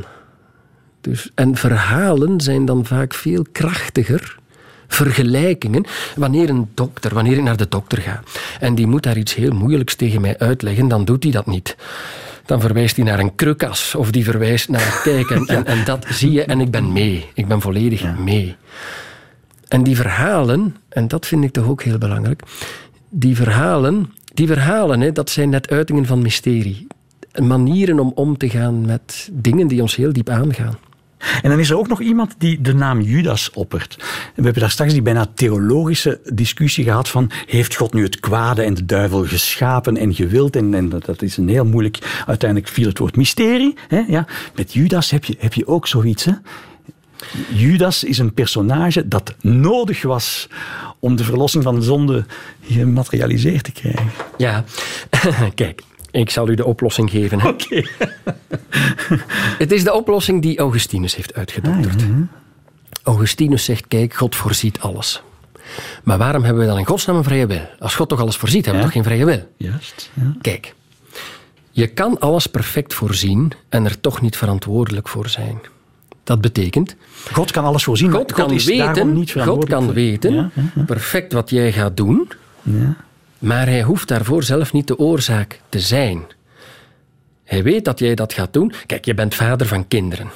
Dus, 1.01 1.31
en 1.35 1.55
verhalen 1.55 2.41
zijn 2.41 2.65
dan 2.65 2.85
vaak 2.85 3.13
veel 3.13 3.45
krachtiger. 3.51 4.39
Vergelijkingen. 4.87 5.85
Wanneer 6.15 6.49
een 6.49 6.69
dokter, 6.73 7.13
wanneer 7.13 7.37
ik 7.37 7.43
naar 7.43 7.57
de 7.57 7.67
dokter 7.69 8.01
ga 8.01 8.23
en 8.59 8.75
die 8.75 8.87
moet 8.87 9.03
daar 9.03 9.17
iets 9.17 9.35
heel 9.35 9.51
moeilijks 9.51 9.95
tegen 9.95 10.21
mij 10.21 10.37
uitleggen, 10.37 10.87
dan 10.87 11.05
doet 11.05 11.23
hij 11.23 11.31
dat 11.31 11.45
niet. 11.45 11.75
Dan 12.45 12.61
verwijst 12.61 12.95
hij 12.95 13.05
naar 13.05 13.19
een 13.19 13.35
krukas 13.35 13.95
of 13.95 14.11
die 14.11 14.23
verwijst 14.23 14.69
naar 14.69 14.99
kijk 15.03 15.29
en, 15.29 15.45
en, 15.45 15.65
en 15.65 15.85
dat 15.85 16.05
zie 16.09 16.31
je 16.31 16.43
en 16.43 16.59
ik 16.59 16.71
ben 16.71 16.91
mee. 16.91 17.25
Ik 17.33 17.47
ben 17.47 17.61
volledig 17.61 18.17
mee. 18.17 18.55
En 19.67 19.83
die 19.83 19.95
verhalen, 19.95 20.75
en 20.89 21.07
dat 21.07 21.25
vind 21.25 21.43
ik 21.43 21.51
toch 21.51 21.67
ook 21.67 21.83
heel 21.83 21.97
belangrijk, 21.97 22.41
die 23.09 23.35
verhalen, 23.35 24.13
die 24.33 24.47
verhalen 24.47 25.01
hè, 25.01 25.11
dat 25.11 25.29
zijn 25.29 25.49
net 25.49 25.69
uitingen 25.69 26.05
van 26.05 26.21
mysterie. 26.21 26.87
Manieren 27.41 27.99
om 27.99 28.11
om 28.15 28.37
te 28.37 28.49
gaan 28.49 28.85
met 28.85 29.29
dingen 29.31 29.67
die 29.67 29.81
ons 29.81 29.95
heel 29.95 30.13
diep 30.13 30.29
aangaan. 30.29 30.77
En 31.17 31.49
dan 31.49 31.59
is 31.59 31.69
er 31.69 31.77
ook 31.77 31.87
nog 31.87 32.01
iemand 32.01 32.35
die 32.37 32.61
de 32.61 32.73
naam 32.73 33.01
Judas 33.01 33.51
oppert. 33.51 33.95
We 34.35 34.43
hebben 34.43 34.61
daar 34.61 34.71
straks 34.71 34.93
die 34.93 35.01
bijna 35.01 35.27
theologische 35.33 36.19
discussie 36.33 36.83
gehad 36.83 37.09
van 37.09 37.31
heeft 37.45 37.75
God 37.75 37.93
nu 37.93 38.03
het 38.03 38.19
kwade 38.19 38.61
en 38.61 38.73
de 38.73 38.85
duivel 38.85 39.25
geschapen 39.25 39.97
en 39.97 40.13
gewild? 40.13 40.55
En, 40.55 40.73
en 40.73 40.89
dat, 40.89 41.05
dat 41.05 41.21
is 41.21 41.37
een 41.37 41.49
heel 41.49 41.65
moeilijk, 41.65 42.23
uiteindelijk 42.27 42.71
viel 42.71 42.87
het 42.87 42.97
woord 42.97 43.15
mysterie. 43.15 43.75
Hè? 43.87 44.03
Ja. 44.07 44.25
Met 44.55 44.73
Judas 44.73 45.11
heb 45.11 45.25
je, 45.25 45.35
heb 45.39 45.53
je 45.53 45.67
ook 45.67 45.87
zoiets. 45.87 46.25
Hè? 46.25 46.33
Judas 47.53 48.03
is 48.03 48.17
een 48.17 48.33
personage 48.33 49.07
dat 49.07 49.35
nodig 49.41 50.01
was 50.01 50.47
om 50.99 51.15
de 51.15 51.23
verlossing 51.23 51.63
van 51.63 51.75
de 51.75 51.81
zonde 51.81 52.25
gematerialiseerd 52.61 53.63
te 53.63 53.71
krijgen. 53.71 54.11
Ja, 54.37 54.63
kijk, 55.55 55.81
ik 56.17 56.29
zal 56.29 56.49
u 56.49 56.55
de 56.55 56.65
oplossing 56.65 57.09
geven. 57.09 57.41
Oké. 57.53 57.83
Het 59.63 59.71
is 59.71 59.83
de 59.83 59.93
oplossing 59.93 60.41
die 60.41 60.57
Augustinus 60.59 61.15
heeft 61.15 61.33
uitgedokterd. 61.33 62.03
Augustinus 63.03 63.63
zegt, 63.65 63.87
kijk, 63.87 64.13
God 64.13 64.35
voorziet 64.35 64.79
alles. 64.79 65.21
Maar 66.03 66.17
waarom 66.17 66.43
hebben 66.43 66.61
we 66.63 66.69
dan 66.69 66.77
in 66.79 66.85
godsnaam 66.85 67.15
een 67.15 67.23
vrije 67.23 67.45
wil? 67.47 67.61
Als 67.79 67.95
God 67.95 68.09
toch 68.09 68.19
alles 68.19 68.35
voorziet, 68.37 68.65
hebben 68.65 68.83
we 68.83 68.87
Ja. 68.87 68.93
toch 68.93 69.03
geen 69.03 69.13
vrije 69.17 69.25
wil? 69.25 69.47
Juist. 69.69 70.09
Ja. 70.13 70.33
Kijk, 70.41 70.73
je 71.71 71.87
kan 71.87 72.19
alles 72.19 72.47
perfect 72.47 72.93
voorzien 72.93 73.51
en 73.69 73.85
er 73.85 73.99
toch 74.01 74.21
niet 74.21 74.37
verantwoordelijk 74.37 75.07
voor 75.07 75.29
zijn. 75.29 75.59
Dat 76.23 76.41
betekent, 76.41 76.95
God 77.31 77.51
kan 77.51 77.65
alles 77.65 77.83
voorzien. 77.83 78.09
maar 78.09 78.17
God 78.19 78.31
kan 78.31 78.51
is 78.51 78.65
daarom 78.65 78.93
weten, 78.93 79.13
niet 79.13 79.31
God 79.31 79.65
kan 79.69 79.83
voor- 79.83 79.93
weten 79.93 80.33
Ja, 80.33 80.49
ja, 80.55 80.61
ja. 80.75 80.83
perfect 80.83 81.33
wat 81.33 81.49
jij 81.49 81.71
gaat 81.71 81.97
doen, 81.97 82.31
Ja. 82.61 82.95
Maar 83.39 83.65
hij 83.65 83.81
hoeft 83.83 84.07
daarvoor 84.07 84.43
zelf 84.43 84.73
niet 84.73 84.87
de 84.87 84.97
oorzaak 84.97 85.59
te 85.69 85.79
zijn. 85.79 86.23
Hij 87.43 87.63
weet 87.63 87.85
dat 87.85 87.99
jij 87.99 88.15
dat 88.15 88.33
gaat 88.33 88.53
doen. 88.53 88.73
Kijk, 88.85 89.05
je 89.05 89.13
bent 89.13 89.35
vader 89.35 89.67
van 89.67 89.87
kinderen. 89.87 90.29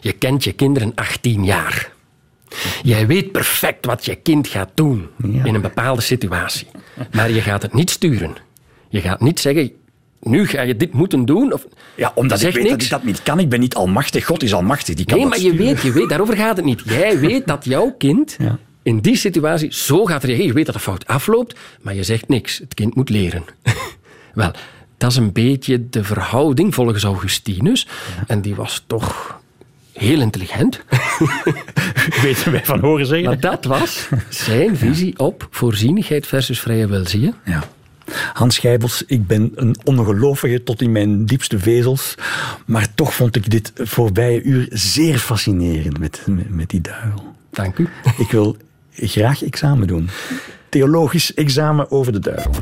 Je 0.00 0.12
kent 0.12 0.44
je 0.44 0.52
kinderen 0.52 0.92
18 0.94 1.44
jaar. 1.44 1.92
Jij 2.82 3.06
weet 3.06 3.32
perfect 3.32 3.86
wat 3.86 4.04
je 4.04 4.14
kind 4.14 4.48
gaat 4.48 4.70
doen 4.74 5.08
in 5.20 5.54
een 5.54 5.60
bepaalde 5.60 6.02
situatie. 6.02 6.66
Maar 7.12 7.30
je 7.30 7.40
gaat 7.40 7.62
het 7.62 7.74
niet 7.74 7.90
sturen. 7.90 8.34
Je 8.88 9.00
gaat 9.00 9.20
niet 9.20 9.40
zeggen, 9.40 9.72
nu 10.20 10.46
ga 10.46 10.62
je 10.62 10.76
dit 10.76 10.92
moeten 10.92 11.24
doen. 11.24 11.52
Of, 11.52 11.66
Ja, 11.94 12.12
omdat 12.14 12.42
ik 12.42 12.54
weet 12.54 12.68
dat 12.68 12.82
ik 12.82 12.90
dat 12.90 13.04
niet 13.04 13.22
kan. 13.22 13.38
Ik 13.38 13.48
ben 13.48 13.60
niet 13.60 13.74
almachtig. 13.74 14.24
God 14.24 14.42
is 14.42 14.54
almachtig. 14.54 14.94
Die 14.94 15.06
kan 15.06 15.18
Nee, 15.18 15.26
maar 15.26 15.40
je 15.40 15.54
weet, 15.54 15.80
je 15.80 15.92
weet, 15.92 16.08
daarover 16.08 16.36
gaat 16.36 16.56
het 16.56 16.64
niet. 16.64 16.82
Jij 16.84 17.18
weet 17.18 17.46
dat 17.46 17.64
jouw 17.64 17.94
kind 17.98 18.36
Ja. 18.38 18.58
In 18.84 19.00
die 19.00 19.16
situatie 19.16 19.72
zo 19.72 20.04
gaat 20.04 20.24
reageren. 20.24 20.46
Je 20.46 20.52
weet 20.52 20.66
dat 20.66 20.74
de 20.74 20.80
fout 20.80 21.06
afloopt, 21.06 21.58
maar 21.82 21.94
je 21.94 22.02
zegt 22.02 22.28
niks. 22.28 22.58
Het 22.58 22.74
kind 22.74 22.94
moet 22.94 23.08
leren. 23.08 23.44
Wel, 24.34 24.52
dat 24.96 25.10
is 25.10 25.16
een 25.16 25.32
beetje 25.32 25.88
de 25.88 26.04
verhouding 26.04 26.74
volgens 26.74 27.04
Augustinus. 27.04 27.88
En 28.26 28.40
die 28.40 28.54
was 28.54 28.84
toch 28.86 29.40
heel 29.92 30.20
intelligent. 30.20 30.82
Weten 32.22 32.52
wij 32.52 32.64
van 32.64 32.80
horen 32.80 33.06
zeggen. 33.06 33.28
Maar 33.28 33.40
dat 33.40 33.64
was 33.64 34.08
zijn 34.28 34.76
visie 34.76 35.18
op 35.18 35.48
voorzienigheid 35.50 36.26
versus 36.26 36.60
vrije 36.60 36.86
wil, 36.86 37.06
zie 37.06 37.20
je? 37.20 37.32
Ja. 37.44 37.64
Hans 38.32 38.58
Gijbels, 38.58 39.02
ik 39.06 39.26
ben 39.26 39.52
een 39.54 39.76
ongelovige 39.84 40.62
tot 40.62 40.82
in 40.82 40.92
mijn 40.92 41.26
diepste 41.26 41.58
vezels. 41.58 42.14
Maar 42.66 42.94
toch 42.94 43.14
vond 43.14 43.36
ik 43.36 43.50
dit 43.50 43.72
voorbije 43.74 44.42
uur 44.42 44.66
zeer 44.70 45.18
fascinerend 45.18 45.98
met, 45.98 46.22
met, 46.26 46.50
met 46.50 46.68
die 46.68 46.80
duivel. 46.80 47.34
Dank 47.50 47.78
u. 47.78 47.88
Ik 48.18 48.30
wil 48.30 48.56
graag 48.94 49.44
examen 49.44 49.86
doen. 49.86 50.08
Theologisch 50.68 51.34
examen 51.34 51.90
over 51.90 52.12
de 52.12 52.20
duivel. 52.20 52.52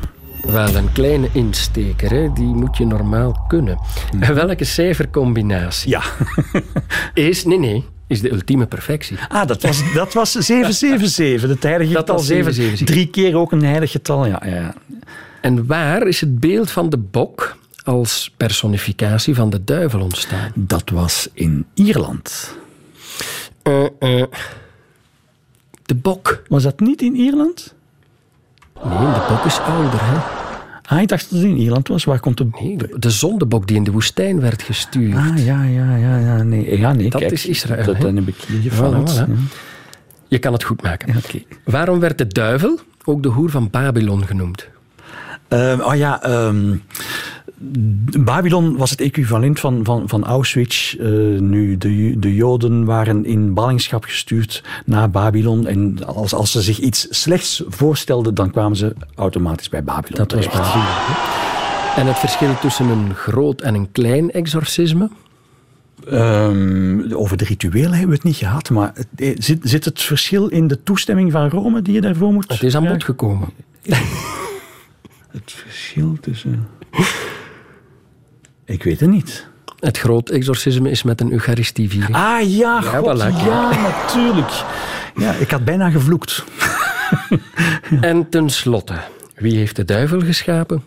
Wel, 0.43 0.75
een 0.75 0.93
kleine 0.93 1.29
insteker, 1.33 2.11
hè? 2.11 2.33
die 2.33 2.45
moet 2.55 2.77
je 2.77 2.87
normaal 2.87 3.45
kunnen. 3.49 3.79
En 4.21 4.35
welke 4.35 4.65
cijfercombinatie 4.65 5.91
Ja. 5.91 6.03
is... 7.15 7.45
Nee, 7.45 7.59
nee, 7.59 7.85
is 8.07 8.21
de 8.21 8.33
ultieme 8.33 8.67
perfectie. 8.67 9.17
Ah, 9.29 9.47
dat 9.47 9.63
was, 9.63 9.83
dat 9.95 10.13
was 10.13 10.33
777. 10.33 11.51
Het 11.51 11.63
heilige 11.63 11.93
Dat 11.93 12.01
getal 12.01 12.17
was 12.17 12.27
7. 12.27 12.53
777. 12.53 12.87
Drie 12.87 13.27
keer 13.27 13.37
ook 13.39 13.53
een 13.53 13.65
heilig 13.65 13.91
getal. 13.91 14.27
Ja, 14.27 14.43
ja. 14.47 14.75
En 15.41 15.67
waar 15.67 16.07
is 16.07 16.21
het 16.21 16.41
beeld 16.41 16.71
van 16.71 16.91
de 16.91 16.99
bok 16.99 17.57
als 17.85 18.33
personificatie 18.37 19.35
van 19.35 19.51
de 19.51 19.65
duivel 19.65 20.01
ontstaan? 20.01 20.53
Dat 20.55 20.91
was 20.91 21.29
in 21.33 21.67
Ierland. 21.75 22.57
Eh, 23.63 23.85
eh, 23.99 24.25
de 25.93 25.99
bok. 25.99 26.43
Was 26.49 26.63
dat 26.63 26.81
niet 26.81 27.03
in 27.03 27.17
Ierland? 27.17 27.75
Nee, 28.85 28.99
de 28.99 29.27
bok 29.29 29.45
is 29.45 29.59
ouder. 29.61 30.01
Hè? 30.03 30.17
Ah, 30.83 31.01
ik 31.01 31.09
dacht 31.09 31.31
dat 31.31 31.39
het 31.39 31.49
in 31.49 31.57
Ierland 31.57 31.89
was. 31.89 32.05
Waar 32.05 32.21
komt 32.21 32.37
de... 32.37 32.47
Nee, 32.61 32.77
de, 32.77 32.97
de 32.99 33.11
zondebok 33.11 33.67
die 33.67 33.77
in 33.77 33.85
de 33.85 33.91
woestijn 33.91 34.41
werd 34.41 34.63
gestuurd. 34.63 35.17
Ah, 35.17 35.45
ja, 35.45 35.63
ja, 35.63 35.97
ja, 35.97 36.17
ja. 36.17 36.43
Nee, 36.43 36.79
ja, 36.79 36.93
nee 36.93 37.11
Dat 37.11 37.21
kijk, 37.21 37.33
is 37.33 37.47
Israël, 37.47 37.85
Dat 37.85 38.03
heb 38.03 38.29
ik 38.29 38.37
gevallen. 38.63 39.09
Voilà, 39.09 39.29
voilà. 39.29 39.59
Je 40.29 40.39
kan 40.39 40.53
het 40.53 40.65
goed 40.65 40.83
maken. 40.83 41.13
Ja, 41.13 41.19
oké. 41.25 41.43
Waarom 41.65 42.01
werd 42.01 42.19
de 42.19 42.27
duivel 42.27 42.79
ook 43.05 43.23
de 43.23 43.29
hoer 43.29 43.51
van 43.51 43.71
Babylon 43.71 44.27
genoemd? 44.27 44.69
Ehm, 45.53 45.81
oh 45.81 45.95
ja, 45.95 46.23
ehm, 46.23 46.77
Babylon 48.19 48.77
was 48.77 48.91
het 48.91 49.01
equivalent 49.01 49.61
van, 49.61 49.81
van, 49.85 50.09
van 50.09 50.25
Auschwitz. 50.25 50.95
Eh, 50.95 51.09
nu, 51.39 51.79
de, 51.79 52.19
de 52.19 52.35
Joden 52.35 52.85
waren 52.85 53.25
in 53.25 53.55
ballingschap 53.55 54.05
gestuurd 54.05 54.65
naar 54.85 55.11
Babylon. 55.11 55.67
En 55.67 56.07
als, 56.07 56.35
als 56.35 56.51
ze 56.51 56.63
zich 56.63 56.79
iets 56.79 57.07
slechts 57.11 57.63
voorstelden, 57.69 58.35
dan 58.35 58.51
kwamen 58.51 58.77
ze 58.77 58.95
automatisch 59.15 59.69
bij 59.69 59.85
Babylon. 59.85 60.19
Dat 60.19 60.33
was. 60.33 60.47
Babylon. 60.47 60.85
En 61.97 62.07
het 62.07 62.19
verschil 62.19 62.59
tussen 62.61 62.89
een 62.89 63.15
groot 63.15 63.61
en 63.61 63.75
een 63.75 63.93
klein 63.93 64.31
exorcisme? 64.31 65.11
Ehm, 66.11 67.13
over 67.13 67.37
de 67.37 67.45
rituelen 67.45 67.91
hebben 67.91 68.09
we 68.09 68.15
het 68.15 68.25
niet 68.25 68.37
gehad, 68.37 68.71
maar 68.71 68.93
eh, 69.17 69.35
zit, 69.39 69.59
zit 69.63 69.85
het 69.85 70.03
verschil 70.03 70.47
in 70.47 70.67
de 70.69 70.83
toestemming 70.83 71.33
van 71.33 71.49
Rome 71.49 71.83
die 71.83 71.95
je 71.95 72.01
daarvoor 72.01 72.33
moet 72.33 72.49
Het 72.49 72.63
is 72.63 72.77
aan 72.77 72.89
bod 72.89 73.05
gekomen. 73.05 73.49
Het 75.33 75.53
verschil 75.53 76.17
tussen... 76.21 76.69
Ik 78.65 78.83
weet 78.83 79.01
het 79.01 79.11
niet. 79.11 79.47
Het 79.81 79.99
groot 79.99 80.29
exorcisme 80.29 80.91
is 80.91 81.03
met 81.03 81.21
een 81.21 81.33
eucharistieviering. 81.33 82.17
Ah 82.17 82.57
ja, 82.57 82.81
god, 82.81 83.19
voilà. 83.19 83.45
ja, 83.45 83.71
natuurlijk. 83.71 84.65
Ja, 85.17 85.33
ik 85.33 85.51
had 85.51 85.65
bijna 85.65 85.91
gevloekt. 85.91 86.45
En 88.01 88.29
tenslotte, 88.29 88.95
wie 89.35 89.57
heeft 89.57 89.77
de 89.77 89.85
duivel 89.85 90.21
geschapen? 90.21 90.83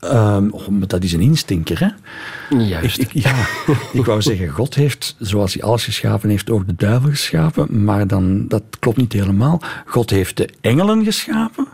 Oh, 0.00 0.68
maar 0.68 0.88
dat 0.88 1.02
is 1.02 1.12
een 1.12 1.20
instinker, 1.20 1.80
hè? 1.80 1.88
Juist. 2.58 2.98
Ik, 2.98 3.14
ik, 3.14 3.22
ja, 3.22 3.46
ik 3.92 4.04
wou 4.04 4.22
zeggen, 4.22 4.48
God 4.48 4.74
heeft, 4.74 5.16
zoals 5.18 5.54
hij 5.54 5.62
alles 5.62 5.84
geschapen 5.84 6.28
heeft, 6.28 6.50
ook 6.50 6.66
de 6.66 6.74
duivel 6.76 7.10
geschapen. 7.10 7.84
Maar 7.84 8.06
dan, 8.06 8.48
dat 8.48 8.62
klopt 8.78 8.96
niet 8.96 9.12
helemaal. 9.12 9.62
God 9.86 10.10
heeft 10.10 10.36
de 10.36 10.48
engelen 10.60 11.04
geschapen. 11.04 11.66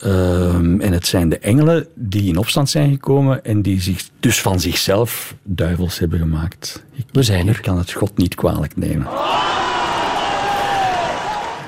Ehm, 0.00 0.80
en 0.80 0.92
het 0.92 1.06
zijn 1.06 1.28
de 1.28 1.38
engelen 1.38 1.86
die 1.94 2.28
in 2.28 2.36
opstand 2.36 2.70
zijn 2.70 2.90
gekomen 2.90 3.44
en 3.44 3.62
die 3.62 3.80
zich 3.80 4.08
dus 4.20 4.40
van 4.40 4.60
zichzelf 4.60 5.34
duivels 5.42 5.98
hebben 5.98 6.18
gemaakt. 6.18 6.84
Ik, 6.92 7.04
We 7.12 7.22
zijn 7.22 7.48
er. 7.48 7.54
ik 7.56 7.62
kan 7.62 7.78
het 7.78 7.92
God 7.92 8.16
niet 8.16 8.34
kwalijk 8.34 8.76
nemen. 8.76 9.06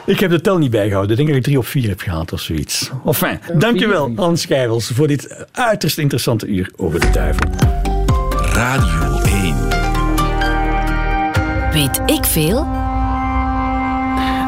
Ik 0.07 0.21
heb 0.21 0.31
de 0.31 0.41
tel 0.41 0.59
niet 0.59 0.71
bijgehouden. 0.71 1.11
Ik 1.11 1.17
denk 1.17 1.29
dat 1.29 1.37
ik 1.39 1.45
drie 1.45 1.59
of 1.59 1.69
vier 1.69 1.89
heb 1.89 2.01
gehaald 2.01 2.33
of 2.33 2.41
zoiets. 2.41 2.91
Enfin, 3.07 3.39
dankjewel 3.55 4.13
Hans 4.17 4.41
Schijvels 4.41 4.87
voor 4.95 5.07
dit 5.07 5.47
uiterst 5.53 5.99
interessante 5.99 6.47
uur 6.47 6.71
over 6.77 7.01
de 7.01 7.11
duivel. 7.11 7.51
Radio 8.53 9.21
1. 9.21 9.57
Weet 11.73 12.01
ik 12.07 12.25
veel? 12.25 12.78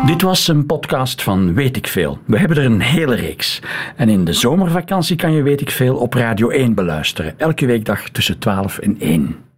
Dit 0.07 0.23
was 0.23 0.49
een 0.49 0.67
podcast 0.67 1.23
van 1.23 1.55
Weet 1.55 1.77
ik 1.77 1.87
Veel. 1.87 2.19
We 2.27 2.39
hebben 2.39 2.57
er 2.57 2.65
een 2.65 2.81
hele 2.81 3.15
reeks. 3.15 3.63
En 3.97 4.09
in 4.09 4.25
de 4.25 4.33
zomervakantie 4.33 5.17
kan 5.17 5.33
je 5.33 5.43
Weet 5.43 5.61
ik 5.61 5.71
Veel 5.71 5.97
op 5.97 6.15
Radio 6.15 6.49
1 6.49 6.75
beluisteren. 6.75 7.39
Elke 7.39 7.67
weekdag 7.67 8.09
tussen 8.09 8.39
12 8.39 8.79
en 8.79 8.97
1. 9.01 9.50